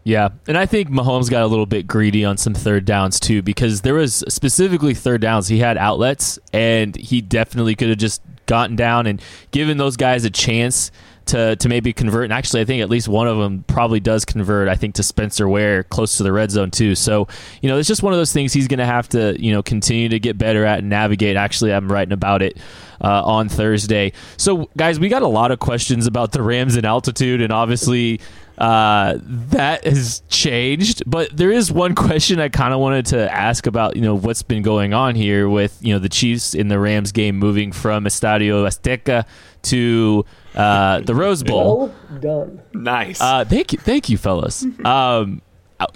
Yeah, 0.07 0.29
and 0.47 0.57
I 0.57 0.65
think 0.65 0.87
Mahomes 0.87 1.29
got 1.29 1.43
a 1.43 1.47
little 1.47 1.65
bit 1.65 1.85
greedy 1.85 2.23
on 2.23 2.37
some 2.37 2.53
third 2.53 2.85
downs 2.85 3.19
too 3.19 3.41
because 3.41 3.81
there 3.81 3.93
was 3.93 4.23
specifically 4.29 4.93
third 4.93 5.19
downs 5.19 5.49
he 5.49 5.59
had 5.59 5.77
outlets 5.77 6.39
and 6.53 6.95
he 6.95 7.19
definitely 7.19 7.75
could 7.75 7.89
have 7.89 7.97
just 7.97 8.21
gotten 8.45 8.77
down 8.77 9.05
and 9.05 9.21
given 9.51 9.75
those 9.75 9.97
guys 9.97 10.23
a 10.23 10.29
chance 10.29 10.91
to 11.25 11.57
to 11.57 11.67
maybe 11.67 11.91
convert. 11.91 12.23
And 12.23 12.31
actually, 12.31 12.61
I 12.61 12.63
think 12.63 12.81
at 12.81 12.89
least 12.89 13.09
one 13.09 13.27
of 13.27 13.37
them 13.37 13.65
probably 13.67 13.99
does 13.99 14.23
convert. 14.23 14.69
I 14.69 14.75
think 14.75 14.95
to 14.95 15.03
Spencer 15.03 15.49
Ware 15.49 15.83
close 15.83 16.15
to 16.15 16.23
the 16.23 16.31
red 16.31 16.51
zone 16.51 16.71
too. 16.71 16.95
So 16.95 17.27
you 17.61 17.67
know, 17.67 17.77
it's 17.77 17.89
just 17.89 18.01
one 18.01 18.13
of 18.13 18.17
those 18.17 18.31
things 18.31 18.53
he's 18.53 18.69
going 18.69 18.79
to 18.79 18.85
have 18.85 19.09
to 19.09 19.35
you 19.37 19.51
know 19.51 19.61
continue 19.61 20.07
to 20.07 20.19
get 20.21 20.37
better 20.37 20.63
at 20.63 20.79
and 20.79 20.89
navigate. 20.89 21.35
Actually, 21.35 21.73
I'm 21.73 21.91
writing 21.91 22.13
about 22.13 22.41
it. 22.41 22.57
Uh, 22.99 23.21
on 23.23 23.47
Thursday. 23.47 24.11
So, 24.37 24.71
guys, 24.75 24.99
we 24.99 25.07
got 25.07 25.21
a 25.21 25.27
lot 25.27 25.51
of 25.51 25.59
questions 25.59 26.07
about 26.07 26.31
the 26.31 26.41
Rams 26.41 26.75
and 26.75 26.83
altitude, 26.83 27.43
and 27.43 27.53
obviously, 27.53 28.19
uh, 28.57 29.17
that 29.21 29.85
has 29.85 30.23
changed. 30.29 31.03
But 31.05 31.35
there 31.35 31.51
is 31.51 31.71
one 31.71 31.95
question 31.95 32.39
I 32.39 32.49
kind 32.49 32.73
of 32.73 32.79
wanted 32.79 33.07
to 33.07 33.31
ask 33.33 33.67
about, 33.67 33.95
you 33.95 34.01
know, 34.01 34.15
what's 34.15 34.43
been 34.43 34.63
going 34.63 34.93
on 34.93 35.15
here 35.15 35.47
with, 35.47 35.77
you 35.81 35.93
know, 35.93 35.99
the 35.99 36.09
Chiefs 36.09 36.53
in 36.53 36.67
the 36.67 36.79
Rams 36.79 37.11
game 37.11 37.37
moving 37.37 37.71
from 37.71 38.05
Estadio 38.05 38.65
Azteca 38.65 39.25
to 39.63 40.25
uh, 40.55 41.01
the 41.01 41.13
Rose 41.13 41.43
Bowl. 41.43 41.93
Well 42.09 42.19
done. 42.19 42.61
Nice. 42.73 43.21
Uh, 43.21 43.45
thank 43.45 43.73
you, 43.73 43.79
thank 43.79 44.09
you, 44.09 44.17
fellas. 44.17 44.65
Um, 44.85 45.41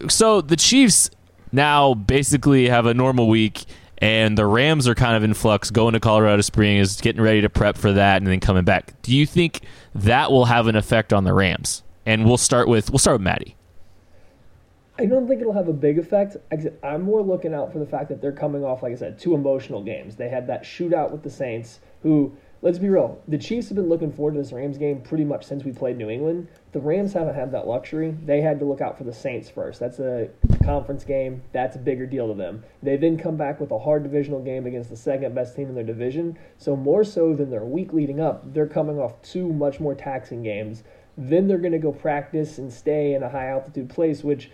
so 0.09 0.41
the 0.41 0.57
Chiefs 0.57 1.09
now 1.51 1.95
basically 1.95 2.67
have 2.69 2.85
a 2.85 2.93
normal 2.93 3.27
week 3.27 3.65
and 4.01 4.37
the 4.37 4.45
Rams 4.45 4.87
are 4.87 4.95
kind 4.95 5.15
of 5.15 5.23
in 5.23 5.33
flux, 5.33 5.69
going 5.69 5.93
to 5.93 5.99
Colorado 5.99 6.41
Springs, 6.41 6.99
getting 6.99 7.21
ready 7.21 7.41
to 7.41 7.49
prep 7.49 7.77
for 7.77 7.93
that, 7.93 8.17
and 8.17 8.27
then 8.27 8.39
coming 8.39 8.63
back. 8.63 8.99
Do 9.03 9.15
you 9.15 9.27
think 9.27 9.61
that 9.93 10.31
will 10.31 10.45
have 10.45 10.67
an 10.67 10.75
effect 10.75 11.13
on 11.13 11.23
the 11.23 11.33
Rams? 11.33 11.83
And 12.05 12.25
we'll 12.25 12.37
start 12.37 12.67
with 12.67 12.89
we'll 12.89 12.99
start 12.99 13.15
with 13.15 13.23
Maddie. 13.23 13.55
I 14.97 15.05
don't 15.05 15.27
think 15.27 15.41
it'll 15.41 15.53
have 15.53 15.67
a 15.67 15.73
big 15.73 15.97
effect. 15.97 16.37
I'm 16.83 17.01
more 17.01 17.23
looking 17.23 17.53
out 17.53 17.71
for 17.71 17.79
the 17.79 17.85
fact 17.85 18.09
that 18.09 18.21
they're 18.21 18.31
coming 18.31 18.63
off, 18.63 18.83
like 18.83 18.91
I 18.91 18.95
said, 18.95 19.17
two 19.17 19.33
emotional 19.33 19.81
games. 19.81 20.15
They 20.15 20.29
had 20.29 20.45
that 20.47 20.63
shootout 20.63 21.11
with 21.11 21.23
the 21.23 21.29
Saints, 21.29 21.79
who 22.03 22.35
let's 22.61 22.77
be 22.77 22.89
real, 22.89 23.19
the 23.27 23.37
Chiefs 23.37 23.69
have 23.69 23.75
been 23.75 23.89
looking 23.89 24.11
forward 24.11 24.33
to 24.33 24.39
this 24.39 24.51
Rams 24.51 24.77
game 24.77 25.01
pretty 25.01 25.23
much 25.23 25.45
since 25.45 25.63
we 25.63 25.71
played 25.71 25.97
New 25.97 26.09
England. 26.09 26.47
The 26.71 26.79
Rams 26.79 27.13
haven't 27.13 27.35
had 27.35 27.51
that 27.51 27.67
luxury. 27.67 28.15
They 28.25 28.41
had 28.41 28.59
to 28.59 28.65
look 28.65 28.81
out 28.81 28.97
for 28.97 29.03
the 29.03 29.13
Saints 29.13 29.49
first. 29.49 29.79
That's 29.79 29.99
a 29.99 30.29
conference 30.63 31.03
game. 31.03 31.41
That's 31.51 31.75
a 31.75 31.79
bigger 31.79 32.05
deal 32.05 32.27
to 32.27 32.33
them. 32.33 32.63
They 32.83 32.97
then 32.97 33.17
come 33.17 33.37
back 33.37 33.59
with 33.59 33.71
a 33.71 33.79
hard 33.79 34.03
divisional 34.03 34.41
game 34.41 34.67
against 34.67 34.89
the 34.89 34.97
second 34.97 35.33
best 35.33 35.55
team 35.55 35.69
in 35.69 35.75
their 35.75 35.83
division. 35.83 36.37
So 36.57 36.75
more 36.75 37.03
so 37.03 37.33
than 37.33 37.49
their 37.49 37.65
week 37.65 37.93
leading 37.93 38.19
up, 38.19 38.53
they're 38.53 38.67
coming 38.67 38.99
off 38.99 39.21
two 39.23 39.51
much 39.51 39.79
more 39.79 39.95
taxing 39.95 40.43
games. 40.43 40.83
Then 41.17 41.47
they're 41.47 41.57
going 41.57 41.71
to 41.73 41.79
go 41.79 41.91
practice 41.91 42.57
and 42.57 42.71
stay 42.71 43.13
in 43.13 43.23
a 43.23 43.29
high 43.29 43.49
altitude 43.49 43.89
place, 43.89 44.23
which 44.23 44.49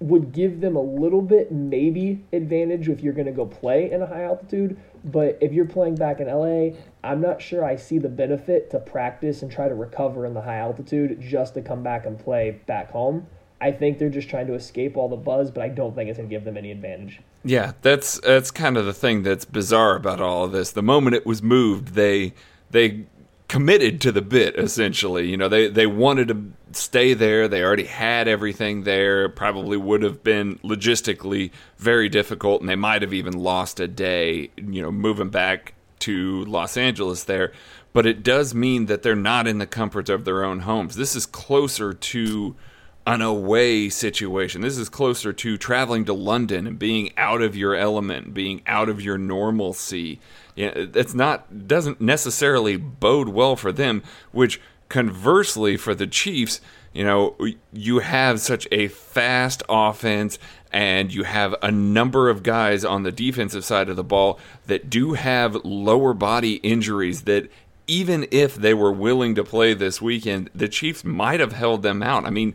would 0.00 0.32
give 0.32 0.60
them 0.60 0.76
a 0.76 0.80
little 0.80 1.22
bit 1.22 1.52
maybe 1.52 2.24
advantage 2.32 2.88
if 2.88 3.02
you're 3.02 3.12
going 3.12 3.26
to 3.26 3.32
go 3.32 3.44
play 3.44 3.90
in 3.90 4.00
a 4.00 4.06
high 4.06 4.24
altitude 4.24 4.76
but 5.04 5.38
if 5.40 5.52
you're 5.52 5.66
playing 5.66 5.94
back 5.94 6.20
in 6.20 6.26
LA, 6.26 6.76
I'm 7.02 7.20
not 7.20 7.40
sure 7.40 7.64
I 7.64 7.76
see 7.76 7.98
the 7.98 8.08
benefit 8.08 8.70
to 8.70 8.78
practice 8.78 9.42
and 9.42 9.50
try 9.50 9.68
to 9.68 9.74
recover 9.74 10.26
in 10.26 10.34
the 10.34 10.42
high 10.42 10.58
altitude 10.58 11.20
just 11.20 11.54
to 11.54 11.62
come 11.62 11.82
back 11.82 12.06
and 12.06 12.18
play 12.18 12.60
back 12.66 12.90
home. 12.90 13.26
I 13.62 13.72
think 13.72 13.98
they're 13.98 14.08
just 14.08 14.28
trying 14.28 14.46
to 14.46 14.54
escape 14.54 14.96
all 14.96 15.08
the 15.08 15.16
buzz, 15.16 15.50
but 15.50 15.62
I 15.62 15.68
don't 15.68 15.94
think 15.94 16.08
it's 16.08 16.16
going 16.16 16.28
to 16.28 16.34
give 16.34 16.44
them 16.44 16.56
any 16.56 16.70
advantage. 16.70 17.20
Yeah, 17.44 17.72
that's 17.82 18.18
that's 18.20 18.50
kind 18.50 18.76
of 18.76 18.86
the 18.86 18.92
thing 18.92 19.22
that's 19.22 19.44
bizarre 19.44 19.96
about 19.96 20.20
all 20.20 20.44
of 20.44 20.52
this. 20.52 20.72
The 20.72 20.82
moment 20.82 21.16
it 21.16 21.26
was 21.26 21.42
moved, 21.42 21.88
they 21.94 22.32
they 22.70 23.06
committed 23.50 24.00
to 24.00 24.12
the 24.12 24.22
bit 24.22 24.54
essentially. 24.56 25.28
You 25.28 25.36
know, 25.36 25.48
they 25.48 25.68
they 25.68 25.86
wanted 25.86 26.28
to 26.28 26.52
stay 26.70 27.14
there. 27.14 27.48
They 27.48 27.64
already 27.64 27.84
had 27.84 28.28
everything 28.28 28.84
there. 28.84 29.28
Probably 29.28 29.76
would 29.76 30.04
have 30.04 30.22
been 30.22 30.58
logistically 30.60 31.50
very 31.76 32.08
difficult, 32.08 32.60
and 32.60 32.70
they 32.70 32.76
might 32.76 33.02
have 33.02 33.12
even 33.12 33.32
lost 33.32 33.80
a 33.80 33.88
day. 33.88 34.50
You 34.56 34.80
know, 34.80 34.92
moving 34.92 35.30
back 35.30 35.74
to 36.00 36.44
Los 36.44 36.76
Angeles 36.76 37.24
there. 37.24 37.52
But 37.92 38.06
it 38.06 38.22
does 38.22 38.54
mean 38.54 38.86
that 38.86 39.02
they're 39.02 39.16
not 39.16 39.48
in 39.48 39.58
the 39.58 39.66
comfort 39.66 40.08
of 40.08 40.24
their 40.24 40.44
own 40.44 40.60
homes. 40.60 40.94
This 40.94 41.16
is 41.16 41.26
closer 41.26 41.92
to 41.92 42.54
an 43.04 43.20
away 43.20 43.88
situation. 43.88 44.60
This 44.60 44.78
is 44.78 44.88
closer 44.88 45.32
to 45.32 45.58
traveling 45.58 46.04
to 46.04 46.12
London 46.12 46.68
and 46.68 46.78
being 46.78 47.10
out 47.16 47.42
of 47.42 47.56
your 47.56 47.74
element, 47.74 48.32
being 48.32 48.62
out 48.68 48.88
of 48.88 49.02
your 49.02 49.18
normalcy. 49.18 50.20
It's 50.56 51.14
not 51.14 51.66
doesn't 51.66 52.00
necessarily 52.00 52.76
bode 52.76 53.28
well 53.28 53.56
for 53.56 53.72
them, 53.72 54.02
which 54.32 54.60
conversely 54.88 55.76
for 55.76 55.94
the 55.94 56.06
Chiefs, 56.06 56.60
you 56.92 57.04
know, 57.04 57.36
you 57.72 58.00
have 58.00 58.40
such 58.40 58.66
a 58.72 58.88
fast 58.88 59.62
offense 59.68 60.38
and 60.72 61.12
you 61.12 61.24
have 61.24 61.54
a 61.62 61.70
number 61.70 62.28
of 62.28 62.42
guys 62.42 62.84
on 62.84 63.02
the 63.02 63.12
defensive 63.12 63.64
side 63.64 63.88
of 63.88 63.96
the 63.96 64.04
ball 64.04 64.38
that 64.66 64.90
do 64.90 65.14
have 65.14 65.64
lower 65.64 66.12
body 66.12 66.54
injuries 66.56 67.22
that 67.22 67.50
even 67.90 68.24
if 68.30 68.54
they 68.54 68.72
were 68.72 68.92
willing 68.92 69.34
to 69.34 69.42
play 69.42 69.74
this 69.74 70.00
weekend, 70.00 70.48
the 70.54 70.68
Chiefs 70.68 71.02
might 71.04 71.40
have 71.40 71.52
held 71.52 71.82
them 71.82 72.04
out. 72.04 72.24
I 72.24 72.30
mean, 72.30 72.54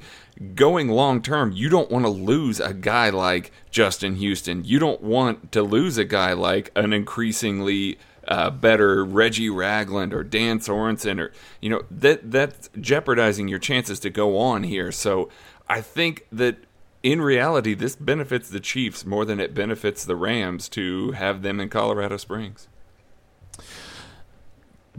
going 0.55 0.87
long 0.87 1.21
term, 1.21 1.51
you 1.51 1.67
don't 1.67 1.91
want 1.91 2.05
to 2.05 2.09
lose 2.09 2.61
a 2.61 2.73
guy 2.73 3.09
like 3.09 3.51
Justin 3.69 4.15
Houston. 4.15 4.63
You 4.63 4.79
don't 4.79 5.01
want 5.01 5.51
to 5.51 5.61
lose 5.61 5.97
a 5.97 6.05
guy 6.05 6.31
like 6.31 6.71
an 6.73 6.93
increasingly 6.93 7.99
uh, 8.25 8.49
better 8.49 9.03
Reggie 9.03 9.49
Ragland 9.49 10.13
or 10.13 10.23
Dan 10.23 10.59
Sorensen 10.59 11.19
or 11.19 11.33
you 11.61 11.69
know 11.69 11.83
that 11.91 12.31
that's 12.31 12.69
jeopardizing 12.79 13.49
your 13.49 13.59
chances 13.59 13.99
to 13.99 14.09
go 14.09 14.37
on 14.37 14.63
here. 14.63 14.89
So 14.89 15.29
I 15.67 15.81
think 15.81 16.27
that 16.31 16.59
in 17.03 17.21
reality, 17.21 17.73
this 17.73 17.97
benefits 17.97 18.49
the 18.49 18.61
Chiefs 18.61 19.05
more 19.05 19.25
than 19.25 19.41
it 19.41 19.53
benefits 19.53 20.05
the 20.05 20.15
Rams 20.15 20.69
to 20.69 21.11
have 21.11 21.41
them 21.41 21.59
in 21.59 21.67
Colorado 21.67 22.15
Springs 22.15 22.69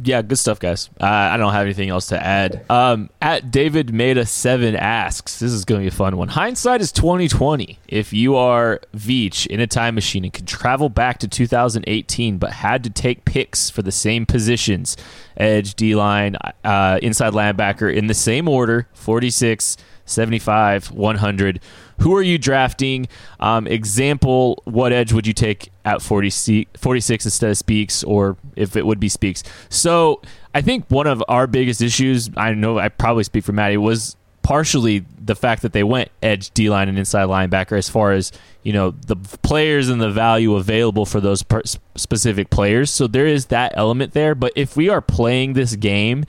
yeah, 0.03 0.23
good 0.23 0.39
stuff, 0.39 0.59
guys. 0.59 0.91
Uh, 1.01 1.05
I 1.07 1.37
don't 1.37 1.53
have 1.53 1.65
anything 1.65 1.89
else 1.89 2.09
to 2.09 2.23
add. 2.23 2.65
Um, 2.71 3.11
at 3.21 3.51
David 3.51 3.93
Meta 3.93 4.27
seven 4.27 4.77
asks, 4.77 5.39
this 5.39 5.53
is 5.53 5.65
going 5.65 5.81
to 5.81 5.85
be 5.85 5.89
a 5.89 5.91
fun 5.91 6.17
one. 6.17 6.29
Hindsight 6.29 6.81
is 6.81 6.93
twenty 6.93 7.29
twenty. 7.29 7.79
If 7.89 8.13
you 8.13 8.37
are 8.37 8.81
Veach 8.97 9.47
in 9.47 9.61
a 9.61 9.67
time 9.67 9.95
machine 9.95 10.25
and 10.25 10.33
could 10.33 10.47
travel 10.47 10.89
back 10.89 11.19
to 11.19 11.29
2018, 11.29 12.39
but 12.39 12.53
had 12.53 12.85
to 12.85 12.91
take 12.91 13.25
picks 13.25 13.71
for 13.71 13.83
the 13.83 13.93
same 13.93 14.27
positions, 14.27 14.97
edge, 15.37 15.75
D 15.75 15.95
line, 15.95 16.37
uh, 16.65 16.99
inside 17.03 17.33
linebacker 17.33 17.95
in 17.95 18.07
the 18.07 18.15
same 18.15 18.49
order, 18.49 18.89
46, 18.95 19.77
75, 20.07 20.91
100 20.91 21.61
who 22.01 22.15
are 22.15 22.23
you 22.23 22.39
drafting? 22.39 23.09
Um, 23.41 23.67
example, 23.67 24.63
what 24.65 24.93
edge 24.93 25.13
would 25.13 25.27
you 25.27 25.33
take 25.33 25.71
at 25.85 26.03
40, 26.03 26.69
46 26.77 27.25
instead 27.25 27.51
of 27.51 27.57
Speaks, 27.57 28.05
or 28.05 28.37
if 28.55 28.77
it 28.77 28.85
would 28.85 29.01
be 29.01 29.09
Speaks? 29.09 29.43
So 29.69 30.21
I 30.55 30.61
think 30.61 30.85
one 30.89 31.07
of 31.07 31.23
our 31.29 31.47
biggest 31.47 31.81
issues, 31.81 32.31
I 32.37 32.53
know 32.53 32.79
I 32.79 32.89
probably 32.89 33.25
speak 33.25 33.45
for 33.45 33.53
Maddie, 33.53 33.77
was 33.77 34.17
partially 34.43 35.05
the 35.19 35.35
fact 35.35 35.63
that 35.63 35.73
they 35.73 35.83
went 35.83 36.11
edge, 36.23 36.51
D 36.53 36.71
line, 36.71 36.89
and 36.89 36.99
inside 36.99 37.29
linebacker 37.29 37.77
as 37.77 37.89
far 37.89 38.13
as 38.13 38.31
you 38.63 38.73
know 38.73 38.91
the 38.91 39.17
players 39.17 39.89
and 39.89 40.01
the 40.01 40.11
value 40.11 40.55
available 40.55 41.05
for 41.05 41.21
those 41.21 41.43
per- 41.43 41.63
specific 41.97 42.51
players. 42.51 42.91
So 42.91 43.07
there 43.07 43.27
is 43.27 43.47
that 43.47 43.73
element 43.75 44.13
there. 44.13 44.35
But 44.35 44.53
if 44.55 44.77
we 44.77 44.89
are 44.89 45.01
playing 45.01 45.55
this 45.55 45.75
game, 45.77 46.25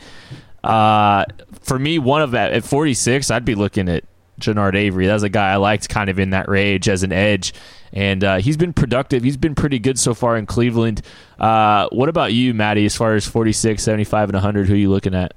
uh, 0.67 1.23
for 1.61 1.79
me, 1.79 1.97
one 1.97 2.21
of 2.21 2.31
that 2.31 2.51
at 2.51 2.65
46, 2.65 3.31
I'd 3.31 3.45
be 3.45 3.55
looking 3.55 3.87
at 3.87 4.03
Genard 4.39 4.75
Avery. 4.75 5.07
That's 5.07 5.23
a 5.23 5.29
guy 5.29 5.53
I 5.53 5.55
liked 5.55 5.87
kind 5.87 6.09
of 6.09 6.19
in 6.19 6.31
that 6.31 6.49
range 6.49 6.89
as 6.89 7.03
an 7.03 7.13
edge. 7.13 7.53
And 7.93 8.21
uh, 8.21 8.37
he's 8.37 8.57
been 8.57 8.73
productive. 8.73 9.23
He's 9.23 9.37
been 9.37 9.55
pretty 9.55 9.79
good 9.79 9.97
so 9.97 10.13
far 10.13 10.35
in 10.35 10.45
Cleveland. 10.45 11.01
Uh, 11.39 11.87
what 11.93 12.09
about 12.09 12.33
you, 12.33 12.53
Maddie, 12.53 12.85
as 12.85 12.97
far 12.97 13.15
as 13.15 13.25
46, 13.25 13.81
75, 13.81 14.29
and 14.29 14.35
100? 14.35 14.67
Who 14.67 14.73
are 14.73 14.77
you 14.77 14.89
looking 14.89 15.15
at? 15.15 15.33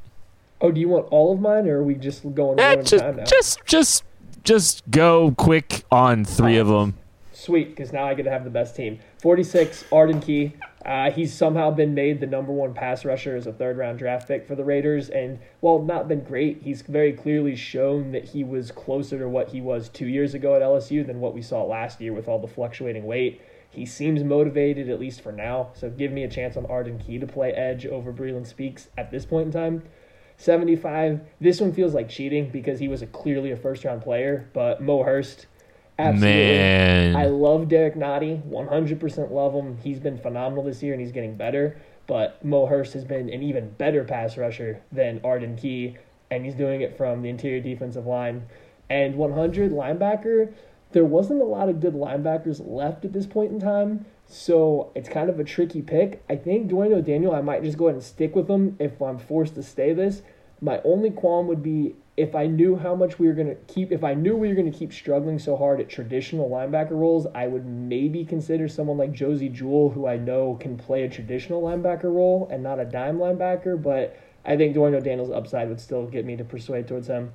Oh, 0.60 0.72
do 0.72 0.80
you 0.80 0.88
want 0.88 1.06
all 1.10 1.32
of 1.32 1.40
mine, 1.40 1.68
or 1.68 1.78
are 1.78 1.82
we 1.84 1.94
just 1.94 2.22
going 2.34 2.58
yeah, 2.58 2.74
one 2.74 2.84
just, 2.84 3.02
time 3.02 3.20
Just, 3.24 3.64
just, 3.64 4.04
just 4.42 4.90
go 4.90 5.32
quick 5.38 5.84
on 5.92 6.24
three 6.24 6.58
of 6.58 6.66
them. 6.66 6.98
Sweet, 7.32 7.70
because 7.70 7.92
now 7.92 8.04
I 8.04 8.14
get 8.14 8.24
to 8.24 8.30
have 8.30 8.44
the 8.44 8.50
best 8.50 8.74
team. 8.76 8.98
46, 9.22 9.84
Arden 9.92 10.20
Key. 10.20 10.54
Uh, 10.84 11.10
he's 11.10 11.32
somehow 11.32 11.70
been 11.70 11.92
made 11.94 12.20
the 12.20 12.26
number 12.26 12.52
one 12.52 12.72
pass 12.72 13.04
rusher 13.04 13.36
as 13.36 13.46
a 13.46 13.52
third 13.52 13.76
round 13.76 13.98
draft 13.98 14.26
pick 14.26 14.46
for 14.46 14.54
the 14.54 14.64
Raiders. 14.64 15.10
And 15.10 15.38
while 15.60 15.82
not 15.82 16.08
been 16.08 16.24
great, 16.24 16.62
he's 16.62 16.82
very 16.82 17.12
clearly 17.12 17.54
shown 17.54 18.12
that 18.12 18.24
he 18.24 18.44
was 18.44 18.70
closer 18.70 19.18
to 19.18 19.28
what 19.28 19.50
he 19.50 19.60
was 19.60 19.90
two 19.90 20.06
years 20.06 20.32
ago 20.32 20.54
at 20.54 20.62
LSU 20.62 21.06
than 21.06 21.20
what 21.20 21.34
we 21.34 21.42
saw 21.42 21.62
last 21.64 22.00
year 22.00 22.14
with 22.14 22.28
all 22.28 22.38
the 22.38 22.48
fluctuating 22.48 23.04
weight. 23.04 23.42
He 23.68 23.86
seems 23.86 24.24
motivated, 24.24 24.88
at 24.88 24.98
least 24.98 25.20
for 25.20 25.32
now. 25.32 25.70
So 25.74 25.90
give 25.90 26.12
me 26.12 26.24
a 26.24 26.28
chance 26.28 26.56
on 26.56 26.66
Arden 26.66 26.98
Key 26.98 27.18
to 27.18 27.26
play 27.26 27.52
edge 27.52 27.86
over 27.86 28.12
Breeland 28.12 28.46
Speaks 28.46 28.88
at 28.96 29.10
this 29.10 29.26
point 29.26 29.46
in 29.46 29.52
time. 29.52 29.82
75, 30.38 31.20
this 31.40 31.60
one 31.60 31.72
feels 31.72 31.92
like 31.92 32.08
cheating 32.08 32.48
because 32.48 32.80
he 32.80 32.88
was 32.88 33.02
a 33.02 33.06
clearly 33.06 33.50
a 33.50 33.56
first 33.56 33.84
round 33.84 34.00
player, 34.00 34.48
but 34.54 34.82
Mo 34.82 35.02
Hurst 35.02 35.46
Absolutely. 36.00 36.28
Man. 36.28 37.16
I 37.16 37.26
love 37.26 37.68
Derrick 37.68 37.94
Nnadi. 37.94 38.42
100% 38.48 39.30
love 39.30 39.54
him. 39.54 39.78
He's 39.78 40.00
been 40.00 40.18
phenomenal 40.18 40.64
this 40.64 40.82
year 40.82 40.92
and 40.92 41.00
he's 41.00 41.12
getting 41.12 41.36
better. 41.36 41.80
But 42.06 42.44
Mo 42.44 42.66
Hurst 42.66 42.94
has 42.94 43.04
been 43.04 43.28
an 43.30 43.42
even 43.42 43.70
better 43.70 44.02
pass 44.02 44.36
rusher 44.36 44.82
than 44.90 45.20
Arden 45.22 45.56
Key, 45.56 45.96
and 46.30 46.44
he's 46.44 46.54
doing 46.54 46.80
it 46.80 46.96
from 46.96 47.22
the 47.22 47.28
interior 47.28 47.60
defensive 47.60 48.04
line. 48.04 48.46
And 48.88 49.14
100 49.14 49.70
linebacker, 49.70 50.52
there 50.90 51.04
wasn't 51.04 51.40
a 51.40 51.44
lot 51.44 51.68
of 51.68 51.80
good 51.80 51.94
linebackers 51.94 52.60
left 52.66 53.04
at 53.04 53.12
this 53.12 53.26
point 53.26 53.52
in 53.52 53.60
time, 53.60 54.06
so 54.26 54.90
it's 54.96 55.08
kind 55.08 55.30
of 55.30 55.38
a 55.38 55.44
tricky 55.44 55.82
pick. 55.82 56.24
I 56.28 56.34
think 56.34 56.68
Dwayne 56.68 56.92
O'Daniel, 56.92 57.32
I 57.32 57.42
might 57.42 57.62
just 57.62 57.78
go 57.78 57.86
ahead 57.86 57.94
and 57.94 58.04
stick 58.04 58.34
with 58.34 58.48
him 58.48 58.76
if 58.80 59.00
I'm 59.00 59.18
forced 59.18 59.54
to 59.54 59.62
stay 59.62 59.92
this. 59.92 60.22
My 60.60 60.80
only 60.84 61.10
qualm 61.10 61.46
would 61.46 61.62
be 61.62 61.94
if 62.20 62.34
I 62.34 62.46
knew 62.46 62.76
how 62.76 62.94
much 62.94 63.18
we 63.18 63.26
were 63.26 63.32
going 63.32 63.48
to 63.48 63.54
keep, 63.72 63.90
if 63.90 64.04
I 64.04 64.12
knew 64.12 64.36
we 64.36 64.48
were 64.48 64.54
going 64.54 64.70
to 64.70 64.78
keep 64.78 64.92
struggling 64.92 65.38
so 65.38 65.56
hard 65.56 65.80
at 65.80 65.88
traditional 65.88 66.50
linebacker 66.50 66.90
roles, 66.90 67.26
I 67.34 67.46
would 67.46 67.64
maybe 67.64 68.26
consider 68.26 68.68
someone 68.68 68.98
like 68.98 69.12
Josey 69.12 69.48
Jewell, 69.48 69.88
who 69.88 70.06
I 70.06 70.18
know 70.18 70.58
can 70.60 70.76
play 70.76 71.04
a 71.04 71.08
traditional 71.08 71.62
linebacker 71.62 72.04
role 72.04 72.46
and 72.50 72.62
not 72.62 72.78
a 72.78 72.84
dime 72.84 73.16
linebacker. 73.16 73.82
But 73.82 74.20
I 74.44 74.58
think 74.58 74.76
Dwayne 74.76 74.94
O'Daniel's 74.94 75.30
upside 75.30 75.70
would 75.70 75.80
still 75.80 76.06
get 76.06 76.26
me 76.26 76.36
to 76.36 76.44
persuade 76.44 76.86
towards 76.86 77.08
him. 77.08 77.32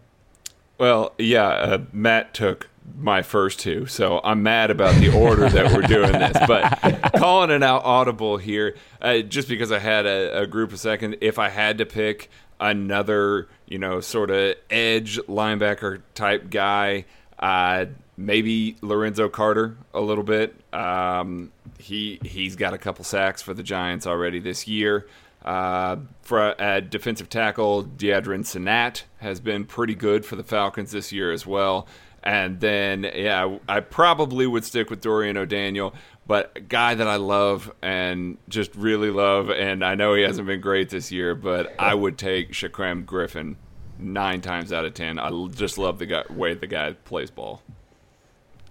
Well, 0.77 1.13
yeah, 1.17 1.47
uh, 1.47 1.77
Matt 1.91 2.33
took 2.33 2.69
my 2.95 3.23
first 3.23 3.59
two, 3.59 3.87
so 3.87 4.21
I'm 4.23 4.43
mad 4.43 4.69
about 4.69 4.93
the 4.99 5.11
order 5.11 5.49
that 5.49 5.73
we're 5.73 5.87
doing 5.87 6.11
this. 6.19 6.37
But 6.47 7.13
calling 7.17 7.49
it 7.49 7.63
out 7.63 7.83
audible 7.85 8.37
here, 8.37 8.75
uh, 9.01 9.19
just 9.19 9.47
because 9.47 9.71
I 9.71 9.79
had 9.79 10.05
a, 10.05 10.41
a 10.41 10.47
group 10.47 10.73
of 10.73 10.79
second, 10.79 11.17
if 11.21 11.39
I 11.39 11.49
had 11.49 11.79
to 11.79 11.85
pick 11.85 12.29
another, 12.59 13.47
you 13.67 13.79
know, 13.79 13.99
sort 13.99 14.29
of 14.29 14.55
edge 14.69 15.17
linebacker 15.27 16.01
type 16.13 16.49
guy. 16.49 17.05
Uh, 17.39 17.85
maybe 18.17 18.77
Lorenzo 18.81 19.29
Carter 19.29 19.77
a 19.93 20.01
little 20.01 20.23
bit. 20.23 20.55
Um, 20.73 21.51
he 21.77 22.19
he's 22.23 22.55
got 22.55 22.73
a 22.73 22.77
couple 22.77 23.03
sacks 23.03 23.41
for 23.41 23.53
the 23.53 23.63
Giants 23.63 24.07
already 24.07 24.39
this 24.39 24.67
year. 24.67 25.07
Uh, 25.43 25.97
for 26.23 26.55
a, 26.57 26.81
defensive 26.81 27.29
tackle, 27.29 27.83
Deadrin 27.83 28.43
Senat 28.43 29.03
has 29.19 29.39
been 29.39 29.63
pretty 29.65 29.93
good 29.93 30.25
for 30.25 30.35
the 30.35 30.43
Falcons 30.43 30.91
this 30.91 31.11
year 31.11 31.31
as 31.31 31.45
well. 31.45 31.87
And 32.23 32.59
then, 32.59 33.03
yeah, 33.03 33.59
I 33.69 33.81
probably 33.81 34.47
would 34.47 34.65
stick 34.65 34.89
with 34.89 35.01
Dorian 35.01 35.37
O'Daniel, 35.37 35.93
but 36.27 36.51
a 36.55 36.59
guy 36.59 36.95
that 36.95 37.07
I 37.07 37.17
love 37.17 37.71
and 37.81 38.37
just 38.49 38.75
really 38.75 39.11
love, 39.11 39.49
and 39.49 39.83
I 39.83 39.95
know 39.95 40.13
he 40.13 40.23
hasn't 40.23 40.47
been 40.47 40.61
great 40.61 40.89
this 40.89 41.11
year, 41.11 41.35
but 41.35 41.73
I 41.79 41.93
would 41.93 42.17
take 42.17 42.51
Shaquem 42.51 43.05
Griffin 43.05 43.57
nine 43.99 44.41
times 44.41 44.73
out 44.73 44.85
of 44.85 44.93
ten. 44.93 45.19
I 45.19 45.29
just 45.49 45.77
love 45.77 45.99
the 45.99 46.05
guy, 46.05 46.23
way 46.29 46.53
the 46.53 46.67
guy 46.67 46.93
plays 46.93 47.31
ball. 47.31 47.61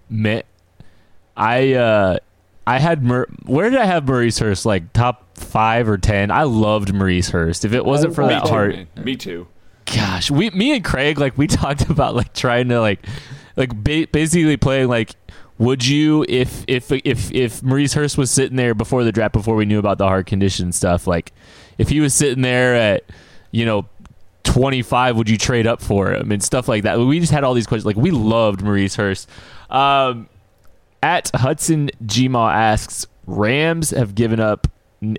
Man, 0.09 0.43
I 1.35 1.73
uh, 1.73 2.17
I 2.67 2.79
had 2.79 3.03
Mer- 3.03 3.27
where 3.45 3.69
did 3.69 3.79
I 3.79 3.85
have 3.85 4.07
Maurice 4.07 4.39
Hurst? 4.39 4.65
Like 4.65 4.93
top 4.93 5.37
five 5.37 5.89
or 5.89 5.97
ten? 5.97 6.31
I 6.31 6.43
loved 6.43 6.93
Maurice 6.93 7.29
Hurst. 7.29 7.65
If 7.65 7.73
it 7.73 7.85
wasn't 7.85 8.15
for 8.15 8.21
Me 8.23 8.29
that 8.29 8.43
Me 8.43 8.47
too, 8.49 8.53
heart, 8.53 8.75
man. 8.75 8.87
Me 8.97 9.15
too. 9.15 9.47
gosh, 9.85 10.29
we 10.29 10.49
me 10.51 10.75
and 10.75 10.83
Craig 10.83 11.19
like 11.19 11.37
we 11.37 11.47
talked 11.47 11.89
about 11.89 12.15
like 12.15 12.33
trying 12.33 12.69
to 12.69 12.79
like 12.79 13.05
like 13.55 13.73
ba- 13.75 14.07
basically 14.11 14.57
playing 14.57 14.89
like 14.89 15.11
would 15.57 15.85
you 15.85 16.25
if 16.27 16.65
if 16.67 16.91
if 16.91 17.31
if 17.31 17.63
Maurice 17.63 17.93
Hurst 17.93 18.17
was 18.17 18.29
sitting 18.31 18.57
there 18.57 18.73
before 18.73 19.03
the 19.03 19.11
draft 19.11 19.33
before 19.33 19.55
we 19.55 19.65
knew 19.65 19.79
about 19.79 19.97
the 19.97 20.05
heart 20.05 20.25
condition 20.25 20.71
stuff 20.71 21.07
like 21.07 21.31
if 21.77 21.89
he 21.89 21.99
was 21.99 22.13
sitting 22.13 22.41
there 22.41 22.75
at 22.75 23.03
you 23.51 23.65
know 23.65 23.85
25 24.43 25.17
would 25.17 25.29
you 25.29 25.37
trade 25.37 25.65
up 25.65 25.81
for 25.81 26.13
him 26.13 26.31
and 26.31 26.43
stuff 26.43 26.67
like 26.67 26.83
that? 26.83 26.99
We 26.99 27.19
just 27.19 27.31
had 27.31 27.43
all 27.43 27.53
these 27.53 27.67
questions. 27.67 27.85
Like 27.85 27.95
we 27.95 28.11
loved 28.11 28.61
Maurice 28.61 28.95
Hurst. 28.95 29.29
Um 29.69 30.29
at 31.01 31.31
Hudson 31.33 31.89
Gma 32.05 32.53
asks 32.53 33.05
Rams 33.27 33.91
have 33.91 34.15
given 34.15 34.39
up 34.39 34.67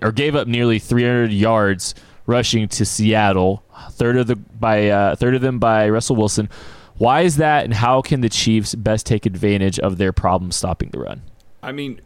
or 0.01 0.11
gave 0.11 0.35
up 0.35 0.47
nearly 0.47 0.79
300 0.79 1.31
yards 1.31 1.95
rushing 2.25 2.67
to 2.67 2.85
Seattle, 2.85 3.63
third 3.91 4.17
of 4.17 4.27
the 4.27 4.35
by 4.35 4.89
uh, 4.89 5.15
third 5.15 5.33
of 5.33 5.41
them 5.41 5.59
by 5.59 5.89
Russell 5.89 6.15
Wilson. 6.15 6.49
Why 6.97 7.21
is 7.21 7.37
that, 7.37 7.63
and 7.63 7.73
how 7.73 8.01
can 8.01 8.21
the 8.21 8.29
Chiefs 8.29 8.73
best 8.75 9.05
take 9.05 9.25
advantage 9.25 9.79
of 9.79 9.97
their 9.97 10.11
problem 10.11 10.51
stopping 10.51 10.89
the 10.89 10.99
run? 10.99 11.21
I 11.61 11.71
mean, 11.71 12.01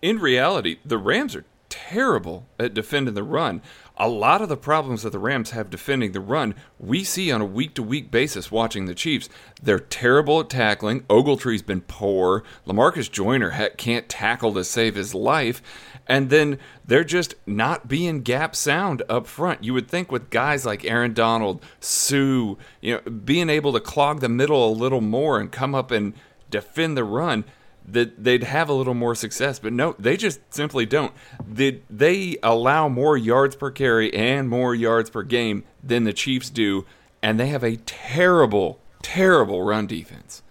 in 0.00 0.18
reality, 0.18 0.78
the 0.84 0.98
Rams 0.98 1.36
are 1.36 1.44
terrible 1.68 2.46
at 2.58 2.74
defending 2.74 3.14
the 3.14 3.22
run. 3.22 3.62
A 3.98 4.08
lot 4.08 4.40
of 4.40 4.48
the 4.48 4.56
problems 4.56 5.02
that 5.02 5.10
the 5.10 5.18
Rams 5.18 5.50
have 5.50 5.68
defending 5.68 6.12
the 6.12 6.20
run, 6.20 6.54
we 6.78 7.04
see 7.04 7.30
on 7.30 7.42
a 7.42 7.46
week 7.46 7.74
to 7.74 7.82
week 7.82 8.10
basis 8.10 8.50
watching 8.50 8.86
the 8.86 8.94
Chiefs. 8.94 9.28
They're 9.62 9.78
terrible 9.78 10.40
at 10.40 10.48
tackling. 10.48 11.02
Ogletree's 11.02 11.62
been 11.62 11.82
poor. 11.82 12.42
Lamarcus 12.66 13.10
Joyner 13.10 13.50
can't 13.76 14.08
tackle 14.08 14.54
to 14.54 14.64
save 14.64 14.94
his 14.94 15.14
life. 15.14 15.62
And 16.06 16.30
then 16.30 16.58
they're 16.84 17.04
just 17.04 17.34
not 17.46 17.86
being 17.86 18.22
gap 18.22 18.56
sound 18.56 19.02
up 19.08 19.26
front. 19.26 19.62
You 19.62 19.74
would 19.74 19.88
think 19.88 20.10
with 20.10 20.30
guys 20.30 20.64
like 20.64 20.84
Aaron 20.84 21.12
Donald, 21.12 21.62
Suh, 21.78 22.56
you 22.80 22.94
know, 22.94 23.00
being 23.10 23.50
able 23.50 23.72
to 23.74 23.80
clog 23.80 24.20
the 24.20 24.28
middle 24.28 24.68
a 24.68 24.72
little 24.72 25.02
more 25.02 25.38
and 25.38 25.52
come 25.52 25.74
up 25.74 25.90
and 25.90 26.14
defend 26.50 26.96
the 26.96 27.04
run 27.04 27.44
that 27.86 28.22
they'd 28.22 28.44
have 28.44 28.68
a 28.68 28.72
little 28.72 28.94
more 28.94 29.14
success, 29.14 29.58
but 29.58 29.72
no, 29.72 29.94
they 29.98 30.16
just 30.16 30.40
simply 30.54 30.86
don't. 30.86 31.12
They, 31.46 31.80
they 31.90 32.36
allow 32.42 32.88
more 32.88 33.16
yards 33.16 33.56
per 33.56 33.70
carry 33.70 34.12
and 34.14 34.48
more 34.48 34.74
yards 34.74 35.10
per 35.10 35.22
game 35.22 35.64
than 35.82 36.04
the 36.04 36.12
Chiefs 36.12 36.50
do, 36.50 36.84
and 37.22 37.38
they 37.38 37.48
have 37.48 37.64
a 37.64 37.76
terrible, 37.76 38.78
terrible 39.02 39.62
run 39.62 39.86
defense. 39.86 40.42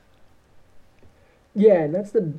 Yeah, 1.54 1.82
and 1.82 1.94
that's 1.94 2.12
the 2.12 2.34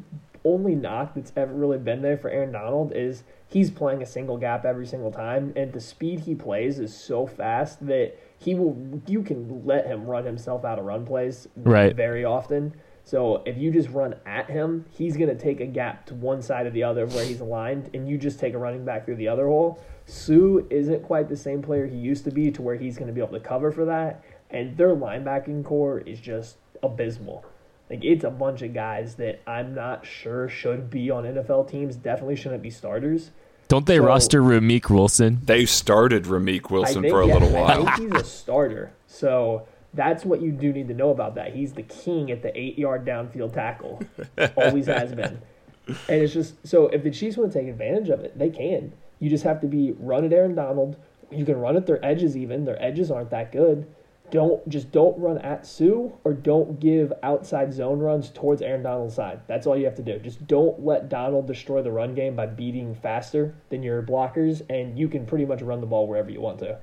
only 0.45 0.75
knock 0.75 1.15
that's 1.15 1.33
ever 1.37 1.53
really 1.53 1.79
been 1.79 2.03
there 2.03 2.17
for 2.17 2.29
Aaron 2.31 2.53
Donald 2.53 2.93
is 2.95 3.23
he's 3.49 3.71
playing 3.71 4.03
a 4.03 4.07
single 4.07 4.37
gap 4.37 4.65
every 4.65 4.87
single 4.87 5.11
time, 5.13 5.53
and 5.57 5.73
the 5.73 5.81
speed 5.81 6.21
he 6.21 6.35
plays 6.35 6.79
is 6.79 6.95
so 6.97 7.27
fast 7.27 7.87
that 7.87 8.19
he 8.39 8.55
will 8.55 8.77
you 9.07 9.23
can 9.23 9.65
let 9.65 9.87
him 9.87 10.05
run 10.07 10.25
himself 10.25 10.65
out 10.65 10.79
of 10.79 10.85
run 10.85 11.07
plays 11.07 11.47
Right. 11.57 11.95
very 11.95 12.25
often. 12.25 12.75
So 13.05 13.43
if 13.45 13.59
you 13.59 13.71
just 13.71 13.89
run 13.91 14.15
at 14.25 14.49
him, 14.49 14.87
he's 14.91 15.17
gonna 15.17 15.35
take 15.35 15.61
a 15.61 15.67
gap 15.67 16.07
to 16.07 16.15
one 16.15 16.41
side 16.43 16.67
or 16.67 16.71
the 16.71 16.85
other 16.85 17.03
of 17.05 17.15
where 17.15 17.25
he's 17.25 17.41
aligned, 17.41 17.91
and 17.95 18.09
you 18.09 18.17
just 18.17 18.39
take 18.39 18.55
a 18.55 18.59
running 18.59 18.85
back 18.85 19.05
through 19.05 19.17
the 19.17 19.29
other 19.29 19.47
hole. 19.47 19.81
Suh 20.07 20.61
isn't 20.71 21.03
quite 21.03 21.29
the 21.29 21.37
same 21.37 21.63
player 21.63 21.87
he 21.87 21.97
used 21.97 22.25
to 22.25 22.31
be 22.31 22.51
to 22.53 22.63
where 22.63 22.77
he's 22.77 22.97
gonna 22.97 23.13
be 23.13 23.21
able 23.21 23.33
to 23.39 23.41
cover 23.41 23.71
for 23.73 23.85
that, 23.87 24.23
and 24.51 24.77
their 24.77 24.95
linebacking 24.95 25.65
corps 25.65 25.99
is 26.01 26.21
just 26.21 26.57
abysmal. 26.83 27.45
Like 27.91 28.05
it's 28.05 28.25
a 28.25 28.31
bunch 28.31 28.63
of 28.63 28.73
guys 28.73 29.17
that 29.17 29.41
I'm 29.47 29.75
not 29.75 30.07
sure 30.07 30.49
should 30.49 30.89
be 30.89 31.11
on 31.11 31.25
NFL 31.25 31.69
teams. 31.71 31.97
Definitely 31.97 32.37
shouldn't 32.37 32.63
be 32.63 32.71
starters. 32.71 33.31
Don't 33.69 33.87
they 33.87 33.99
So- 33.99 34.05
roster 34.07 34.41
Ramik 34.43 34.89
Wilson? 34.91 35.41
They 35.45 35.67
started 35.67 36.25
Ramik 36.25 36.71
Wilson 36.71 37.03
think, 37.03 37.13
for 37.13 37.21
a 37.23 37.27
yeah, 37.27 37.35
little 37.35 37.57
I 37.57 37.61
while. 37.79 37.97
think 37.97 38.13
he's 38.15 38.21
a 38.23 38.25
starter. 38.25 38.93
So 39.07 39.67
that's 39.95 40.25
what 40.25 40.41
you 40.41 40.53
do 40.53 40.73
need 40.73 40.89
to 40.89 40.95
know 40.95 41.11
about 41.11 41.35
that. 41.35 41.55
He's 41.55 41.73
the 41.73 41.83
king 41.83 42.31
at 42.31 42.43
the 42.43 42.59
eight 42.59 42.79
yard 42.79 43.05
downfield 43.05 43.53
tackle. 43.53 44.03
Always 44.57 44.87
has 44.87 45.13
been. 45.15 45.41
And 45.87 46.23
it's 46.23 46.33
just 46.33 46.67
so 46.67 46.87
if 46.89 47.03
the 47.03 47.11
Chiefs 47.11 47.37
want 47.37 47.53
to 47.53 47.59
take 47.59 47.69
advantage 47.69 48.09
of 48.09 48.21
it, 48.21 48.39
they 48.39 48.51
can. 48.51 48.93
You 49.19 49.31
just 49.31 49.45
have 49.45 49.61
to 49.61 49.67
be 49.67 49.95
run 49.99 50.25
at 50.25 50.33
Aaron 50.33 50.55
Donald. 50.55 50.97
You 51.31 51.45
can 51.45 51.59
run 51.59 51.77
at 51.77 51.87
their 51.87 52.05
edges 52.05 52.37
even. 52.37 52.65
Their 52.65 52.83
edges 52.83 53.11
aren't 53.11 53.31
that 53.31 53.53
good. 53.53 53.87
Don't 54.31 54.67
just 54.67 54.91
don't 54.93 55.19
run 55.19 55.37
at 55.39 55.67
Suh 55.67 56.09
or 56.25 56.33
don't 56.33 56.81
give 56.81 57.13
outside 57.23 57.75
zone 57.75 57.99
runs 57.99 58.31
towards 58.31 58.63
Aaron 58.63 58.83
Donald's 58.83 59.15
side. 59.15 59.41
That's 59.47 59.67
all 59.67 59.77
you 59.77 59.85
have 59.85 59.97
to 59.97 60.03
do. 60.03 60.19
Just 60.19 60.47
don't 60.47 60.83
let 60.83 61.11
Donald 61.11 61.47
destroy 61.47 61.83
the 61.83 61.93
run 61.93 62.15
game 62.15 62.35
by 62.35 62.47
beating 62.47 62.95
faster 62.95 63.55
than 63.69 63.83
your 63.83 64.03
blockers, 64.03 64.63
and 64.71 64.99
you 64.99 65.07
can 65.09 65.27
pretty 65.27 65.45
much 65.45 65.61
run 65.61 65.83
the 65.83 65.87
ball 65.87 66.07
wherever 66.07 66.31
you 66.31 66.41
want 66.41 66.61
to. 66.61 66.79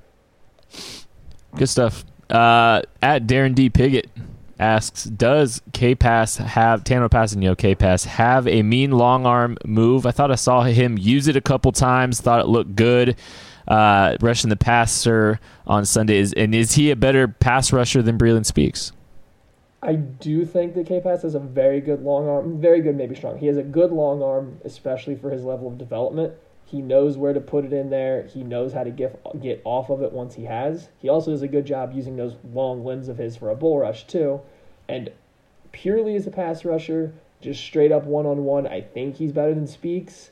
Good 1.56 1.68
stuff. 1.68 2.04
Uh, 2.30 2.82
at 3.02 3.26
Darren 3.26 3.54
D. 3.54 3.68
Piggott 3.68 4.08
asks, 4.58 5.04
does 5.04 5.62
K 5.72 5.94
Pass 5.94 6.36
have 6.36 6.84
Tano 6.84 7.08
Kpassagnon 7.08 7.56
K 7.58 7.74
Pass 7.74 8.04
have 8.04 8.46
a 8.46 8.62
mean 8.62 8.92
long 8.92 9.26
arm 9.26 9.56
move? 9.64 10.06
I 10.06 10.10
thought 10.12 10.30
I 10.30 10.36
saw 10.36 10.62
him 10.62 10.96
use 10.98 11.28
it 11.28 11.36
a 11.36 11.40
couple 11.40 11.72
times. 11.72 12.20
Thought 12.20 12.40
it 12.40 12.46
looked 12.46 12.76
good. 12.76 13.16
Uh, 13.66 14.16
rushing 14.20 14.50
the 14.50 14.56
passer 14.56 15.38
on 15.66 15.84
Sunday 15.84 16.18
is, 16.18 16.32
and 16.32 16.54
is 16.54 16.72
he 16.72 16.90
a 16.90 16.96
better 16.96 17.28
pass 17.28 17.72
rusher 17.72 18.02
than 18.02 18.18
Breeland 18.18 18.46
Speaks? 18.46 18.92
I 19.82 19.94
do 19.94 20.44
think 20.44 20.74
that 20.74 20.86
K 20.86 21.00
Pass 21.00 21.22
has 21.22 21.34
a 21.34 21.40
very 21.40 21.80
good 21.80 22.02
long 22.02 22.28
arm, 22.28 22.60
very 22.60 22.80
good, 22.80 22.96
maybe 22.96 23.14
strong. 23.14 23.38
He 23.38 23.46
has 23.46 23.56
a 23.56 23.62
good 23.62 23.92
long 23.92 24.22
arm, 24.22 24.60
especially 24.64 25.14
for 25.14 25.30
his 25.30 25.42
level 25.42 25.68
of 25.68 25.78
development. 25.78 26.34
He 26.70 26.82
knows 26.82 27.16
where 27.16 27.32
to 27.32 27.40
put 27.40 27.64
it 27.64 27.72
in 27.72 27.90
there. 27.90 28.22
He 28.22 28.44
knows 28.44 28.72
how 28.72 28.84
to 28.84 28.92
get 28.92 29.20
get 29.40 29.60
off 29.64 29.90
of 29.90 30.02
it 30.02 30.12
once 30.12 30.36
he 30.36 30.44
has. 30.44 30.88
He 30.98 31.08
also 31.08 31.32
does 31.32 31.42
a 31.42 31.48
good 31.48 31.64
job 31.64 31.92
using 31.92 32.14
those 32.14 32.36
long 32.52 32.84
limbs 32.84 33.08
of 33.08 33.18
his 33.18 33.36
for 33.36 33.50
a 33.50 33.56
bull 33.56 33.80
rush 33.80 34.06
too. 34.06 34.40
And 34.88 35.10
purely 35.72 36.14
as 36.14 36.28
a 36.28 36.30
pass 36.30 36.64
rusher, 36.64 37.12
just 37.40 37.60
straight 37.60 37.90
up 37.90 38.04
one 38.04 38.24
on 38.24 38.44
one, 38.44 38.68
I 38.68 38.82
think 38.82 39.16
he's 39.16 39.32
better 39.32 39.52
than 39.52 39.66
Speaks. 39.66 40.30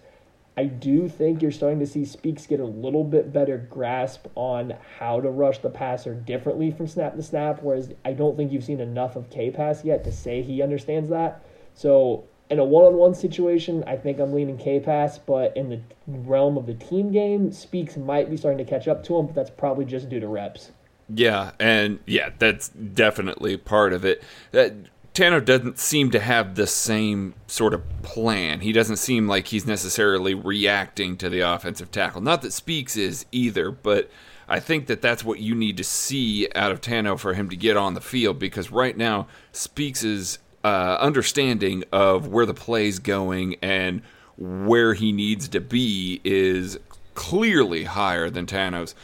I 0.56 0.66
do 0.66 1.08
think 1.08 1.42
you're 1.42 1.50
starting 1.50 1.80
to 1.80 1.86
see 1.86 2.04
Speaks 2.04 2.46
get 2.46 2.60
a 2.60 2.64
little 2.64 3.02
bit 3.02 3.32
better 3.32 3.58
grasp 3.58 4.26
on 4.36 4.74
how 4.98 5.20
to 5.20 5.30
rush 5.30 5.58
the 5.58 5.70
passer 5.70 6.14
differently 6.14 6.70
from 6.70 6.86
snap 6.86 7.16
to 7.16 7.22
snap, 7.22 7.64
whereas 7.64 7.92
I 8.04 8.12
don't 8.12 8.36
think 8.36 8.52
you've 8.52 8.62
seen 8.62 8.80
enough 8.80 9.16
of 9.16 9.28
K 9.28 9.50
Pass 9.50 9.84
yet 9.84 10.04
to 10.04 10.12
say 10.12 10.42
he 10.42 10.62
understands 10.62 11.08
that. 11.10 11.44
So 11.74 12.24
in 12.50 12.58
a 12.58 12.64
one 12.64 12.84
on 12.84 12.94
one 12.94 13.14
situation, 13.14 13.84
I 13.86 13.96
think 13.96 14.18
I'm 14.18 14.32
leaning 14.32 14.56
K 14.56 14.80
Pass, 14.80 15.18
but 15.18 15.56
in 15.56 15.68
the 15.68 15.80
realm 16.06 16.56
of 16.56 16.66
the 16.66 16.74
team 16.74 17.12
game, 17.12 17.52
Speaks 17.52 17.96
might 17.96 18.30
be 18.30 18.36
starting 18.36 18.64
to 18.64 18.70
catch 18.70 18.88
up 18.88 19.04
to 19.04 19.18
him, 19.18 19.26
but 19.26 19.34
that's 19.34 19.50
probably 19.50 19.84
just 19.84 20.08
due 20.08 20.20
to 20.20 20.28
reps. 20.28 20.72
Yeah, 21.12 21.52
and 21.58 22.00
yeah, 22.06 22.30
that's 22.38 22.68
definitely 22.68 23.56
part 23.56 23.92
of 23.92 24.04
it. 24.04 24.22
Uh, 24.52 24.70
Tano 25.14 25.44
doesn't 25.44 25.78
seem 25.78 26.10
to 26.12 26.20
have 26.20 26.54
the 26.54 26.66
same 26.66 27.34
sort 27.46 27.74
of 27.74 27.82
plan. 28.02 28.60
He 28.60 28.72
doesn't 28.72 28.98
seem 28.98 29.26
like 29.26 29.48
he's 29.48 29.66
necessarily 29.66 30.34
reacting 30.34 31.16
to 31.16 31.28
the 31.28 31.40
offensive 31.40 31.90
tackle. 31.90 32.20
Not 32.20 32.42
that 32.42 32.52
Speaks 32.52 32.96
is 32.96 33.26
either, 33.32 33.70
but 33.70 34.10
I 34.48 34.60
think 34.60 34.86
that 34.86 35.02
that's 35.02 35.24
what 35.24 35.40
you 35.40 35.54
need 35.54 35.76
to 35.78 35.84
see 35.84 36.48
out 36.54 36.70
of 36.70 36.80
Tano 36.80 37.18
for 37.18 37.34
him 37.34 37.50
to 37.50 37.56
get 37.56 37.76
on 37.76 37.94
the 37.94 38.00
field 38.00 38.38
because 38.38 38.70
right 38.70 38.96
now 38.96 39.26
Speaks' 39.50 40.38
uh, 40.64 40.96
understanding 41.00 41.84
of 41.92 42.28
where 42.28 42.46
the 42.46 42.54
play's 42.54 42.98
going 42.98 43.56
and 43.62 44.02
where 44.36 44.94
he 44.94 45.12
needs 45.12 45.48
to 45.48 45.60
be 45.60 46.20
is 46.24 46.78
clearly 47.14 47.84
higher 47.84 48.30
than 48.30 48.46
Tano's 48.46 48.94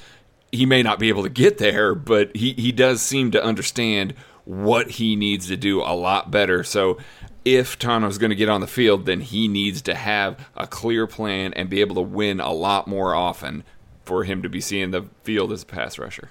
he 0.55 0.67
may 0.67 0.83
not 0.83 1.01
be 1.01 1.09
able 1.09 1.25
to 1.25 1.29
get 1.29 1.59
there, 1.59 1.95
but 1.95 2.35
he, 2.37 2.53
he 2.53 2.71
does 2.71 3.03
seem 3.03 3.33
to 3.33 3.43
understand 3.43 4.15
what 4.45 4.93
he 4.93 5.17
needs 5.17 5.49
to 5.49 5.57
do 5.57 5.83
a 5.83 5.95
lot 5.95 6.31
better. 6.31 6.63
So 6.63 6.99
if 7.45 7.79
Tano's 7.79 8.19
going 8.19 8.31
to 8.31 8.37
get 8.37 8.49
on 8.49 8.61
the 8.61 8.67
field, 8.67 9.07
then 9.07 9.21
he 9.21 9.49
needs 9.49 9.83
to 9.83 9.95
have 9.95 10.49
a 10.57 10.67
clear 10.67 11.07
plan 11.07 11.53
and 11.55 11.69
be 11.69 11.81
able 11.81 11.97
to 11.97 12.03
win 12.03 12.41
a 12.41 12.53
lot 12.53 12.87
more 12.87 13.15
often 13.15 13.65
for 14.05 14.25
him 14.25 14.43
to 14.43 14.49
be 14.49 14.61
seeing 14.61 14.93
the 14.93 15.07
field 15.25 15.53
as 15.53 15.63
a 15.63 15.67
pass 15.67 15.99
rusher. 15.99 16.31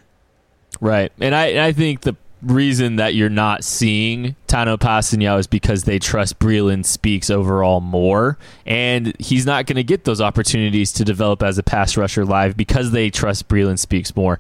Right, 0.80 1.12
and 1.20 1.36
I 1.36 1.48
and 1.48 1.60
I 1.60 1.72
think 1.72 2.02
the 2.02 2.16
reason 2.46 2.98
that 2.98 3.16
you're 3.16 3.30
not 3.30 3.64
seeing 3.64 4.36
Tano 4.48 4.78
Kpassagnon 4.78 5.40
is 5.40 5.48
because 5.48 5.84
they 5.84 6.00
trust 6.00 6.40
Breeland 6.40 6.86
Speaks 6.86 7.30
overall 7.30 7.82
more, 7.82 8.38
and 8.66 9.16
he's 9.20 9.46
not 9.46 9.66
going 9.66 9.78
to 9.78 9.84
get 9.84 10.04
those 10.04 10.22
opportunities 10.22 10.92
to 10.94 11.04
develop 11.04 11.42
as 11.42 11.58
a 11.58 11.64
pass 11.64 11.98
rusher 11.98 12.26
live 12.26 12.56
because 12.56 12.92
they 12.92 13.10
trust 13.10 13.48
Breeland 13.48 13.80
Speaks 13.80 14.16
more. 14.16 14.40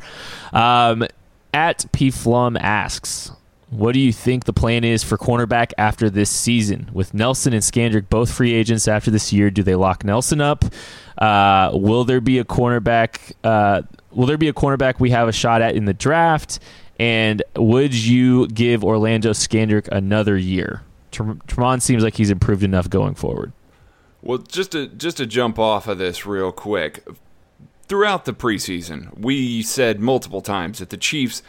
Um, 0.51 1.05
at 1.53 1.85
P 1.91 2.09
Flum 2.09 2.57
asks, 2.59 3.31
what 3.69 3.93
do 3.93 3.99
you 3.99 4.13
think 4.13 4.45
the 4.45 4.53
plan 4.53 4.83
is 4.83 5.03
for 5.03 5.17
cornerback 5.17 5.71
after 5.77 6.09
this 6.09 6.29
season? 6.29 6.89
With 6.93 7.13
Nelson 7.13 7.53
and 7.53 7.63
Scandrick 7.63 8.07
both 8.07 8.31
free 8.31 8.53
agents 8.53 8.87
after 8.87 9.09
this 9.09 9.33
year, 9.33 9.49
do 9.49 9.63
they 9.63 9.75
lock 9.75 10.03
Nelson 10.03 10.41
up? 10.41 10.65
Uh, 11.17 11.71
will 11.73 12.03
there 12.05 12.21
be 12.21 12.37
a 12.37 12.43
cornerback? 12.43 13.33
Uh, 13.43 13.81
will 14.11 14.27
there 14.27 14.37
be 14.37 14.47
a 14.47 14.53
cornerback 14.53 14.99
we 14.99 15.09
have 15.09 15.27
a 15.27 15.31
shot 15.31 15.61
at 15.61 15.75
in 15.75 15.85
the 15.85 15.93
draft? 15.93 16.59
And 16.99 17.43
would 17.55 17.93
you 17.93 18.47
give 18.47 18.83
Orlando 18.83 19.31
Scandrick 19.31 19.87
another 19.91 20.37
year? 20.37 20.83
Tremon 21.11 21.81
seems 21.81 22.03
like 22.03 22.15
he's 22.15 22.31
improved 22.31 22.63
enough 22.63 22.89
going 22.89 23.15
forward. 23.15 23.51
Well, 24.21 24.37
just 24.37 24.71
to 24.71 24.87
just 24.87 25.17
to 25.17 25.25
jump 25.25 25.59
off 25.59 25.87
of 25.87 25.97
this 25.97 26.25
real 26.25 26.51
quick, 26.51 27.05
throughout 27.87 28.25
the 28.25 28.33
preseason, 28.33 29.17
we 29.19 29.61
said 29.61 29.99
multiple 29.99 30.41
times 30.41 30.79
that 30.79 30.89
the 30.89 30.97
Chiefs, 30.97 31.43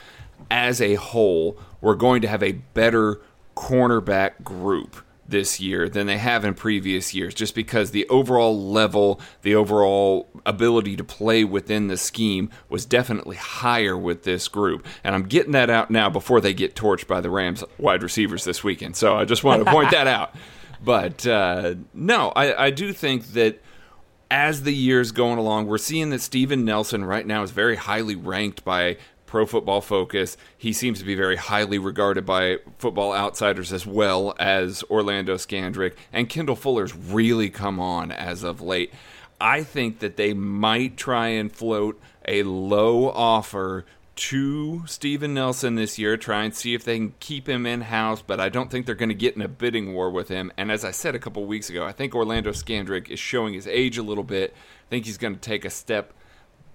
as 0.50 0.80
a 0.80 0.96
whole, 0.96 1.56
were 1.80 1.94
going 1.94 2.20
to 2.22 2.28
have 2.28 2.42
a 2.42 2.52
better 2.52 3.20
cornerback 3.56 4.42
group 4.42 4.96
this 5.28 5.60
year 5.60 5.88
than 5.88 6.06
they 6.06 6.18
have 6.18 6.44
in 6.44 6.54
previous 6.54 7.14
years, 7.14 7.34
just 7.34 7.54
because 7.54 7.90
the 7.90 8.06
overall 8.08 8.70
level, 8.70 9.20
the 9.42 9.54
overall 9.54 10.28
ability 10.46 10.96
to 10.96 11.04
play 11.04 11.44
within 11.44 11.88
the 11.88 11.96
scheme 11.96 12.50
was 12.68 12.84
definitely 12.84 13.36
higher 13.36 13.96
with 13.96 14.24
this 14.24 14.48
group. 14.48 14.86
And 15.02 15.14
I'm 15.14 15.24
getting 15.24 15.52
that 15.52 15.70
out 15.70 15.90
now 15.90 16.10
before 16.10 16.40
they 16.40 16.54
get 16.54 16.74
torched 16.74 17.06
by 17.06 17.20
the 17.20 17.30
Rams 17.30 17.64
wide 17.78 18.02
receivers 18.02 18.44
this 18.44 18.62
weekend. 18.62 18.96
So 18.96 19.16
I 19.16 19.24
just 19.24 19.44
want 19.44 19.64
to 19.64 19.70
point 19.70 19.90
that 19.92 20.06
out. 20.06 20.34
But 20.82 21.26
uh, 21.26 21.74
no, 21.94 22.30
I, 22.36 22.66
I 22.66 22.70
do 22.70 22.92
think 22.92 23.28
that 23.28 23.62
as 24.30 24.62
the 24.62 24.74
years 24.74 25.12
going 25.12 25.38
along, 25.38 25.66
we're 25.66 25.78
seeing 25.78 26.10
that 26.10 26.20
Steven 26.20 26.64
Nelson 26.64 27.04
right 27.04 27.26
now 27.26 27.42
is 27.42 27.50
very 27.50 27.76
highly 27.76 28.16
ranked 28.16 28.64
by 28.64 28.96
Pro 29.34 29.46
Football 29.46 29.80
Focus. 29.80 30.36
He 30.56 30.72
seems 30.72 31.00
to 31.00 31.04
be 31.04 31.16
very 31.16 31.34
highly 31.34 31.76
regarded 31.76 32.24
by 32.24 32.58
football 32.78 33.12
outsiders 33.12 33.72
as 33.72 33.84
well 33.84 34.32
as 34.38 34.84
Orlando 34.84 35.34
Scandrick. 35.34 35.94
And 36.12 36.28
Kendall 36.28 36.54
Fuller's 36.54 36.94
really 36.94 37.50
come 37.50 37.80
on 37.80 38.12
as 38.12 38.44
of 38.44 38.60
late. 38.60 38.94
I 39.40 39.64
think 39.64 39.98
that 39.98 40.16
they 40.16 40.34
might 40.34 40.96
try 40.96 41.30
and 41.30 41.50
float 41.50 42.00
a 42.28 42.44
low 42.44 43.10
offer 43.10 43.84
to 44.14 44.86
Steven 44.86 45.34
Nelson 45.34 45.74
this 45.74 45.98
year, 45.98 46.16
try 46.16 46.44
and 46.44 46.54
see 46.54 46.72
if 46.72 46.84
they 46.84 46.96
can 46.98 47.14
keep 47.18 47.48
him 47.48 47.66
in 47.66 47.80
house, 47.80 48.22
but 48.22 48.38
I 48.38 48.48
don't 48.48 48.70
think 48.70 48.86
they're 48.86 48.94
going 48.94 49.08
to 49.08 49.16
get 49.16 49.34
in 49.34 49.42
a 49.42 49.48
bidding 49.48 49.94
war 49.94 50.12
with 50.12 50.28
him. 50.28 50.52
And 50.56 50.70
as 50.70 50.84
I 50.84 50.92
said 50.92 51.16
a 51.16 51.18
couple 51.18 51.44
weeks 51.44 51.68
ago, 51.68 51.84
I 51.84 51.90
think 51.90 52.14
Orlando 52.14 52.52
Scandrick 52.52 53.10
is 53.10 53.18
showing 53.18 53.54
his 53.54 53.66
age 53.66 53.98
a 53.98 54.04
little 54.04 54.22
bit. 54.22 54.52
I 54.52 54.90
think 54.90 55.06
he's 55.06 55.18
going 55.18 55.34
to 55.34 55.40
take 55.40 55.64
a 55.64 55.70
step 55.70 56.14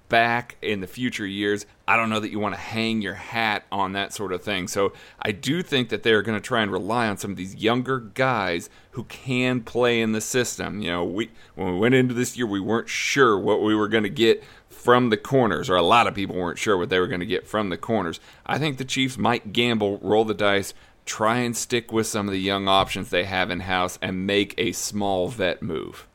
back 0.10 0.58
in 0.62 0.82
the 0.82 0.88
future 0.88 1.26
years. 1.26 1.66
I 1.88 1.96
don't 1.96 2.10
know 2.10 2.20
that 2.20 2.32
you 2.32 2.40
want 2.40 2.56
to 2.56 2.60
hang 2.60 3.02
your 3.02 3.14
hat 3.14 3.64
on 3.72 3.94
that 3.94 4.14
sort 4.14 4.34
of 4.34 4.44
thing. 4.44 4.68
So 4.68 4.92
I 5.22 5.32
do 5.32 5.62
think 5.62 5.90
that 5.90 6.04
they're 6.04 6.22
going 6.22 6.38
to 6.38 6.46
try 6.46 6.62
and 6.62 6.72
rely 6.72 7.08
on 7.08 7.18
some 7.18 7.32
of 7.32 7.38
these 7.38 7.56
younger 7.56 8.00
guys 8.00 8.70
who 8.92 9.04
can 9.06 9.62
play 9.62 10.02
in 10.02 10.12
the 10.12 10.22
system. 10.22 10.82
You 10.82 10.90
know, 10.90 11.06
we 11.06 11.30
when 11.56 11.74
we 11.74 11.80
went 11.80 11.96
into 11.96 12.14
this 12.14 12.36
year, 12.36 12.48
we 12.48 12.60
weren't 12.60 12.90
sure 12.90 13.40
what 13.40 13.62
we 13.62 13.76
were 13.76 13.88
going 13.88 14.04
to 14.04 14.10
get 14.10 14.44
from 14.68 15.10
the 15.10 15.18
corners, 15.18 15.70
or 15.70 15.76
a 15.76 15.82
lot 15.82 16.08
of 16.08 16.16
people 16.16 16.36
weren't 16.36 16.58
sure 16.58 16.78
what 16.78 16.90
they 16.90 17.00
were 17.00 17.08
going 17.08 17.20
to 17.20 17.26
get 17.26 17.48
from 17.48 17.70
the 17.70 17.78
corners. 17.78 18.20
I 18.46 18.58
think 18.58 18.78
the 18.78 18.86
Chiefs 18.86 19.18
might 19.18 19.54
gamble, 19.54 20.00
roll 20.00 20.26
the 20.26 20.34
dice, 20.34 20.74
try 21.06 21.40
and 21.40 21.56
stick 21.56 21.92
with 21.92 22.08
some 22.08 22.28
of 22.28 22.32
the 22.32 22.40
young 22.40 22.68
options 22.68 23.10
they 23.10 23.26
have 23.26 23.52
in 23.52 23.62
house, 23.62 24.00
and 24.02 24.26
make 24.26 24.56
a 24.58 24.72
small 24.72 25.28
vet 25.28 25.62
move. 25.62 26.08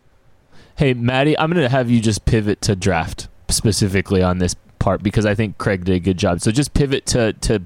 Hey, 0.76 0.94
Maddie, 0.94 1.38
I'm 1.38 1.50
going 1.52 1.62
to 1.62 1.68
have 1.68 1.90
you 1.90 2.00
just 2.00 2.24
pivot 2.24 2.60
to 2.62 2.74
draft 2.74 3.28
specifically 3.54 4.22
on 4.22 4.38
this 4.38 4.54
part 4.78 5.02
because 5.02 5.24
I 5.24 5.34
think 5.34 5.58
Craig 5.58 5.84
did 5.84 5.94
a 5.94 6.00
good 6.00 6.18
job. 6.18 6.40
So 6.40 6.50
just 6.50 6.74
pivot 6.74 7.06
to, 7.06 7.32
to 7.32 7.62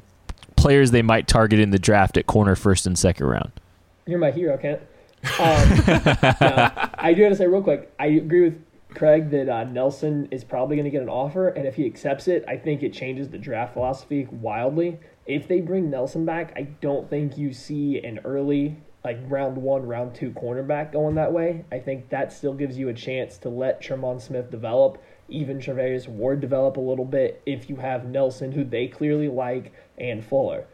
players 0.57 0.91
they 0.91 1.03
might 1.03 1.27
target 1.27 1.61
in 1.61 1.71
the 1.71 1.79
draft 1.79 2.17
at 2.17 2.27
corner 2.27 2.55
first 2.57 2.87
and 2.87 2.99
second 2.99 3.27
round. 3.27 3.53
You're 4.07 4.19
my 4.19 4.31
hero, 4.31 4.57
Kent. 4.57 4.81
Um, 5.23 5.29
I 6.99 7.13
do 7.15 7.23
have 7.23 7.33
to 7.33 7.37
say 7.37 7.47
real 7.47 7.63
quick, 7.63 7.93
I 7.99 8.07
agree 8.07 8.43
with 8.43 8.65
Craig, 8.95 9.31
that 9.31 9.49
uh, 9.49 9.65
Nelson 9.65 10.29
is 10.31 10.45
probably 10.45 10.77
going 10.77 10.85
to 10.85 10.91
get 10.91 11.03
an 11.03 11.09
offer, 11.09 11.49
and 11.49 11.67
if 11.67 11.75
he 11.75 11.85
accepts 11.87 12.29
it, 12.29 12.45
I 12.49 12.57
think 12.57 12.83
it 12.83 12.93
changes 12.93 13.29
the 13.29 13.39
draft 13.39 13.75
philosophy 13.75 14.27
wildly. 14.31 14.99
If 15.27 15.47
they 15.47 15.61
bring 15.61 15.91
Nelson 15.91 16.25
back, 16.25 16.53
I 16.57 16.63
don't 16.81 17.09
think 17.11 17.37
you 17.37 17.53
see 17.53 18.01
an 18.03 18.21
early, 18.25 18.77
like 19.05 19.19
round 19.27 19.57
one, 19.57 19.87
round 19.87 20.15
two 20.15 20.31
cornerback 20.31 20.93
going 20.93 21.17
that 21.17 21.33
way. 21.33 21.65
I 21.71 21.79
think 21.81 22.09
that 22.09 22.33
still 22.33 22.55
gives 22.55 22.79
you 22.79 22.89
a 22.89 22.95
chance 22.95 23.37
to 23.39 23.49
let 23.49 23.83
Tremon 23.83 24.21
Smith 24.21 24.51
develop, 24.51 25.03
even 25.29 25.59
Charvarius 25.59 26.09
Ward 26.09 26.41
develop 26.41 26.77
a 26.77 26.81
little 26.81 27.05
bit 27.05 27.43
if 27.47 27.69
you 27.69 27.77
have 27.77 28.05
Nelson, 28.05 28.53
who 28.53 28.65
they 28.65 28.89
clearly 28.89 29.29
like, 29.29 29.73
and 29.99 30.25
Fuller 30.25 30.67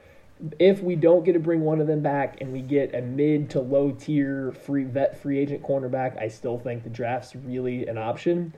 if 0.59 0.83
we 0.83 0.97
don't 0.97 1.25
get 1.25 1.35
to 1.35 1.39
bring 1.39 1.61
one 1.61 1.81
of 1.81 1.87
them 1.87 2.03
back 2.03 2.39
and 2.41 2.53
we 2.53 2.61
get 2.61 2.95
a 2.95 3.01
mid 3.01 3.51
to 3.51 3.61
low 3.61 3.93
tier 3.93 4.53
free 4.53 4.85
vet 4.85 5.21
free 5.21 5.39
agent 5.39 5.63
cornerback, 5.63 6.21
I 6.21 6.29
still 6.29 6.59
think 6.59 6.83
the 6.83 6.91
draft's 6.91 7.35
really 7.37 7.87
an 7.87 7.99
option. 7.99 8.55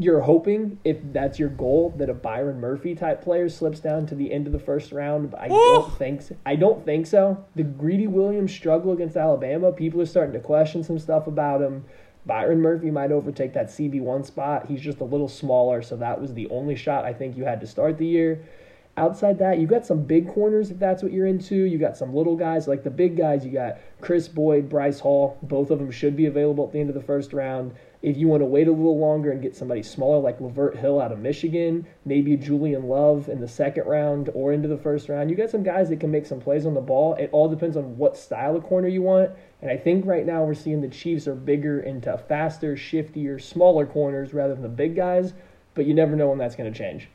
You're 0.00 0.20
hoping, 0.20 0.78
if 0.84 0.98
that's 1.12 1.40
your 1.40 1.48
goal, 1.48 1.92
that 1.96 2.08
a 2.08 2.14
Byron 2.14 2.60
Murphy 2.60 2.94
type 2.94 3.20
player 3.20 3.48
slips 3.48 3.80
down 3.80 4.06
to 4.06 4.14
the 4.14 4.32
end 4.32 4.46
of 4.46 4.52
the 4.52 4.58
first 4.60 4.92
round. 4.92 5.32
But 5.32 5.40
I 5.40 5.48
don't 5.48 5.98
think 5.98 6.22
so. 6.22 6.36
I 6.46 6.54
don't 6.54 6.84
think 6.84 7.08
so. 7.08 7.44
The 7.56 7.64
Greedy 7.64 8.06
Williams 8.06 8.52
struggle 8.52 8.92
against 8.92 9.16
Alabama. 9.16 9.72
People 9.72 10.00
are 10.00 10.06
starting 10.06 10.34
to 10.34 10.40
question 10.40 10.84
some 10.84 11.00
stuff 11.00 11.26
about 11.26 11.60
him. 11.60 11.84
Byron 12.28 12.60
Murphy 12.60 12.90
might 12.90 13.10
overtake 13.10 13.54
that 13.54 13.68
CB1 13.68 14.26
spot. 14.26 14.66
He's 14.68 14.82
just 14.82 15.00
a 15.00 15.04
little 15.04 15.28
smaller, 15.28 15.80
so 15.82 15.96
that 15.96 16.20
was 16.20 16.34
the 16.34 16.46
only 16.50 16.76
shot 16.76 17.06
I 17.06 17.14
think 17.14 17.36
you 17.36 17.44
had 17.44 17.60
to 17.62 17.66
start 17.66 17.96
the 17.96 18.06
year 18.06 18.44
outside 18.98 19.38
that, 19.38 19.58
you've 19.58 19.70
got 19.70 19.86
some 19.86 20.02
big 20.02 20.28
corners 20.28 20.70
if 20.70 20.78
that's 20.78 21.02
what 21.02 21.12
you're 21.12 21.26
into. 21.26 21.54
You've 21.54 21.80
got 21.80 21.96
some 21.96 22.14
little 22.14 22.36
guys 22.36 22.68
like 22.68 22.82
the 22.82 22.90
big 22.90 23.16
guys. 23.16 23.44
You 23.44 23.52
got 23.52 23.78
Kris 24.00 24.28
Boyd, 24.28 24.68
Bryce 24.68 25.00
Hall. 25.00 25.38
Both 25.42 25.70
of 25.70 25.78
them 25.78 25.90
should 25.90 26.16
be 26.16 26.26
available 26.26 26.66
at 26.66 26.72
the 26.72 26.80
end 26.80 26.88
of 26.88 26.94
the 26.94 27.02
first 27.02 27.32
round. 27.32 27.74
If 28.00 28.16
you 28.16 28.28
want 28.28 28.42
to 28.42 28.46
wait 28.46 28.68
a 28.68 28.72
little 28.72 28.98
longer 28.98 29.32
and 29.32 29.42
get 29.42 29.56
somebody 29.56 29.82
smaller 29.82 30.18
like 30.18 30.38
Lavert 30.38 30.76
Hill 30.76 31.00
out 31.00 31.10
of 31.10 31.18
Michigan, 31.18 31.86
maybe 32.04 32.36
Julian 32.36 32.84
Love 32.84 33.28
in 33.28 33.40
the 33.40 33.48
second 33.48 33.86
round 33.86 34.30
or 34.34 34.52
into 34.52 34.68
the 34.68 34.76
first 34.76 35.08
round, 35.08 35.30
you 35.30 35.36
got 35.36 35.50
some 35.50 35.64
guys 35.64 35.88
that 35.88 35.98
can 35.98 36.10
make 36.10 36.26
some 36.26 36.40
plays 36.40 36.64
on 36.64 36.74
the 36.74 36.80
ball. 36.80 37.14
It 37.14 37.30
all 37.32 37.48
depends 37.48 37.76
on 37.76 37.96
what 37.96 38.16
style 38.16 38.54
of 38.54 38.62
corner 38.64 38.88
you 38.88 39.02
want. 39.02 39.30
And 39.62 39.70
I 39.70 39.76
think 39.76 40.06
right 40.06 40.24
now 40.24 40.44
we're 40.44 40.54
seeing 40.54 40.80
the 40.80 40.88
Chiefs 40.88 41.26
are 41.26 41.34
bigger 41.34 41.80
into 41.80 42.16
faster, 42.16 42.76
shiftier, 42.76 43.42
smaller 43.42 43.86
corners 43.86 44.32
rather 44.32 44.54
than 44.54 44.62
the 44.62 44.68
big 44.68 44.94
guys. 44.94 45.32
But 45.74 45.86
you 45.86 45.94
never 45.94 46.14
know 46.14 46.28
when 46.28 46.38
that's 46.38 46.54
going 46.54 46.72
to 46.72 46.78
change. 46.78 47.08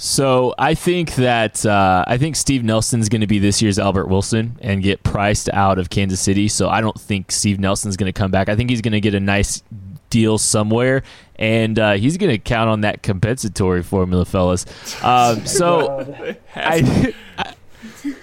So 0.00 0.54
I 0.56 0.74
think 0.74 1.16
that 1.16 1.66
uh, 1.66 2.04
I 2.06 2.18
think 2.18 2.36
Steve 2.36 2.62
Nelson's 2.62 3.08
going 3.08 3.20
to 3.20 3.26
be 3.26 3.40
this 3.40 3.60
year's 3.60 3.80
Albert 3.80 4.06
Wilson 4.06 4.56
and 4.60 4.80
get 4.80 5.02
priced 5.02 5.48
out 5.48 5.80
of 5.80 5.90
Kansas 5.90 6.20
City. 6.20 6.46
So 6.46 6.68
I 6.68 6.80
don't 6.80 6.98
think 6.98 7.32
Steve 7.32 7.58
Nelson's 7.58 7.96
going 7.96 8.06
to 8.06 8.12
come 8.16 8.30
back. 8.30 8.48
I 8.48 8.54
think 8.54 8.70
he's 8.70 8.80
going 8.80 8.92
to 8.92 9.00
get 9.00 9.14
a 9.14 9.20
nice 9.20 9.60
deal 10.08 10.38
somewhere, 10.38 11.02
and 11.34 11.76
uh, 11.80 11.94
he's 11.94 12.16
going 12.16 12.30
to 12.30 12.38
count 12.38 12.70
on 12.70 12.82
that 12.82 13.02
compensatory 13.02 13.82
formula, 13.82 14.24
fellas. 14.24 14.66
Um, 15.02 15.44
so 15.46 16.38
I, 16.54 17.12
I, 17.36 17.54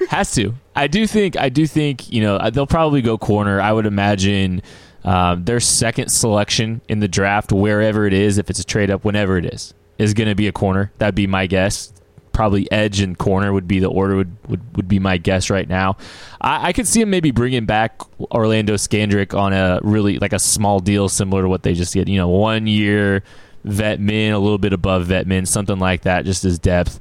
has 0.08 0.34
to. 0.36 0.54
I 0.78 0.88
do 0.88 1.06
think. 1.06 1.36
I 1.36 1.50
do 1.50 1.68
think. 1.68 2.10
You 2.10 2.22
know, 2.22 2.50
they'll 2.52 2.66
probably 2.66 3.02
go 3.02 3.18
corner. 3.18 3.60
I 3.60 3.74
would 3.74 3.86
imagine. 3.86 4.62
Um, 5.04 5.44
their 5.44 5.60
second 5.60 6.10
selection 6.10 6.82
in 6.90 7.00
the 7.00 7.08
draft, 7.08 7.52
wherever 7.52 8.08
it 8.08 8.14
is, 8.14 8.40
if 8.40 8.50
it's 8.50 8.60
a 8.60 8.64
trade 8.64 8.90
up, 8.90 9.06
whenever 9.06 9.38
it 9.38 9.46
is 9.46 9.76
is 9.98 10.14
going 10.14 10.30
to 10.30 10.36
be 10.36 10.48
a 10.48 10.52
corner. 10.52 10.92
That'd 10.98 11.16
be 11.16 11.28
my 11.28 11.48
guess. 11.48 11.92
Probably 12.32 12.70
edge 12.72 13.00
and 13.00 13.18
corner 13.18 13.54
would 13.54 13.68
be 13.68 13.80
the 13.80 13.88
order 13.88 14.18
would, 14.18 14.36
would, 14.50 14.76
would 14.76 14.88
be 14.88 15.00
my 15.00 15.18
guess 15.18 15.50
right 15.50 15.68
now. 15.68 15.96
I, 16.42 16.68
I 16.68 16.74
could 16.74 16.88
see 16.88 17.02
him 17.02 17.10
maybe 17.10 17.32
bringing 17.32 17.66
back 17.66 18.02
Orlando 18.20 18.74
Scandrick 18.74 19.38
on 19.38 19.54
a 19.54 19.80
really 19.84 20.20
like 20.20 20.34
a 20.34 20.40
small 20.40 20.80
deal 20.80 21.08
similar 21.08 21.44
to 21.44 21.50
what 21.50 21.64
they 21.64 21.74
just 21.74 21.94
did. 21.94 22.10
You 22.10 22.18
know, 22.18 22.28
one 22.28 22.68
year 22.68 23.24
vet 23.64 24.00
min, 24.00 24.34
a 24.34 24.40
little 24.40 24.58
bit 24.58 24.74
above 24.74 25.06
vet 25.06 25.28
min, 25.28 25.46
something 25.46 25.80
like 25.80 26.02
that, 26.02 26.26
just 26.26 26.44
as 26.44 26.60
depth. 26.60 27.00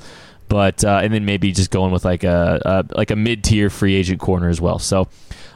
But 0.48 0.84
uh, 0.84 1.00
and 1.02 1.12
then 1.12 1.24
maybe 1.24 1.50
just 1.52 1.70
going 1.70 1.90
with 1.90 2.04
like 2.04 2.22
a, 2.22 2.60
a 2.64 2.96
like 2.96 3.10
a 3.10 3.16
mid 3.16 3.42
tier 3.42 3.70
free 3.70 3.96
agent 3.96 4.20
corner 4.20 4.48
as 4.48 4.60
well. 4.60 4.78
So 4.78 5.08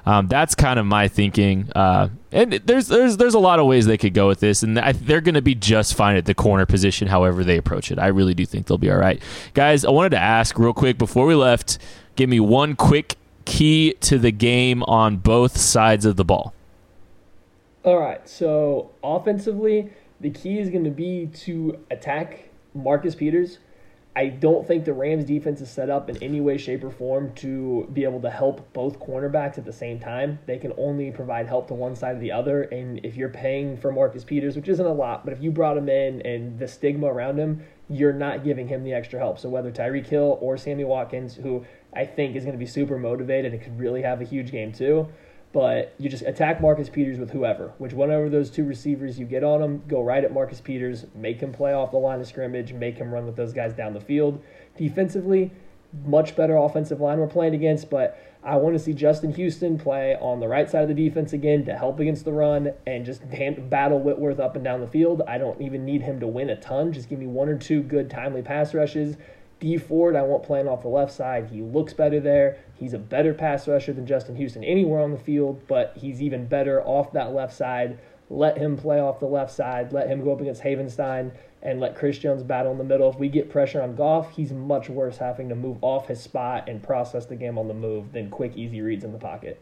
um, 0.08 0.26
that's 0.26 0.54
kind 0.54 0.78
of 0.78 0.86
my 0.86 1.06
thinking. 1.06 1.70
Uh, 1.76 2.08
and 2.32 2.54
there's 2.54 2.88
there's 2.88 3.18
there's 3.18 3.34
a 3.34 3.38
lot 3.38 3.58
of 3.58 3.66
ways 3.66 3.84
they 3.84 3.98
could 3.98 4.14
go 4.14 4.26
with 4.26 4.40
this, 4.40 4.62
and 4.62 4.78
I, 4.78 4.92
they're 4.92 5.20
going 5.20 5.34
to 5.34 5.42
be 5.42 5.54
just 5.54 5.94
fine 5.94 6.16
at 6.16 6.24
the 6.24 6.32
corner 6.32 6.64
position, 6.64 7.08
however 7.08 7.44
they 7.44 7.58
approach 7.58 7.92
it. 7.92 7.98
I 7.98 8.06
really 8.06 8.32
do 8.32 8.46
think 8.46 8.66
they'll 8.66 8.78
be 8.78 8.90
all 8.90 8.96
right, 8.96 9.22
guys. 9.52 9.84
I 9.84 9.90
wanted 9.90 10.10
to 10.10 10.18
ask 10.18 10.58
real 10.58 10.72
quick 10.72 10.96
before 10.96 11.26
we 11.26 11.34
left. 11.34 11.76
Give 12.16 12.30
me 12.30 12.40
one 12.40 12.74
quick 12.74 13.16
key 13.44 13.96
to 14.00 14.18
the 14.18 14.30
game 14.30 14.82
on 14.84 15.18
both 15.18 15.58
sides 15.58 16.06
of 16.06 16.16
the 16.16 16.24
ball. 16.24 16.54
All 17.84 17.98
right. 17.98 18.26
So 18.26 18.90
offensively, 19.04 19.90
the 20.20 20.30
key 20.30 20.58
is 20.58 20.70
going 20.70 20.84
to 20.84 20.90
be 20.90 21.26
to 21.40 21.78
attack 21.90 22.48
Marcus 22.72 23.14
Peters 23.14 23.58
I 24.18 24.30
don't 24.30 24.66
think 24.66 24.84
the 24.84 24.92
Rams 24.92 25.24
defense 25.24 25.60
is 25.60 25.70
set 25.70 25.90
up 25.90 26.10
in 26.10 26.20
any 26.20 26.40
way, 26.40 26.58
shape, 26.58 26.82
or 26.82 26.90
form 26.90 27.32
to 27.36 27.88
be 27.92 28.02
able 28.02 28.20
to 28.22 28.30
help 28.30 28.72
both 28.72 28.98
cornerbacks 28.98 29.58
at 29.58 29.64
the 29.64 29.72
same 29.72 30.00
time. 30.00 30.40
They 30.44 30.58
can 30.58 30.72
only 30.76 31.12
provide 31.12 31.46
help 31.46 31.68
to 31.68 31.74
one 31.74 31.94
side 31.94 32.16
or 32.16 32.18
the 32.18 32.32
other. 32.32 32.62
And 32.62 32.98
if 33.04 33.14
you're 33.14 33.28
paying 33.28 33.76
for 33.76 33.92
Marcus 33.92 34.24
Peters, 34.24 34.56
which 34.56 34.68
isn't 34.68 34.84
a 34.84 34.92
lot, 34.92 35.24
but 35.24 35.34
if 35.34 35.40
you 35.40 35.52
brought 35.52 35.78
him 35.78 35.88
in 35.88 36.20
and 36.22 36.58
the 36.58 36.66
stigma 36.66 37.06
around 37.06 37.38
him, 37.38 37.62
you're 37.88 38.12
not 38.12 38.42
giving 38.42 38.66
him 38.66 38.82
the 38.82 38.92
extra 38.92 39.20
help. 39.20 39.38
So 39.38 39.48
whether 39.48 39.70
Tyreek 39.70 40.08
Hill 40.08 40.36
or 40.40 40.56
Sammy 40.56 40.82
Watkins, 40.82 41.36
who 41.36 41.64
I 41.94 42.04
think 42.04 42.34
is 42.34 42.42
going 42.42 42.56
to 42.56 42.58
be 42.58 42.66
super 42.66 42.98
motivated 42.98 43.52
and 43.52 43.62
could 43.62 43.78
really 43.78 44.02
have 44.02 44.20
a 44.20 44.24
huge 44.24 44.50
game 44.50 44.72
too, 44.72 45.06
but 45.52 45.94
you 45.98 46.08
just 46.08 46.24
attack 46.24 46.60
Marcus 46.60 46.88
Peters 46.88 47.18
with 47.18 47.30
whoever, 47.30 47.72
which 47.78 47.92
whenever 47.92 48.28
those 48.28 48.50
two 48.50 48.64
receivers 48.64 49.18
you 49.18 49.24
get 49.24 49.42
on 49.42 49.62
him, 49.62 49.82
go 49.88 50.02
right 50.02 50.22
at 50.22 50.32
Marcus 50.32 50.60
Peters, 50.60 51.06
make 51.14 51.40
him 51.40 51.52
play 51.52 51.72
off 51.72 51.90
the 51.90 51.96
line 51.96 52.20
of 52.20 52.26
scrimmage, 52.26 52.72
make 52.72 52.98
him 52.98 53.12
run 53.12 53.24
with 53.24 53.36
those 53.36 53.52
guys 53.52 53.72
down 53.72 53.94
the 53.94 54.00
field. 54.00 54.42
Defensively, 54.76 55.50
much 56.04 56.36
better 56.36 56.56
offensive 56.56 57.00
line 57.00 57.18
we're 57.18 57.26
playing 57.26 57.54
against, 57.54 57.88
but 57.88 58.22
I 58.44 58.56
want 58.56 58.74
to 58.74 58.78
see 58.78 58.92
Justin 58.92 59.32
Houston 59.34 59.78
play 59.78 60.16
on 60.20 60.38
the 60.38 60.48
right 60.48 60.68
side 60.68 60.82
of 60.82 60.88
the 60.88 60.94
defense 60.94 61.32
again 61.32 61.64
to 61.64 61.76
help 61.76 61.98
against 61.98 62.24
the 62.24 62.32
run 62.32 62.72
and 62.86 63.04
just 63.04 63.22
battle 63.70 63.98
Whitworth 63.98 64.38
up 64.38 64.54
and 64.54 64.64
down 64.64 64.80
the 64.80 64.86
field. 64.86 65.22
I 65.26 65.38
don't 65.38 65.60
even 65.60 65.84
need 65.84 66.02
him 66.02 66.20
to 66.20 66.26
win 66.26 66.50
a 66.50 66.56
ton. 66.56 66.92
Just 66.92 67.08
give 67.08 67.18
me 67.18 67.26
one 67.26 67.48
or 67.48 67.58
two 67.58 67.82
good 67.82 68.10
timely 68.10 68.42
pass 68.42 68.74
rushes. 68.74 69.16
Dee 69.60 69.76
Ford, 69.76 70.14
I 70.14 70.22
won't 70.22 70.44
play 70.44 70.60
him 70.60 70.68
off 70.68 70.82
the 70.82 70.88
left 70.88 71.12
side. 71.12 71.48
He 71.50 71.62
looks 71.62 71.92
better 71.92 72.20
there. 72.20 72.58
He's 72.74 72.94
a 72.94 72.98
better 72.98 73.34
pass 73.34 73.66
rusher 73.66 73.92
than 73.92 74.06
Justin 74.06 74.36
Houston 74.36 74.62
anywhere 74.62 75.00
on 75.00 75.10
the 75.10 75.18
field, 75.18 75.60
but 75.66 75.96
he's 75.96 76.22
even 76.22 76.46
better 76.46 76.80
off 76.82 77.12
that 77.12 77.32
left 77.32 77.54
side. 77.54 77.98
Let 78.30 78.58
him 78.58 78.76
play 78.76 79.00
off 79.00 79.20
the 79.20 79.26
left 79.26 79.52
side. 79.52 79.92
Let 79.92 80.08
him 80.08 80.22
go 80.22 80.32
up 80.32 80.40
against 80.40 80.62
Havenstein 80.62 81.32
and 81.62 81.80
let 81.80 81.96
Chris 81.96 82.18
Jones 82.18 82.42
battle 82.42 82.70
in 82.70 82.78
the 82.78 82.84
middle. 82.84 83.10
If 83.10 83.18
we 83.18 83.28
get 83.28 83.50
pressure 83.50 83.82
on 83.82 83.96
Goff, 83.96 84.30
he's 84.36 84.52
much 84.52 84.88
worse 84.88 85.16
having 85.16 85.48
to 85.48 85.54
move 85.54 85.78
off 85.82 86.06
his 86.06 86.20
spot 86.20 86.68
and 86.68 86.82
process 86.82 87.26
the 87.26 87.36
game 87.36 87.58
on 87.58 87.66
the 87.66 87.74
move 87.74 88.12
than 88.12 88.30
quick, 88.30 88.56
easy 88.56 88.80
reads 88.80 89.02
in 89.02 89.12
the 89.12 89.18
pocket. 89.18 89.60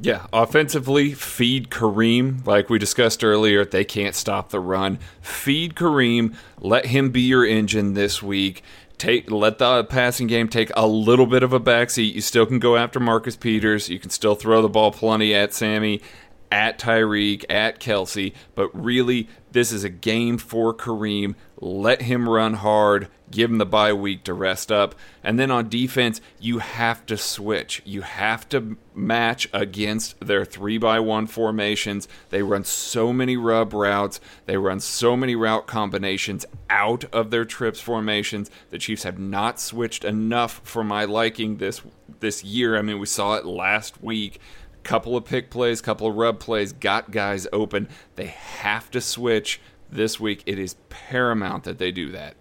Yeah, 0.00 0.26
offensively, 0.32 1.12
feed 1.12 1.70
Kareem. 1.70 2.46
Like 2.46 2.70
we 2.70 2.78
discussed 2.78 3.24
earlier, 3.24 3.64
they 3.64 3.84
can't 3.84 4.14
stop 4.14 4.50
the 4.50 4.60
run. 4.60 4.98
Feed 5.20 5.74
Kareem. 5.74 6.36
Let 6.60 6.86
him 6.86 7.10
be 7.10 7.22
your 7.22 7.44
engine 7.44 7.94
this 7.94 8.22
week 8.22 8.62
take 8.98 9.30
let 9.30 9.58
the 9.58 9.84
passing 9.84 10.26
game 10.26 10.48
take 10.48 10.70
a 10.76 10.86
little 10.86 11.26
bit 11.26 11.42
of 11.42 11.52
a 11.52 11.60
backseat. 11.60 12.14
You 12.14 12.20
still 12.20 12.46
can 12.46 12.58
go 12.58 12.76
after 12.76 13.00
Marcus 13.00 13.36
Peters. 13.36 13.88
You 13.88 13.98
can 13.98 14.10
still 14.10 14.34
throw 14.34 14.60
the 14.62 14.68
ball 14.68 14.90
plenty 14.92 15.34
at 15.34 15.54
Sammy, 15.54 16.02
at 16.50 16.78
Tyreek, 16.78 17.44
at 17.48 17.80
Kelce, 17.80 18.32
But 18.54 18.70
really, 18.74 19.28
this 19.52 19.72
is 19.72 19.84
a 19.84 19.88
game 19.88 20.38
for 20.38 20.74
Kareem. 20.74 21.34
Let 21.60 22.02
him 22.02 22.28
run 22.28 22.54
hard 22.54 23.08
give 23.30 23.50
him 23.50 23.58
the 23.58 23.66
bye 23.66 23.92
week 23.92 24.24
to 24.24 24.34
rest 24.34 24.72
up. 24.72 24.94
And 25.22 25.38
then 25.38 25.50
on 25.50 25.68
defense, 25.68 26.20
you 26.38 26.58
have 26.58 27.04
to 27.06 27.16
switch. 27.16 27.82
You 27.84 28.02
have 28.02 28.48
to 28.50 28.76
match 28.94 29.48
against 29.52 30.18
their 30.20 30.44
three 30.44 30.78
by 30.78 31.00
one 31.00 31.26
formations. 31.26 32.08
They 32.30 32.42
run 32.42 32.64
so 32.64 33.12
many 33.12 33.36
rub 33.36 33.72
routes, 33.72 34.20
they 34.46 34.56
run 34.56 34.80
so 34.80 35.16
many 35.16 35.36
route 35.36 35.66
combinations 35.66 36.44
out 36.70 37.04
of 37.12 37.30
their 37.30 37.44
trips 37.44 37.80
formations. 37.80 38.50
The 38.70 38.78
Chiefs 38.78 39.02
have 39.04 39.18
not 39.18 39.60
switched 39.60 40.04
enough 40.04 40.60
for 40.64 40.84
my 40.84 41.04
liking 41.04 41.58
this 41.58 41.82
this 42.20 42.42
year. 42.42 42.76
I 42.76 42.82
mean, 42.82 42.98
we 42.98 43.06
saw 43.06 43.34
it 43.34 43.46
last 43.46 44.02
week. 44.02 44.40
Couple 44.88 45.18
of 45.18 45.26
pick 45.26 45.50
plays, 45.50 45.82
couple 45.82 46.06
of 46.06 46.16
rub 46.16 46.40
plays, 46.40 46.72
got 46.72 47.10
guys 47.10 47.46
open. 47.52 47.90
They 48.16 48.28
have 48.28 48.90
to 48.92 49.02
switch 49.02 49.60
this 49.90 50.18
week. 50.18 50.42
It 50.46 50.58
is 50.58 50.76
paramount 50.88 51.64
that 51.64 51.76
they 51.76 51.92
do 51.92 52.10
that. 52.12 52.36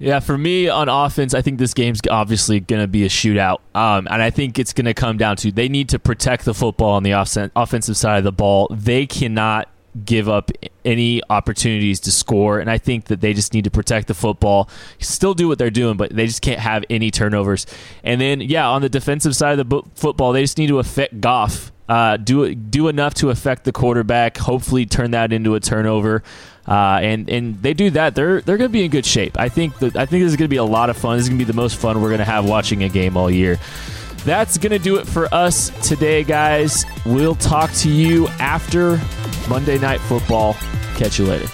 Yeah, 0.00 0.18
for 0.18 0.36
me 0.36 0.68
on 0.68 0.88
offense, 0.88 1.34
I 1.34 1.40
think 1.40 1.60
this 1.60 1.72
game's 1.72 2.00
obviously 2.10 2.58
going 2.58 2.82
to 2.82 2.88
be 2.88 3.04
a 3.04 3.08
shootout. 3.08 3.58
Um, 3.76 4.08
and 4.10 4.20
I 4.20 4.30
think 4.30 4.58
it's 4.58 4.72
going 4.72 4.86
to 4.86 4.94
come 4.94 5.18
down 5.18 5.36
to 5.36 5.52
they 5.52 5.68
need 5.68 5.90
to 5.90 6.00
protect 6.00 6.44
the 6.44 6.52
football 6.52 6.94
on 6.94 7.04
the 7.04 7.12
off- 7.12 7.36
offensive 7.54 7.96
side 7.96 8.18
of 8.18 8.24
the 8.24 8.32
ball. 8.32 8.66
They 8.72 9.06
cannot 9.06 9.68
give 10.04 10.28
up 10.28 10.50
any 10.84 11.20
opportunities 11.30 12.00
to 12.00 12.12
score. 12.12 12.58
And 12.60 12.70
I 12.70 12.78
think 12.78 13.06
that 13.06 13.20
they 13.20 13.34
just 13.34 13.54
need 13.54 13.64
to 13.64 13.70
protect 13.70 14.08
the 14.08 14.14
football, 14.14 14.68
still 14.98 15.34
do 15.34 15.48
what 15.48 15.58
they're 15.58 15.70
doing, 15.70 15.96
but 15.96 16.14
they 16.14 16.26
just 16.26 16.42
can't 16.42 16.60
have 16.60 16.84
any 16.90 17.10
turnovers. 17.10 17.66
And 18.04 18.20
then, 18.20 18.40
yeah, 18.40 18.68
on 18.68 18.82
the 18.82 18.88
defensive 18.88 19.34
side 19.34 19.58
of 19.58 19.68
the 19.68 19.82
football, 19.94 20.32
they 20.32 20.42
just 20.42 20.58
need 20.58 20.68
to 20.68 20.78
affect 20.78 21.20
Goff. 21.20 21.72
Uh, 21.88 22.18
do 22.18 22.54
do 22.54 22.88
enough 22.88 23.14
to 23.14 23.30
affect 23.30 23.64
the 23.64 23.72
quarterback. 23.72 24.36
Hopefully, 24.36 24.84
turn 24.84 25.12
that 25.12 25.32
into 25.32 25.54
a 25.54 25.60
turnover. 25.60 26.22
Uh, 26.66 27.00
and 27.00 27.30
and 27.30 27.62
they 27.62 27.72
do 27.72 27.88
that, 27.88 28.14
they're 28.14 28.42
they're 28.42 28.58
going 28.58 28.68
to 28.68 28.72
be 28.72 28.84
in 28.84 28.90
good 28.90 29.06
shape. 29.06 29.38
I 29.38 29.48
think 29.48 29.78
that 29.78 29.96
I 29.96 30.04
think 30.04 30.22
this 30.22 30.32
is 30.32 30.36
going 30.36 30.48
to 30.48 30.50
be 30.50 30.58
a 30.58 30.64
lot 30.64 30.90
of 30.90 30.98
fun. 30.98 31.16
This 31.16 31.24
is 31.24 31.30
going 31.30 31.38
to 31.38 31.44
be 31.46 31.50
the 31.50 31.56
most 31.56 31.78
fun 31.78 32.02
we're 32.02 32.10
going 32.10 32.18
to 32.18 32.26
have 32.26 32.44
watching 32.44 32.82
a 32.82 32.90
game 32.90 33.16
all 33.16 33.30
year. 33.30 33.58
That's 34.24 34.58
going 34.58 34.72
to 34.72 34.78
do 34.78 34.96
it 34.96 35.06
for 35.06 35.32
us 35.32 35.70
today, 35.86 36.24
guys. 36.24 36.84
We'll 37.06 37.34
talk 37.36 37.72
to 37.74 37.90
you 37.90 38.28
after 38.38 39.00
Monday 39.48 39.78
Night 39.78 40.00
Football. 40.00 40.54
Catch 40.96 41.18
you 41.18 41.26
later. 41.26 41.48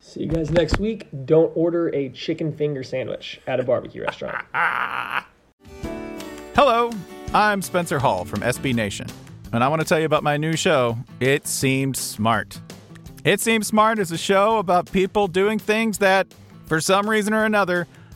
See 0.00 0.20
you 0.20 0.28
guys 0.28 0.50
next 0.50 0.78
week. 0.78 1.06
Don't 1.24 1.52
order 1.54 1.88
a 1.94 2.08
chicken 2.08 2.52
finger 2.52 2.82
sandwich 2.82 3.40
at 3.46 3.60
a 3.60 3.62
barbecue 3.62 4.02
restaurant. 4.02 4.44
Hello, 6.54 6.90
I'm 7.32 7.62
Spencer 7.62 7.98
Hall 7.98 8.24
from 8.24 8.40
SB 8.40 8.74
Nation 8.74 9.06
and 9.52 9.64
I 9.64 9.68
want 9.68 9.80
to 9.82 9.86
tell 9.86 9.98
you 9.98 10.06
about 10.06 10.22
my 10.22 10.36
new 10.36 10.56
show, 10.56 10.98
It 11.18 11.46
Seemed 11.46 11.96
Smart. 11.96 12.60
It 13.24 13.40
Seems 13.40 13.66
Smart 13.66 13.98
is 13.98 14.12
a 14.12 14.18
show 14.18 14.58
about 14.58 14.90
people 14.92 15.26
doing 15.26 15.58
things 15.58 15.98
that, 15.98 16.28
for 16.66 16.80
some 16.80 17.08
reason 17.08 17.34
or 17.34 17.44
another, 17.44 17.86